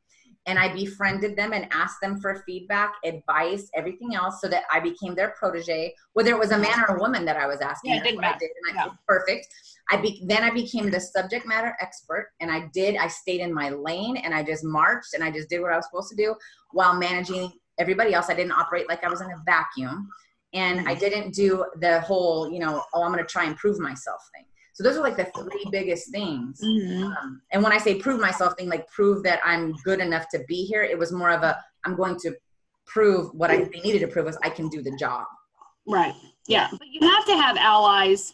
and 0.47 0.57
I 0.57 0.73
befriended 0.73 1.35
them 1.35 1.53
and 1.53 1.67
asked 1.71 1.97
them 2.01 2.19
for 2.19 2.41
feedback, 2.45 2.93
advice, 3.03 3.69
everything 3.75 4.15
else, 4.15 4.41
so 4.41 4.47
that 4.47 4.63
I 4.71 4.79
became 4.79 5.13
their 5.13 5.35
protege, 5.37 5.93
whether 6.13 6.31
it 6.31 6.39
was 6.39 6.51
a 6.51 6.57
man 6.57 6.79
or 6.87 6.95
a 6.95 6.99
woman 6.99 7.25
that 7.25 7.37
I 7.37 7.45
was 7.45 7.59
asking. 7.59 7.91
Yeah, 7.91 7.97
it 7.97 7.99
that's 7.99 8.09
didn't 8.11 8.21
what 8.23 8.35
I 8.35 8.37
did, 8.37 8.49
and 8.69 8.79
I, 8.79 8.85
Yeah. 8.85 8.91
perfect. 9.07 9.47
I 9.91 9.97
be, 9.97 10.23
then 10.25 10.43
I 10.43 10.49
became 10.49 10.89
the 10.89 10.99
subject 10.99 11.45
matter 11.45 11.75
expert, 11.79 12.31
and 12.39 12.49
I 12.49 12.69
did. 12.73 12.95
I 12.95 13.07
stayed 13.07 13.41
in 13.41 13.53
my 13.53 13.69
lane, 13.69 14.17
and 14.17 14.33
I 14.33 14.41
just 14.41 14.63
marched, 14.63 15.13
and 15.13 15.23
I 15.23 15.31
just 15.31 15.49
did 15.49 15.61
what 15.61 15.73
I 15.73 15.75
was 15.75 15.85
supposed 15.85 16.09
to 16.09 16.15
do 16.15 16.35
while 16.71 16.95
managing 16.95 17.51
everybody 17.77 18.13
else. 18.13 18.29
I 18.29 18.33
didn't 18.33 18.53
operate 18.53 18.89
like 18.89 19.03
I 19.03 19.09
was 19.09 19.21
in 19.21 19.27
a 19.27 19.43
vacuum. 19.45 20.09
And 20.53 20.79
I 20.79 20.91
mm-hmm. 20.91 20.99
didn't 20.99 21.33
do 21.33 21.65
the 21.81 21.99
whole, 22.01 22.49
you 22.51 22.59
know, 22.59 22.81
oh, 22.93 23.03
I'm 23.03 23.11
going 23.11 23.23
to 23.23 23.29
try 23.29 23.43
and 23.43 23.57
prove 23.57 23.79
myself 23.79 24.21
thing. 24.33 24.45
So 24.77 24.83
those 24.83 24.95
are 24.95 25.01
like 25.01 25.17
the 25.17 25.25
three 25.25 25.65
biggest 25.71 26.11
things. 26.11 26.61
Mhm. 26.63 27.05
Um, 27.17 27.41
and 27.51 27.63
when 27.63 27.71
I 27.71 27.79
say 27.79 27.95
prove 27.95 28.19
myself 28.21 28.55
thing, 28.57 28.69
like 28.69 28.87
prove 28.91 29.23
that 29.23 29.39
I'm 29.43 29.71
good 29.83 29.99
enough 29.99 30.29
to 30.29 30.43
be 30.47 30.65
here, 30.65 30.83
it 30.83 30.95
was 30.95 31.11
more 31.11 31.31
of 31.31 31.41
a, 31.41 31.57
I'm 31.83 31.95
going 31.95 32.15
to 32.19 32.35
prove 32.85 33.33
what 33.33 33.49
I 33.49 33.63
they 33.63 33.79
needed 33.83 34.01
to 34.01 34.07
prove 34.07 34.25
was 34.27 34.37
I 34.43 34.51
can 34.51 34.69
do 34.69 34.83
the 34.83 34.95
job. 34.97 35.25
right 35.87 36.13
yeah 36.47 36.67
but 36.71 36.87
you 36.89 37.01
have 37.09 37.25
to 37.25 37.35
have 37.35 37.57
allies 37.57 38.33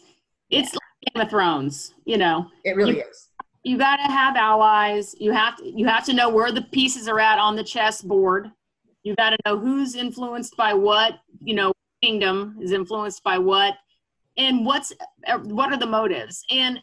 it's 0.50 0.72
like 0.74 1.14
game 1.14 1.22
of 1.24 1.30
thrones 1.30 1.94
you 2.06 2.18
know 2.18 2.48
It 2.66 2.76
really 2.76 3.00
is. 3.00 3.30
you 3.64 3.78
got 3.78 3.98
to 3.98 4.04
have 4.12 4.36
allies 4.36 5.16
you 5.20 5.32
have 5.32 5.56
to 5.58 5.64
you 5.80 5.88
have 5.88 6.04
to 6.06 6.14
know 6.14 6.30
where 6.30 6.52
the 6.52 6.62
pieces 6.78 7.08
are 7.08 7.20
at 7.20 7.40
on 7.40 7.56
the 7.56 7.64
chessboard 7.64 8.52
you 9.04 9.16
got 9.16 9.32
to 9.32 9.38
know 9.46 9.58
who's 9.58 9.96
influenced 9.96 10.56
by 10.58 10.74
what 10.74 11.20
you 11.42 11.56
know 11.56 11.74
kingdom 12.04 12.56
is 12.62 12.72
influenced 12.72 13.24
by 13.24 13.38
what 13.40 13.74
and 14.38 14.66
what's 14.66 14.92
uh, 15.28 15.38
what 15.40 15.72
are 15.72 15.78
the 15.78 15.86
motives 15.86 16.44
and 16.50 16.80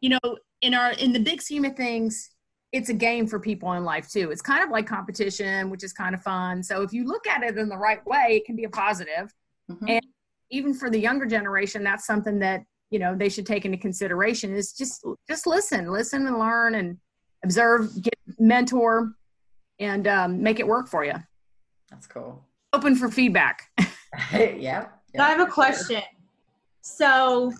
you 0.00 0.08
know 0.10 0.36
in 0.62 0.74
our 0.74 0.92
in 0.92 1.12
the 1.12 1.18
big 1.20 1.42
scheme 1.42 1.64
of 1.64 1.76
things 1.76 2.30
it's 2.72 2.88
a 2.88 2.94
game 2.94 3.26
for 3.26 3.38
people 3.38 3.72
in 3.74 3.84
life 3.84 4.08
too 4.10 4.30
it's 4.30 4.42
kind 4.42 4.62
of 4.62 4.70
like 4.70 4.86
competition 4.86 5.70
which 5.70 5.84
is 5.84 5.92
kind 5.92 6.14
of 6.14 6.22
fun 6.22 6.62
so 6.62 6.82
if 6.82 6.92
you 6.92 7.04
look 7.06 7.26
at 7.26 7.42
it 7.42 7.56
in 7.58 7.68
the 7.68 7.76
right 7.76 8.04
way 8.06 8.26
it 8.30 8.44
can 8.44 8.56
be 8.56 8.64
a 8.64 8.70
positive 8.70 9.32
Mhm. 9.70 9.90
and 9.90 10.06
even 10.50 10.72
for 10.74 10.88
the 10.90 10.98
younger 10.98 11.26
generation 11.26 11.82
that's 11.82 12.06
something 12.06 12.38
that 12.38 12.62
you 12.90 12.98
know 13.00 13.14
they 13.16 13.28
should 13.28 13.44
take 13.46 13.64
into 13.64 13.76
consideration 13.76 14.54
is 14.54 14.72
just 14.72 15.04
just 15.28 15.46
listen 15.46 15.90
listen 15.90 16.26
and 16.26 16.38
learn 16.38 16.76
and 16.76 16.96
observe 17.44 18.00
get 18.00 18.14
mentor 18.38 19.12
and 19.80 20.06
um, 20.06 20.40
make 20.42 20.60
it 20.60 20.66
work 20.66 20.88
for 20.88 21.04
you 21.04 21.14
That's 21.90 22.06
cool. 22.06 22.44
open 22.72 22.94
for 22.96 23.10
feedback 23.10 23.62
yeah. 24.32 24.86
So 25.14 25.22
I 25.22 25.28
have 25.30 25.40
a 25.40 25.46
question. 25.46 26.02
So 26.86 27.52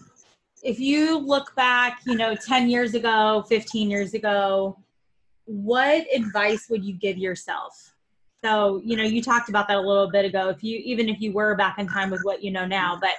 if 0.62 0.78
you 0.78 1.18
look 1.18 1.54
back, 1.56 1.98
you 2.06 2.14
know, 2.14 2.36
10 2.36 2.70
years 2.70 2.94
ago, 2.94 3.44
15 3.48 3.90
years 3.90 4.14
ago, 4.14 4.78
what 5.46 6.06
advice 6.14 6.68
would 6.70 6.84
you 6.84 6.94
give 6.94 7.18
yourself? 7.18 7.92
So, 8.44 8.80
you 8.84 8.96
know, 8.96 9.02
you 9.02 9.20
talked 9.20 9.48
about 9.48 9.66
that 9.66 9.78
a 9.78 9.80
little 9.80 10.08
bit 10.10 10.24
ago. 10.24 10.48
If 10.48 10.62
you, 10.62 10.80
even 10.84 11.08
if 11.08 11.20
you 11.20 11.32
were 11.32 11.56
back 11.56 11.78
in 11.78 11.88
time 11.88 12.08
with 12.08 12.20
what 12.22 12.42
you 12.42 12.52
know 12.52 12.66
now, 12.66 12.98
but, 13.00 13.10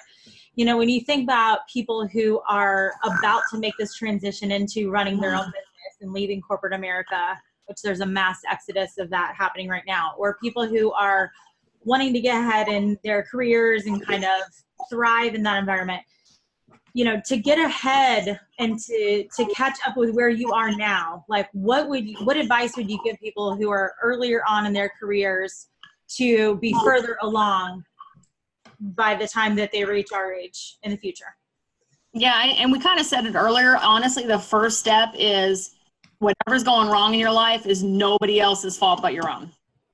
you 0.56 0.64
know, 0.64 0.78
when 0.78 0.88
you 0.88 1.02
think 1.02 1.24
about 1.24 1.68
people 1.72 2.08
who 2.08 2.42
are 2.50 2.94
about 3.04 3.44
to 3.52 3.60
make 3.60 3.74
this 3.78 3.94
transition 3.94 4.50
into 4.50 4.90
running 4.90 5.20
their 5.20 5.36
own 5.36 5.46
business 5.46 5.98
and 6.00 6.14
leaving 6.14 6.40
corporate 6.40 6.74
America, 6.74 7.38
which 7.66 7.82
there's 7.84 8.00
a 8.00 8.06
mass 8.06 8.40
exodus 8.50 8.98
of 8.98 9.10
that 9.10 9.36
happening 9.38 9.68
right 9.68 9.84
now, 9.86 10.14
or 10.18 10.38
people 10.42 10.66
who 10.66 10.94
are 10.94 11.30
wanting 11.84 12.14
to 12.14 12.22
get 12.22 12.38
ahead 12.38 12.70
in 12.70 12.98
their 13.04 13.24
careers 13.30 13.86
and 13.86 14.04
kind 14.06 14.24
of 14.24 14.42
thrive 14.90 15.36
in 15.36 15.44
that 15.44 15.60
environment. 15.60 16.02
You 16.94 17.06
know 17.06 17.22
to 17.26 17.38
get 17.38 17.60
ahead 17.60 18.40
and 18.58 18.80
to 18.80 19.28
to 19.36 19.46
catch 19.54 19.78
up 19.86 19.98
with 19.98 20.16
where 20.16 20.30
you 20.30 20.52
are 20.52 20.72
now 20.72 21.26
like 21.30 21.48
what 21.52 21.88
would 21.90 22.08
you 22.08 22.18
what 22.24 22.38
advice 22.38 22.76
would 22.76 22.90
you 22.90 23.00
give 23.06 23.20
people 23.20 23.56
who 23.56 23.70
are 23.70 23.94
earlier 24.02 24.42
on 24.50 24.66
in 24.66 24.74
their 24.74 24.92
careers 25.00 25.68
to 26.16 26.56
be 26.58 26.74
further 26.84 27.18
along 27.22 27.84
by 28.80 29.14
the 29.14 29.28
time 29.28 29.56
that 29.56 29.72
they 29.72 29.84
reach 29.84 30.12
our 30.12 30.34
age 30.34 30.78
in 30.82 30.92
the 30.92 30.98
future? 30.98 31.36
Yeah 32.14 32.42
and 32.42 32.72
we 32.72 32.80
kind 32.80 33.00
of 33.00 33.06
said 33.06 33.28
it 33.28 33.36
earlier. 33.36 33.78
Honestly 33.78 34.26
the 34.26 34.40
first 34.40 34.80
step 34.80 35.10
is 35.14 35.76
whatever's 36.18 36.64
going 36.64 36.90
wrong 36.90 37.14
in 37.14 37.20
your 37.20 37.32
life 37.32 37.68
is 37.68 37.84
nobody 37.84 38.40
else's 38.40 38.76
fault 38.76 39.04
but 39.04 39.14
your 39.14 39.30
own. 39.30 39.52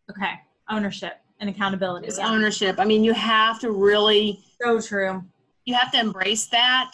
Okay 0.09 0.39
ownership 0.69 1.22
and 1.43 1.53
accountability. 1.53 2.07
It's 2.07 2.17
yeah. 2.17 2.29
ownership. 2.29 2.77
I 2.79 2.85
mean 2.85 3.03
you 3.03 3.13
have 3.13 3.59
to 3.59 3.71
really 3.71 4.39
so 4.61 4.81
true. 4.81 5.23
You 5.65 5.75
have 5.75 5.91
to 5.91 5.99
embrace 5.99 6.47
that 6.47 6.91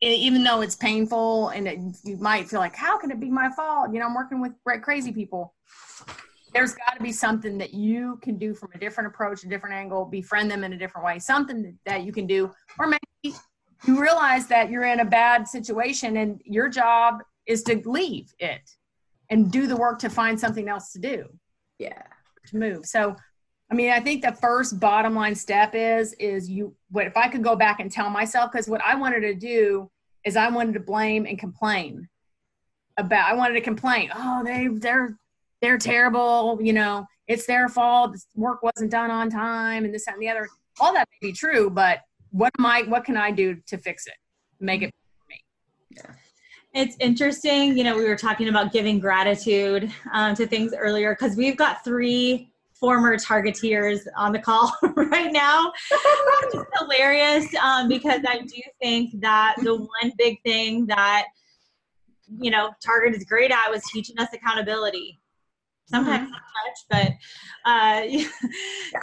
even 0.00 0.42
though 0.42 0.62
it's 0.62 0.76
painful 0.76 1.48
and 1.50 1.68
it, 1.68 1.78
you 2.04 2.16
might 2.16 2.48
feel 2.48 2.60
like 2.60 2.74
how 2.74 2.96
can 2.98 3.10
it 3.10 3.20
be 3.20 3.30
my 3.30 3.50
fault? 3.50 3.92
You 3.92 4.00
know 4.00 4.06
i'm 4.06 4.14
working 4.14 4.40
with 4.40 4.52
cra- 4.64 4.80
crazy 4.80 5.12
people. 5.12 5.54
There's 6.52 6.74
got 6.74 6.96
to 6.96 7.02
be 7.02 7.12
something 7.12 7.58
that 7.58 7.74
you 7.74 8.18
can 8.22 8.36
do 8.36 8.54
from 8.54 8.70
a 8.74 8.78
different 8.78 9.08
approach 9.08 9.44
a 9.44 9.48
different 9.48 9.74
angle 9.76 10.04
befriend 10.06 10.50
them 10.50 10.64
in 10.64 10.72
a 10.72 10.78
different 10.78 11.04
way. 11.06 11.18
Something 11.18 11.62
that- 11.62 11.78
that 11.84 12.02
you 12.04 12.12
can 12.12 12.26
do. 12.26 12.50
Or 12.78 12.86
maybe 12.86 13.36
you 13.84 14.00
realize 14.00 14.46
that 14.48 14.70
you're 14.70 14.84
in 14.84 15.00
a 15.00 15.04
bad 15.04 15.46
situation 15.46 16.16
and 16.16 16.40
your 16.44 16.68
job 16.68 17.22
is 17.46 17.62
to 17.64 17.80
leave 17.84 18.32
it 18.38 18.62
and 19.28 19.52
do 19.52 19.66
the 19.66 19.76
work 19.76 19.98
to 20.00 20.08
find 20.10 20.40
something 20.40 20.68
else 20.68 20.92
to 20.92 20.98
do. 20.98 21.26
Yeah. 21.78 22.02
to 22.46 22.56
move. 22.56 22.86
So, 22.86 23.16
I 23.70 23.74
mean, 23.74 23.90
I 23.90 24.00
think 24.00 24.22
the 24.22 24.32
first 24.32 24.80
bottom 24.80 25.14
line 25.14 25.34
step 25.34 25.74
is 25.74 26.12
is 26.14 26.50
you 26.50 26.74
what 26.90 27.06
if 27.06 27.16
I 27.16 27.28
could 27.28 27.44
go 27.44 27.54
back 27.54 27.80
and 27.80 27.90
tell 27.90 28.10
myself 28.10 28.50
because 28.50 28.68
what 28.68 28.82
I 28.84 28.96
wanted 28.96 29.20
to 29.20 29.34
do 29.34 29.90
is 30.24 30.36
I 30.36 30.50
wanted 30.50 30.74
to 30.74 30.80
blame 30.80 31.24
and 31.24 31.38
complain 31.38 32.08
about 32.96 33.30
I 33.30 33.34
wanted 33.34 33.54
to 33.54 33.60
complain. 33.60 34.10
Oh, 34.14 34.42
they 34.44 34.68
they're 34.68 35.16
they're 35.60 35.78
terrible, 35.78 36.58
you 36.60 36.72
know, 36.72 37.06
it's 37.28 37.46
their 37.46 37.68
fault. 37.68 38.16
Work 38.34 38.62
wasn't 38.62 38.90
done 38.90 39.10
on 39.10 39.30
time 39.30 39.84
and 39.84 39.94
this 39.94 40.06
that, 40.06 40.14
and 40.14 40.22
the 40.22 40.28
other. 40.28 40.48
All 40.80 40.92
that 40.94 41.08
may 41.20 41.28
be 41.28 41.32
true, 41.32 41.70
but 41.70 42.00
what 42.30 42.52
am 42.58 42.66
I 42.66 42.82
what 42.82 43.04
can 43.04 43.16
I 43.16 43.30
do 43.30 43.56
to 43.66 43.78
fix 43.78 44.06
it? 44.06 44.14
Make 44.58 44.82
it 44.82 44.92
for 45.18 45.26
me. 45.28 45.44
Yeah 45.90 46.14
it's 46.72 46.96
interesting. 47.00 47.76
You 47.76 47.84
know, 47.84 47.96
we 47.96 48.04
were 48.04 48.16
talking 48.16 48.48
about 48.48 48.72
giving 48.72 49.00
gratitude 49.00 49.92
um, 50.12 50.34
to 50.36 50.46
things 50.46 50.72
earlier 50.72 51.16
because 51.18 51.36
we've 51.36 51.56
got 51.56 51.84
three 51.84 52.49
former 52.80 53.16
targeteers 53.18 54.08
on 54.16 54.32
the 54.32 54.38
call 54.38 54.74
right 54.96 55.32
now. 55.32 55.70
It's 55.90 56.56
hilarious 56.78 57.54
um, 57.56 57.88
because 57.88 58.22
I 58.26 58.40
do 58.40 58.62
think 58.82 59.20
that 59.20 59.56
the 59.62 59.76
one 59.76 60.12
big 60.16 60.42
thing 60.42 60.86
that 60.86 61.26
you 62.40 62.50
know 62.50 62.70
Target 62.84 63.14
is 63.14 63.24
great 63.24 63.50
at 63.50 63.70
was 63.70 63.82
teaching 63.92 64.18
us 64.18 64.28
accountability. 64.32 65.20
Sometimes 65.86 66.30
Mm-hmm. 66.30 66.32
not 66.32 66.42
much, 66.64 67.16
but 67.64 67.70
uh, 67.70 68.26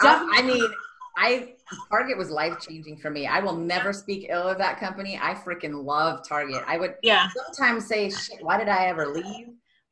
I, 0.02 0.38
I 0.38 0.42
mean, 0.42 0.70
I 1.16 1.54
Target 1.90 2.16
was 2.16 2.30
life 2.30 2.58
changing 2.60 2.96
for 2.96 3.10
me. 3.10 3.26
I 3.26 3.40
will 3.40 3.56
never 3.56 3.92
speak 3.92 4.26
ill 4.30 4.48
of 4.48 4.58
that 4.58 4.80
company. 4.80 5.18
I 5.20 5.34
freaking 5.34 5.84
love 5.84 6.26
Target. 6.26 6.62
I 6.66 6.78
would 6.78 6.94
Yeah. 7.02 7.28
sometimes 7.30 7.86
say, 7.86 8.10
"Shit, 8.10 8.42
why 8.42 8.58
did 8.58 8.68
I 8.68 8.86
ever 8.86 9.06
leave?" 9.06 9.48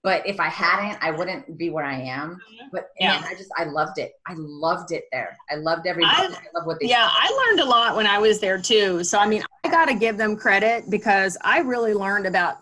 But 0.07 0.25
if 0.25 0.39
I 0.39 0.47
hadn't, 0.49 1.03
I 1.03 1.11
wouldn't 1.11 1.59
be 1.59 1.69
where 1.69 1.85
I 1.85 2.01
am. 2.01 2.35
Mm-hmm. 2.37 2.67
But 2.71 2.91
Yeah. 3.01 3.21
I 3.27 3.35
just 3.35 3.51
I 3.59 3.65
loved 3.65 3.99
it. 3.99 4.13
I 4.25 4.35
loved 4.37 4.93
it 4.93 5.07
there. 5.11 5.37
I 5.51 5.57
loved 5.57 5.89
everybody. 5.89 6.15
I, 6.17 6.27
I- 6.27 6.57
love 6.57 6.65
what 6.65 6.79
they. 6.79 6.87
Yeah, 6.87 7.09
I 7.11 7.29
learned 7.49 7.59
a 7.59 7.65
lot 7.65 7.97
when 7.97 8.07
I 8.07 8.17
was 8.17 8.39
there 8.39 8.57
too. 8.63 9.03
So 9.03 9.19
I 9.19 9.27
mean, 9.27 9.43
I 9.65 9.69
got 9.69 9.87
to 9.87 9.95
give 9.95 10.17
them 10.17 10.37
credit 10.37 10.89
because 10.91 11.37
I 11.43 11.59
really 11.59 11.93
learned 11.93 12.25
about 12.25 12.59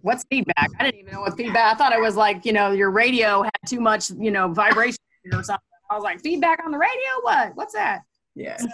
what's 0.00 0.24
feedback. 0.28 0.70
I 0.80 0.86
didn't 0.86 0.98
even 1.02 1.12
know 1.12 1.20
what 1.20 1.36
feedback. 1.36 1.72
I 1.72 1.78
thought 1.78 1.92
it 1.92 2.00
was 2.00 2.16
like 2.16 2.44
you 2.44 2.52
know 2.52 2.72
your 2.72 2.90
radio 2.90 3.44
had 3.44 3.52
too 3.64 3.78
much 3.80 4.10
you 4.10 4.32
know 4.32 4.52
vibration 4.52 4.98
or 5.32 5.44
something. 5.44 5.62
I 5.92 5.94
was 5.94 6.02
like, 6.02 6.20
feedback 6.20 6.64
on 6.64 6.72
the 6.72 6.78
radio? 6.78 7.10
What? 7.22 7.54
What's 7.54 7.74
that? 7.74 8.00
Yeah. 8.34 8.56
So 8.56 8.68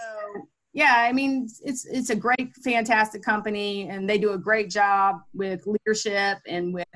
yeah, 0.73 0.95
I 0.97 1.13
mean, 1.13 1.47
it's 1.63 1.85
it's 1.85 2.09
a 2.09 2.15
great, 2.15 2.53
fantastic 2.63 3.21
company, 3.23 3.87
and 3.87 4.09
they 4.09 4.17
do 4.17 4.31
a 4.31 4.37
great 4.37 4.69
job 4.69 5.21
with 5.33 5.65
leadership 5.65 6.39
and 6.47 6.73
with 6.73 6.87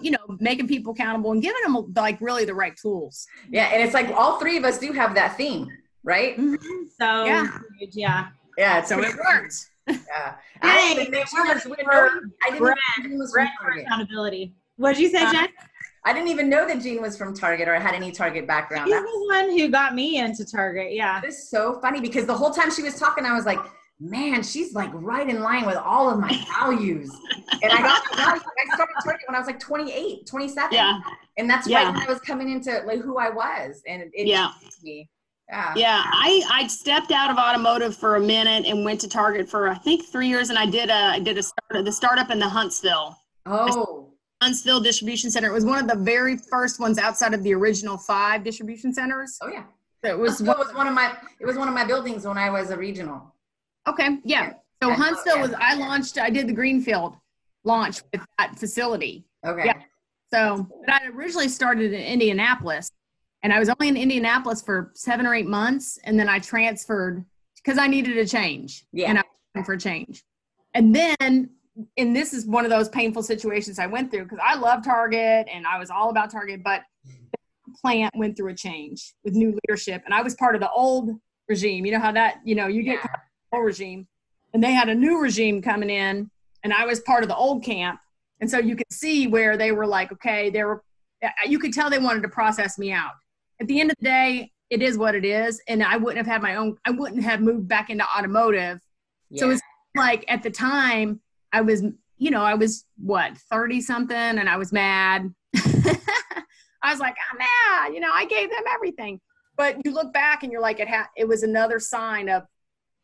you 0.00 0.10
know 0.10 0.18
making 0.40 0.66
people 0.68 0.92
accountable 0.92 1.32
and 1.32 1.42
giving 1.42 1.60
them 1.62 1.92
like 1.96 2.20
really 2.20 2.44
the 2.44 2.54
right 2.54 2.76
tools. 2.76 3.26
Yeah, 3.50 3.64
and 3.66 3.82
it's 3.82 3.94
like 3.94 4.08
all 4.16 4.38
three 4.38 4.56
of 4.56 4.64
us 4.64 4.78
do 4.78 4.92
have 4.92 5.14
that 5.14 5.36
theme, 5.36 5.68
right? 6.02 6.36
so 6.98 7.24
Yeah. 7.24 7.58
yeah. 7.92 8.28
Yeah, 8.56 8.82
So 8.82 9.00
it 9.00 9.14
works. 9.16 9.68
Yeah. 9.88 9.96
Hey, 10.62 10.92
I 10.92 10.94
didn't 10.94 11.08
even 11.08 11.14
it 11.14 11.28
know- 11.34 11.44
works. 11.44 11.66
I 11.66 11.68
We 11.68 11.76
didn't 11.76 11.90
I 11.92 12.50
didn't 12.50 12.58
bred- 12.60 12.76
know 12.98 13.02
Jean 13.08 13.18
was 13.18 13.32
from 13.32 13.46
for 13.58 13.64
Target. 13.64 13.86
accountability. 13.86 14.54
What 14.76 14.94
did 14.94 15.02
you 15.02 15.08
say, 15.10 15.24
Uh, 15.24 15.32
Jen? 15.32 15.48
I 16.06 16.12
didn't 16.12 16.28
even 16.28 16.48
know 16.48 16.66
that 16.66 16.80
Jean 16.80 17.02
was 17.02 17.16
from 17.16 17.34
Target 17.34 17.66
or 17.68 17.74
had 17.78 17.94
any 17.94 18.12
Target 18.12 18.46
background. 18.46 18.86
She's 18.88 18.94
That 18.94 19.02
the 19.02 19.26
one 19.28 19.50
who 19.58 19.68
got 19.70 19.94
me 19.94 20.18
into 20.18 20.44
Target. 20.46 20.92
Yeah. 20.92 21.20
That 21.20 21.28
is 21.28 21.50
so 21.50 21.80
funny 21.80 22.00
because 22.00 22.26
the 22.26 22.34
whole 22.34 22.50
time 22.50 22.70
she 22.70 22.82
was 22.82 22.98
talking, 22.98 23.24
I 23.26 23.34
was 23.34 23.44
like, 23.44 23.58
man, 24.00 24.42
she's 24.42 24.74
like 24.74 24.90
right 24.92 25.28
in 25.28 25.40
line 25.40 25.66
with 25.66 25.76
all 25.76 26.10
of 26.10 26.18
my 26.18 26.36
values. 26.58 27.10
And 27.62 27.72
I 27.72 27.80
got 27.80 28.02
values. 28.16 28.42
I 28.58 28.74
started 28.74 28.94
Target 29.04 29.22
when 29.28 29.36
I 29.36 29.38
was 29.38 29.46
like 29.46 29.60
28, 29.60 30.26
27. 30.26 30.72
Yeah, 30.72 31.00
And 31.38 31.48
that's 31.48 31.66
Yeah. 31.66 31.84
right 31.84 31.94
when 31.94 32.02
I 32.02 32.10
was 32.10 32.20
coming 32.20 32.50
into 32.50 32.82
like 32.86 33.00
who 33.00 33.18
I 33.18 33.30
was. 33.30 33.82
And 33.86 34.02
it, 34.02 34.10
it 34.14 34.26
Yeah. 34.26 34.50
me. 34.82 35.08
Yeah. 35.48 35.74
yeah. 35.76 36.02
I 36.06 36.42
I 36.50 36.66
stepped 36.68 37.12
out 37.12 37.30
of 37.30 37.36
automotive 37.36 37.94
for 37.96 38.16
a 38.16 38.20
minute 38.20 38.64
and 38.66 38.84
went 38.84 39.00
to 39.02 39.08
Target 39.08 39.48
for 39.48 39.68
I 39.68 39.74
think 39.74 40.06
three 40.06 40.28
years, 40.28 40.48
and 40.50 40.58
I 40.58 40.64
did 40.66 40.88
a 40.88 40.94
I 40.94 41.18
did 41.20 41.36
a 41.38 41.42
start 41.42 41.84
the 41.84 41.92
startup 41.92 42.30
in 42.30 42.38
the 42.38 42.48
Huntsville. 42.48 43.16
Oh, 43.46 44.10
Huntsville 44.42 44.80
Distribution 44.80 45.30
Center. 45.30 45.48
It 45.48 45.52
was 45.52 45.66
one 45.66 45.78
of 45.78 45.86
the 45.86 46.02
very 46.02 46.38
first 46.38 46.80
ones 46.80 46.98
outside 46.98 47.34
of 47.34 47.42
the 47.42 47.52
original 47.54 47.98
five 47.98 48.42
distribution 48.42 48.92
centers. 48.94 49.38
oh 49.42 49.48
yeah. 49.48 49.64
So 50.02 50.10
it 50.10 50.18
was 50.18 50.38
Huntsville 50.38 50.64
was 50.66 50.74
one 50.74 50.86
of 50.86 50.94
my 50.94 51.14
it 51.38 51.46
was 51.46 51.56
one 51.58 51.68
of 51.68 51.74
my 51.74 51.84
buildings 51.84 52.26
when 52.26 52.38
I 52.38 52.48
was 52.48 52.70
a 52.70 52.76
regional. 52.78 53.33
Okay. 53.88 54.18
Yeah. 54.24 54.54
So 54.82 54.88
Yeah. 54.90 54.96
Huntsville 54.96 55.40
was, 55.40 55.54
I 55.58 55.74
launched. 55.74 56.18
I 56.18 56.30
did 56.30 56.46
the 56.46 56.52
Greenfield 56.52 57.16
launch 57.64 58.02
with 58.12 58.22
that 58.38 58.58
facility. 58.58 59.24
Okay. 59.46 59.66
Yeah. 59.66 59.80
So, 60.32 60.68
but 60.84 60.94
I 60.94 61.06
originally 61.08 61.48
started 61.48 61.92
in 61.92 62.00
Indianapolis, 62.00 62.90
and 63.42 63.52
I 63.52 63.58
was 63.58 63.68
only 63.68 63.88
in 63.88 63.96
Indianapolis 63.96 64.62
for 64.62 64.90
seven 64.94 65.26
or 65.26 65.34
eight 65.34 65.46
months, 65.46 65.98
and 66.04 66.18
then 66.18 66.28
I 66.28 66.38
transferred 66.38 67.24
because 67.56 67.78
I 67.78 67.86
needed 67.86 68.16
a 68.18 68.26
change. 68.26 68.84
Yeah. 68.92 69.10
And 69.10 69.18
I 69.18 69.22
was 69.22 69.30
looking 69.54 69.64
for 69.64 69.76
change. 69.76 70.24
And 70.74 70.94
then, 70.94 71.50
and 71.96 72.16
this 72.16 72.32
is 72.34 72.46
one 72.46 72.64
of 72.64 72.70
those 72.70 72.88
painful 72.88 73.22
situations 73.22 73.78
I 73.78 73.86
went 73.86 74.10
through 74.10 74.24
because 74.24 74.40
I 74.42 74.54
love 74.56 74.84
Target 74.84 75.46
and 75.52 75.66
I 75.66 75.78
was 75.78 75.88
all 75.90 76.10
about 76.10 76.30
Target, 76.30 76.62
but 76.64 76.82
the 77.04 77.72
plant 77.80 78.12
went 78.16 78.36
through 78.36 78.50
a 78.50 78.54
change 78.54 79.14
with 79.24 79.34
new 79.34 79.56
leadership, 79.64 80.02
and 80.04 80.12
I 80.12 80.22
was 80.22 80.34
part 80.34 80.54
of 80.54 80.60
the 80.60 80.70
old 80.70 81.10
regime. 81.48 81.86
You 81.86 81.92
know 81.92 82.00
how 82.00 82.12
that, 82.12 82.40
you 82.44 82.54
know, 82.54 82.66
you 82.66 82.82
get 82.82 82.98
Yeah. 83.04 83.10
Caught 83.54 83.60
in 83.60 83.60
the 83.60 83.60
old 83.60 83.66
regime, 83.66 84.06
and 84.52 84.62
they 84.62 84.72
had 84.72 84.88
a 84.88 84.94
new 84.94 85.20
regime 85.20 85.62
coming 85.62 85.90
in, 85.90 86.30
and 86.62 86.72
I 86.72 86.86
was 86.86 87.00
part 87.00 87.22
of 87.22 87.28
the 87.28 87.36
old 87.36 87.64
camp. 87.64 88.00
And 88.40 88.50
so 88.50 88.58
you 88.58 88.76
could 88.76 88.92
see 88.92 89.26
where 89.26 89.56
they 89.56 89.72
were 89.72 89.86
like, 89.86 90.12
okay, 90.12 90.50
they 90.50 90.64
were, 90.64 90.82
you 91.46 91.58
could 91.58 91.72
tell 91.72 91.88
they 91.88 91.98
wanted 91.98 92.22
to 92.22 92.28
process 92.28 92.78
me 92.78 92.92
out. 92.92 93.12
At 93.60 93.68
the 93.68 93.80
end 93.80 93.90
of 93.90 93.96
the 93.98 94.04
day, 94.04 94.52
it 94.70 94.82
is 94.82 94.98
what 94.98 95.14
it 95.14 95.24
is. 95.24 95.62
And 95.68 95.82
I 95.82 95.96
wouldn't 95.96 96.18
have 96.18 96.26
had 96.26 96.42
my 96.42 96.56
own, 96.56 96.76
I 96.84 96.90
wouldn't 96.90 97.22
have 97.22 97.40
moved 97.40 97.68
back 97.68 97.90
into 97.90 98.04
automotive. 98.04 98.80
So 99.36 99.50
it's 99.50 99.62
like 99.96 100.24
at 100.28 100.42
the 100.42 100.50
time, 100.50 101.20
I 101.52 101.60
was, 101.60 101.82
you 102.18 102.30
know, 102.30 102.42
I 102.42 102.54
was 102.54 102.84
what, 102.96 103.36
30 103.50 103.80
something, 103.80 104.16
and 104.16 104.48
I 104.48 104.56
was 104.56 104.72
mad. 104.72 105.32
I 105.56 106.90
was 106.90 107.00
like, 107.00 107.16
I'm 107.32 107.38
mad. 107.38 107.94
You 107.94 108.00
know, 108.00 108.10
I 108.12 108.26
gave 108.26 108.50
them 108.50 108.62
everything. 108.72 109.20
But 109.56 109.78
you 109.84 109.92
look 109.92 110.12
back 110.12 110.42
and 110.42 110.52
you're 110.52 110.60
like, 110.60 110.80
it, 110.80 110.88
ha- 110.88 111.08
it 111.16 111.26
was 111.26 111.42
another 111.42 111.80
sign 111.80 112.28
of 112.28 112.44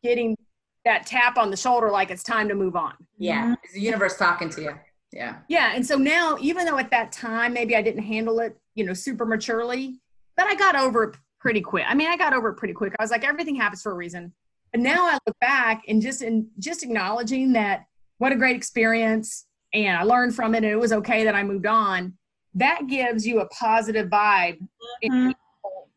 getting 0.03 0.37
that 0.85 1.05
tap 1.05 1.37
on 1.37 1.51
the 1.51 1.57
shoulder, 1.57 1.89
like 1.91 2.09
it's 2.11 2.23
time 2.23 2.47
to 2.49 2.55
move 2.55 2.75
on. 2.75 2.93
yeah. 3.17 3.55
It's 3.63 3.73
the 3.73 3.81
universe 3.81 4.17
talking 4.17 4.49
to 4.49 4.61
you. 4.61 4.71
Yeah. 5.11 5.37
Yeah. 5.49 5.73
And 5.75 5.85
so 5.85 5.95
now, 5.97 6.37
even 6.39 6.65
though 6.65 6.77
at 6.77 6.89
that 6.91 7.11
time 7.11 7.53
maybe 7.53 7.75
I 7.75 7.81
didn't 7.81 8.03
handle 8.03 8.39
it, 8.39 8.57
you 8.75 8.85
know, 8.85 8.93
super 8.93 9.25
maturely, 9.25 9.99
but 10.37 10.47
I 10.47 10.55
got 10.55 10.75
over 10.75 11.03
it 11.03 11.15
pretty 11.39 11.61
quick. 11.61 11.83
I 11.87 11.93
mean, 11.93 12.07
I 12.07 12.17
got 12.17 12.33
over 12.33 12.49
it 12.49 12.55
pretty 12.55 12.73
quick. 12.73 12.93
I 12.97 13.03
was 13.03 13.11
like, 13.11 13.23
everything 13.25 13.55
happens 13.55 13.81
for 13.81 13.91
a 13.91 13.95
reason. 13.95 14.33
But 14.71 14.81
now 14.81 15.05
I 15.07 15.17
look 15.27 15.37
back 15.41 15.83
and 15.87 16.01
just 16.01 16.21
in 16.21 16.47
just 16.59 16.81
acknowledging 16.81 17.51
that 17.53 17.85
what 18.19 18.31
a 18.31 18.35
great 18.35 18.55
experience 18.55 19.45
and 19.73 19.97
I 19.97 20.03
learned 20.03 20.33
from 20.35 20.55
it 20.55 20.59
and 20.59 20.67
it 20.67 20.79
was 20.79 20.93
okay 20.93 21.25
that 21.25 21.35
I 21.35 21.43
moved 21.43 21.65
on. 21.65 22.13
That 22.55 22.87
gives 22.87 23.27
you 23.27 23.41
a 23.41 23.47
positive 23.49 24.07
vibe 24.09 24.59
in 25.01 25.11
Mhm. 25.11 25.27
people 25.27 25.40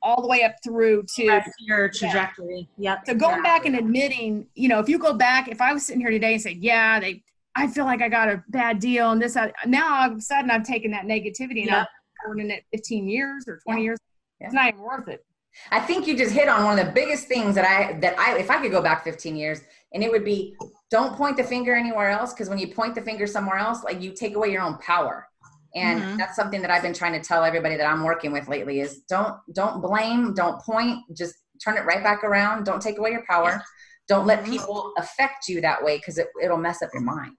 all 0.05 0.21
the 0.21 0.29
way 0.29 0.43
up 0.43 0.55
through 0.63 1.03
to 1.17 1.27
That's 1.27 1.51
your 1.59 1.89
trajectory. 1.89 2.69
Yep. 2.77 3.07
so 3.07 3.15
going 3.15 3.37
Yeah. 3.37 3.43
back 3.43 3.67
and 3.67 3.75
admitting, 3.75 4.47
you 4.55 4.69
know, 4.69 4.79
if 4.79 4.89
you 4.89 4.99
go 4.99 5.15
back, 5.15 5.49
if 5.49 5.61
I 5.61 5.73
was 5.73 5.85
sitting 5.87 6.01
here 6.01 6.11
today 6.11 6.35
and 6.35 6.43
said, 6.43 6.59
"Yeah, 6.59 7.01
they, 7.01 7.23
I 7.57 7.67
feel 7.67 7.87
like 7.87 8.03
I 8.03 8.09
got 8.11 8.29
a 8.29 8.45
bad 8.51 8.79
deal," 8.79 9.11
and 9.11 9.21
this, 9.21 9.35
that," 9.35 9.55
now 9.67 10.03
all 10.03 10.11
of 10.13 10.19
a 10.19 10.21
sudden 10.21 10.51
I've 10.51 10.63
taken 10.65 10.91
that 10.93 11.07
negativity 11.07 11.63
and 11.63 11.71
Yep. 11.71 11.79
I've 11.79 11.87
earned 12.31 12.41
in 12.43 12.51
it 12.51 12.65
15 12.71 13.09
years 13.09 13.45
or 13.49 13.59
20 13.65 13.81
Yeah. 13.81 13.85
years. 13.85 13.99
Yeah. 14.41 14.47
It's 14.47 14.55
not 14.55 14.69
even 14.69 14.81
worth 14.81 15.09
it. 15.09 15.25
I 15.71 15.81
think 15.81 16.07
you 16.07 16.17
just 16.17 16.33
hit 16.35 16.49
on 16.49 16.65
one 16.65 16.79
of 16.79 16.85
the 16.85 16.93
biggest 16.93 17.27
things 17.29 17.55
that 17.55 17.65
I 17.65 17.93
that 18.01 18.19
I 18.19 18.37
if 18.39 18.51
I 18.51 18.61
could 18.61 18.73
go 18.73 18.83
back 18.83 19.05
15 19.05 19.37
years 19.37 19.63
and 19.95 20.03
it 20.03 20.11
would 20.11 20.25
be 20.25 20.57
don't 20.91 21.17
point 21.17 21.37
the 21.37 21.45
finger 21.45 21.75
anywhere 21.75 22.11
else 22.11 22.33
because 22.33 22.49
when 22.51 22.59
you 22.59 22.69
point 22.69 22.95
the 22.97 23.01
finger 23.01 23.27
somewhere 23.27 23.57
else 23.57 23.85
like 23.85 24.03
you 24.03 24.13
take 24.13 24.35
away 24.37 24.51
your 24.51 24.63
own 24.63 24.77
power. 24.79 25.29
And 25.75 26.05
Mhm. 26.05 26.19
that's 26.19 26.37
something 26.37 26.63
that 26.63 26.71
I've 26.71 26.83
been 26.83 26.95
trying 26.95 27.21
to 27.21 27.27
tell 27.27 27.43
everybody 27.43 27.77
that 27.77 27.87
I'm 27.87 28.05
working 28.05 28.31
with 28.33 28.49
lately 28.49 28.81
is 28.81 29.01
don't 29.09 29.37
don't 29.53 29.81
blame, 29.81 30.33
don't 30.35 30.61
point, 30.63 31.01
just 31.17 31.35
turn 31.63 31.77
it 31.77 31.85
right 31.85 32.03
back 32.03 32.23
around. 32.23 32.65
Don't 32.65 32.81
take 32.81 32.99
away 32.99 33.11
your 33.11 33.25
power. 33.29 33.63
Don't 34.07 34.27
let 34.27 34.45
Mhm. 34.45 34.51
people 34.51 34.93
affect 34.99 35.49
you 35.49 35.61
that 35.63 35.83
way 35.83 35.97
because 35.97 36.19
it, 36.19 36.29
it'll 36.43 36.59
mess 36.59 36.83
up 36.83 36.91
your 36.93 37.03
mind. 37.03 37.37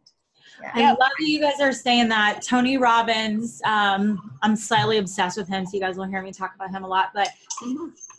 I 0.73 0.87
love 0.89 0.97
that 0.97 1.27
you 1.27 1.39
guys 1.39 1.61
are 1.61 1.71
saying 1.71 2.09
that. 2.09 2.41
Tony 2.41 2.77
Robbins, 2.77 3.61
um, 3.65 4.37
I'm 4.41 4.55
slightly 4.55 4.97
obsessed 4.97 5.37
with 5.37 5.47
him, 5.47 5.65
so 5.65 5.71
you 5.73 5.79
guys 5.79 5.97
will 5.97 6.05
hear 6.05 6.21
me 6.21 6.31
talk 6.31 6.55
about 6.55 6.71
him 6.71 6.83
a 6.83 6.87
lot. 6.87 7.11
But 7.13 7.29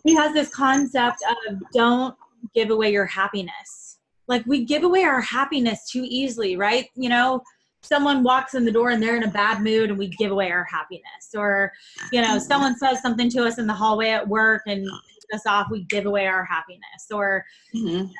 he 0.05 0.15
has 0.15 0.33
this 0.33 0.49
concept 0.55 1.19
of 1.49 1.61
don't 1.73 2.17
give 2.55 2.71
away 2.71 2.93
your 2.93 3.05
happiness. 3.07 3.99
Like 4.29 4.45
we 4.47 4.65
give 4.65 4.85
away 4.85 5.03
our 5.05 5.21
happiness 5.21 5.91
too 5.91 6.05
easily, 6.07 6.57
right? 6.57 6.89
You 6.95 7.09
know, 7.09 7.43
someone 7.87 8.23
walks 8.23 8.55
in 8.55 8.65
the 8.65 8.73
door 8.73 8.91
and 8.91 9.03
they're 9.03 9.17
in 9.17 9.23
a 9.23 9.31
bad 9.31 9.63
mood 9.63 9.91
and 9.91 9.99
we 9.99 10.09
give 10.09 10.33
away 10.33 10.51
our 10.51 10.65
happiness. 10.65 11.31
Or, 11.35 11.73
you 12.13 12.21
know, 12.21 12.39
someone 12.39 12.77
says 12.77 13.01
something 13.01 13.31
to 13.31 13.45
us 13.45 13.59
in 13.59 13.67
the 13.67 13.73
hallway 13.75 14.11
at 14.11 14.27
work 14.27 14.63
and 14.67 14.87
us 15.35 15.47
off, 15.47 15.67
we 15.71 15.83
give 15.85 16.07
away 16.07 16.27
our 16.27 16.45
happiness. 16.45 17.07
Or 17.13 17.45
Mhm. 17.75 18.11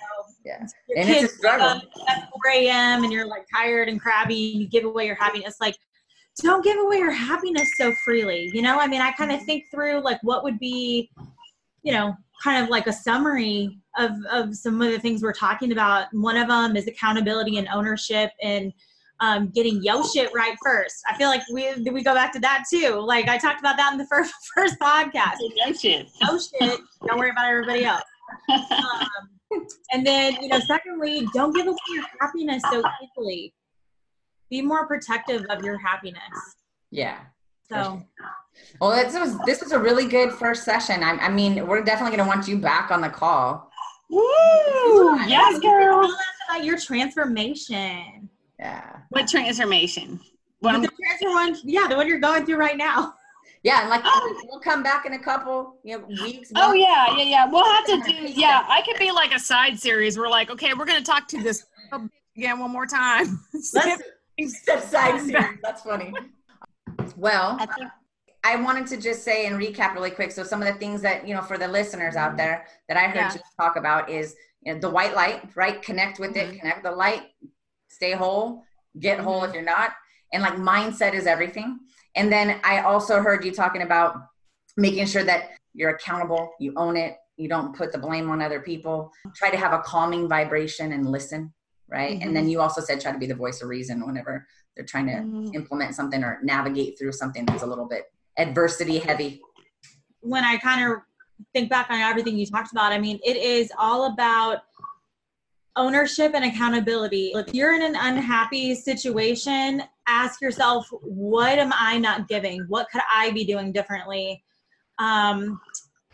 Yeah. 0.45 0.67
your 0.89 0.99
And 0.99 1.11
it's 1.11 1.33
a 1.33 1.37
struggle. 1.37 1.81
at 2.09 2.29
4 2.31 2.53
a.m. 2.53 3.05
and 3.05 3.13
you're 3.13 3.27
like 3.27 3.47
tired 3.55 3.89
and 3.89 4.01
crabby 4.01 4.53
and 4.53 4.61
you 4.63 4.69
give 4.69 4.85
away 4.85 5.07
your 5.07 5.15
happiness. 5.17 5.57
Like, 5.61 5.77
don't 6.43 6.63
give 6.65 6.79
away 6.79 6.99
your 6.99 7.13
happiness 7.13 7.69
so 7.77 7.93
freely. 8.05 8.51
You 8.53 8.63
know, 8.63 8.79
I 8.79 8.87
mean, 8.87 9.01
I 9.01 9.13
kind 9.13 9.33
of 9.33 9.43
think 9.45 9.65
through 9.73 10.03
like 10.03 10.19
what 10.23 10.43
would 10.45 10.59
be, 10.59 11.11
you 11.83 11.93
know, 11.93 12.15
kind 12.43 12.63
of 12.63 12.69
like 12.69 12.87
a 12.87 12.93
summary 12.93 13.79
of, 13.97 14.11
of 14.31 14.55
some 14.55 14.83
of 14.83 14.91
the 14.93 14.99
things 14.99 15.23
we're 15.23 15.33
talking 15.33 15.73
about. 15.73 16.09
One 16.13 16.37
of 16.37 16.49
them 16.49 16.77
is 16.77 16.87
accountability 16.89 17.57
and 17.59 17.67
ownership 17.69 18.31
and 18.43 18.73
um, 19.21 19.49
getting 19.49 19.83
yo 19.83 20.03
shit 20.03 20.31
right 20.35 20.57
first. 20.63 20.97
I 21.09 21.17
feel 21.17 21.29
like 21.29 21.43
we 21.53 21.73
we 21.91 22.03
go 22.03 22.15
back 22.15 22.33
to 22.35 22.41
that 22.41 22.65
too. 22.71 23.01
Like 23.01 23.29
I 23.29 23.39
talked 23.39 23.61
about 23.61 23.77
that 23.77 23.93
in 23.93 23.99
the 23.99 24.07
first 24.11 24.33
first 24.55 24.79
podcast. 24.79 25.37
No 25.65 25.73
shit. 25.73 26.09
Yo 26.21 26.39
shit. 26.39 26.81
Don't 27.07 27.19
worry 27.19 27.31
about 27.31 27.47
everybody 27.47 27.85
else. 27.85 28.03
Um, 28.49 29.09
and 29.93 30.07
then, 30.07 30.37
you 30.43 30.49
know, 30.49 30.59
secondly, 30.61 31.27
don't 31.33 31.55
give 31.55 31.67
away 31.67 31.77
your 31.95 32.05
happiness 32.21 32.63
so 32.71 32.83
easily. 33.03 33.55
be 34.51 34.63
more 34.63 34.87
protective 34.87 35.45
of 35.51 35.65
your 35.65 35.79
happiness. 35.79 36.21
Yeah. 36.91 37.19
So 37.71 38.03
Well, 38.81 38.91
this 38.91 39.19
was 39.19 39.39
this 39.45 39.63
was 39.63 39.73
a 39.73 39.79
really 39.79 40.07
good 40.07 40.33
first 40.33 40.65
session. 40.65 41.03
I, 41.03 41.17
I 41.17 41.29
mean, 41.29 41.67
we're 41.67 41.83
definitely 41.83 42.17
going 42.17 42.29
to 42.29 42.37
want 42.37 42.49
you 42.49 42.59
back 42.59 42.91
on 42.91 43.01
the 43.01 43.09
call. 43.09 43.71
Woo! 44.09 45.19
Yes, 45.27 45.59
girl. 45.59 46.03
tell 46.03 46.05
us 46.05 46.21
about 46.49 46.65
your 46.65 46.79
transformation. 46.79 48.16
Yeah. 48.59 48.97
What 49.11 49.29
transformation? 49.29 50.21
What 50.61 50.81
the 50.83 50.89
transfer 50.89 51.29
one, 51.31 51.57
yeah, 51.65 51.87
the 51.89 51.97
one 51.97 52.09
you're 52.09 52.19
going 52.19 52.47
through 52.47 52.57
right 52.59 52.77
now. 52.77 53.15
Yeah, 53.63 53.81
and 53.81 53.91
like 53.91 54.03
Oh. 54.05 54.43
we'll 54.49 54.61
come 54.61 54.85
back 54.85 55.07
in 55.07 55.15
a 55.15 55.19
couple, 55.19 55.79
you 55.83 55.99
know, 55.99 56.05
weeks. 56.23 56.53
Oh 56.55 56.69
months. 56.69 56.79
yeah, 56.81 57.17
yeah, 57.17 57.23
yeah. 57.25 57.51
We'll 57.51 57.65
have 57.65 57.85
to 57.87 58.01
do. 58.03 58.13
Yeah, 58.29 58.65
I 58.69 58.81
could 58.83 58.97
be 58.97 59.11
like 59.11 59.35
a 59.35 59.41
side 59.41 59.77
series. 59.81 60.17
We're 60.17 60.29
like, 60.29 60.51
okay, 60.51 60.73
we're 60.75 60.85
gonna 60.85 61.03
talk 61.03 61.27
to 61.29 61.43
this 61.43 61.65
again 62.37 62.61
one 62.61 62.71
more 62.71 62.87
time. 62.87 63.41
Let's 63.75 64.61
step 64.61 64.83
side 64.85 65.21
series. 65.21 65.59
That's 65.65 65.83
funny. 65.83 66.13
Well, 67.17 67.57
I 67.59 67.67
think- 67.67 67.91
I 68.45 68.55
wanted 68.57 68.87
to 68.89 68.99
just 68.99 69.25
say 69.25 69.47
and 69.47 69.57
recap 69.57 69.95
really 69.95 70.11
quick. 70.13 70.31
So 70.31 70.45
some 70.45 70.63
of 70.63 70.69
the 70.73 70.79
things 70.79 71.03
that 71.03 71.27
you 71.27 71.35
know 71.35 71.43
for 71.43 71.59
the 71.59 71.67
listeners 71.67 72.15
out 72.15 72.37
there 72.37 72.67
that 72.89 72.97
I 72.97 73.09
heard 73.09 73.17
Yeah. 73.17 73.35
you 73.35 73.41
talk 73.61 73.75
about 73.77 74.09
is 74.11 74.37
you 74.63 74.75
know, 74.75 74.79
the 74.81 74.91
white 74.91 75.15
light, 75.17 75.43
right? 75.57 75.83
Connect 75.83 76.21
with 76.21 76.35
Mm-hmm. 76.35 76.51
it, 76.55 76.61
connect 76.61 76.85
the 76.85 76.93
light, 76.93 77.23
stay 77.97 78.13
whole, 78.13 78.63
get 79.01 79.19
whole 79.19 79.43
if 79.45 79.55
you're 79.55 79.63
not, 79.63 79.93
and 80.33 80.43
like 80.43 80.55
mindset 80.57 81.15
is 81.15 81.27
everything. 81.27 81.79
And 82.15 82.31
then 82.31 82.61
I 82.63 82.81
also 82.81 83.21
heard 83.21 83.43
you 83.45 83.53
talking 83.53 83.83
about 83.83 84.17
making 84.77 85.07
sure 85.07 85.25
that 85.25 85.51
you're 85.73 85.91
accountable, 85.91 86.51
you 86.61 86.75
own 86.77 86.97
it, 86.97 87.17
you 87.39 87.49
don't 87.49 87.75
put 87.75 87.93
the 87.93 87.99
blame 87.99 88.31
on 88.31 88.43
other 88.43 88.61
people. 88.61 89.11
Try 89.35 89.51
to 89.51 89.57
have 89.57 89.73
a 89.73 89.79
calming 89.79 90.29
vibration 90.29 90.93
and 90.93 91.11
listen, 91.11 91.53
right? 91.89 92.21
And 92.21 92.37
then 92.37 92.49
you 92.49 92.61
also 92.61 92.81
said 92.83 93.01
try 93.01 93.13
to 93.13 93.19
be 93.19 93.27
the 93.27 93.35
voice 93.35 93.63
of 93.63 93.69
reason 93.69 94.07
whenever 94.07 94.47
they're 94.75 94.85
trying 94.87 95.07
to 95.07 95.13
Mhm. 95.13 95.55
implement 95.55 95.95
something 95.95 96.23
or 96.23 96.39
navigate 96.43 96.99
through 96.99 97.13
something 97.13 97.47
that's 97.47 97.63
a 97.63 97.67
little 97.67 97.87
bit 97.87 98.05
adversity 98.37 98.99
heavy. 98.99 99.41
when 100.21 100.43
I 100.45 100.57
kind 100.57 100.83
of 100.85 100.99
think 101.55 101.71
back 101.71 101.89
on 101.89 102.01
everything 102.01 102.37
you 102.37 102.47
talked 102.47 102.73
about, 102.73 102.91
I 102.93 102.99
mean, 102.99 103.21
it 103.25 103.37
is 103.37 103.71
all 103.79 104.07
about 104.13 104.63
ownership 105.77 106.33
and 106.35 106.45
accountability. 106.45 107.33
If 107.35 107.53
you're 107.55 107.75
in 107.75 107.83
an 107.83 107.97
unhappy 107.97 108.75
situation, 108.75 109.83
ask 110.07 110.41
yourself, 110.41 110.89
what 111.03 111.59
am 111.59 111.73
I 111.75 111.99
not 111.99 112.29
giving? 112.29 112.65
What 112.69 112.89
could 112.91 113.03
I 113.13 113.31
be 113.33 113.45
doing 113.45 113.73
differently? 113.73 114.43
Um, 114.99 115.61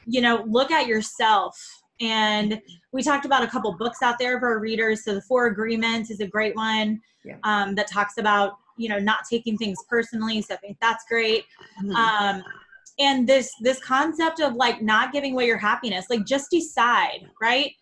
you 0.07 0.21
know, 0.21 0.45
look 0.49 0.71
at 0.71 0.87
yourself. 0.87 1.57
And 2.01 2.61
we 2.93 3.03
talked 3.03 3.25
about 3.25 3.45
a 3.45 3.47
couple 3.47 3.73
books 3.77 4.03
out 4.03 4.19
there 4.19 4.41
for 4.41 4.49
our 4.49 4.59
readers. 4.59 5.05
So 5.05 5.15
the 5.15 5.23
Four 5.23 5.47
Agreements 5.47 6.11
is 6.11 6.21
a 6.21 6.27
great 6.27 6.57
one 6.57 7.01
Yeah. 7.25 7.37
um, 7.45 7.77
that 7.77 7.87
talks 7.87 8.19
about, 8.19 8.55
you 8.77 8.89
know, 8.89 8.99
not 8.99 9.21
taking 9.31 9.57
things 9.57 9.79
personally. 9.89 10.43
So 10.43 10.55
I 10.55 10.57
think 10.57 10.79
that's 10.81 11.05
great 11.09 11.45
Mhm. 11.81 11.95
um 11.95 12.43
and 12.99 13.27
this 13.27 13.51
this 13.61 13.81
concept 13.81 14.41
of 14.41 14.55
like 14.55 14.83
not 14.83 15.13
giving 15.13 15.33
away 15.33 15.47
your 15.47 15.57
happiness 15.57 16.07
like 16.11 16.27
just 16.27 16.51
decide 16.51 17.31
right 17.41 17.73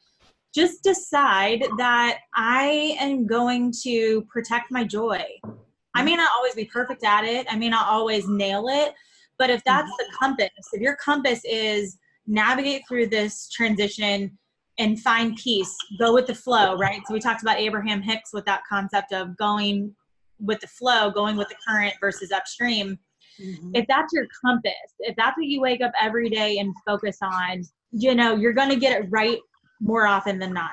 just 0.55 0.83
decide 0.83 1.65
that 1.79 2.19
i 2.35 2.97
am 3.01 3.27
going 3.27 3.73
to 3.83 4.23
protect 4.23 4.71
my 4.71 4.85
joy. 4.85 5.23
I 5.95 6.03
may 6.05 6.15
not 6.15 6.31
always 6.37 6.55
be 6.55 6.67
perfect 6.67 7.03
at 7.05 7.25
it. 7.25 7.47
I 7.51 7.57
may 7.57 7.69
not 7.69 7.89
always 7.89 8.29
nail 8.29 8.67
it 8.69 8.95
but 9.39 9.51
if 9.51 9.63
that's 9.65 9.91
the 9.99 10.05
compass 10.19 10.51
if 10.73 10.81
your 10.81 10.97
compass 10.97 11.41
is 11.45 11.99
navigate 12.27 12.83
through 12.87 13.07
this 13.09 13.49
transition 13.51 14.39
and 14.79 15.01
find 15.01 15.37
peace 15.37 15.75
go 15.99 16.13
with 16.15 16.27
the 16.27 16.35
flow 16.35 16.77
right? 16.77 17.01
So 17.07 17.15
we 17.15 17.21
talked 17.21 17.43
about 17.43 17.59
abraham 17.59 18.03
hicks 18.03 18.33
with 18.33 18.45
that 18.47 18.63
concept 18.69 19.13
of 19.13 19.37
going 19.37 19.95
with 20.39 20.61
the 20.61 20.69
flow 20.69 21.11
going 21.11 21.37
with 21.37 21.49
the 21.49 21.57
current 21.67 21.95
versus 22.01 22.33
upstream. 22.33 22.99
Mhm. 23.41 23.71
if 23.75 23.87
that's 23.89 24.13
your 24.13 24.27
compass, 24.45 24.75
if 24.99 25.17
that's 25.17 25.37
what 25.37 25.47
you 25.47 25.61
wake 25.63 25.81
up 25.81 25.93
every 26.01 26.29
day 26.29 26.59
and 26.59 26.75
focus 26.87 27.17
on, 27.23 27.63
you 27.91 28.15
know, 28.15 28.37
you're 28.37 28.53
going 28.53 28.69
to 28.69 28.77
get 28.77 28.93
it 29.01 29.07
right 29.09 29.39
more 29.81 30.07
often 30.07 30.39
than 30.39 30.53
not. 30.53 30.73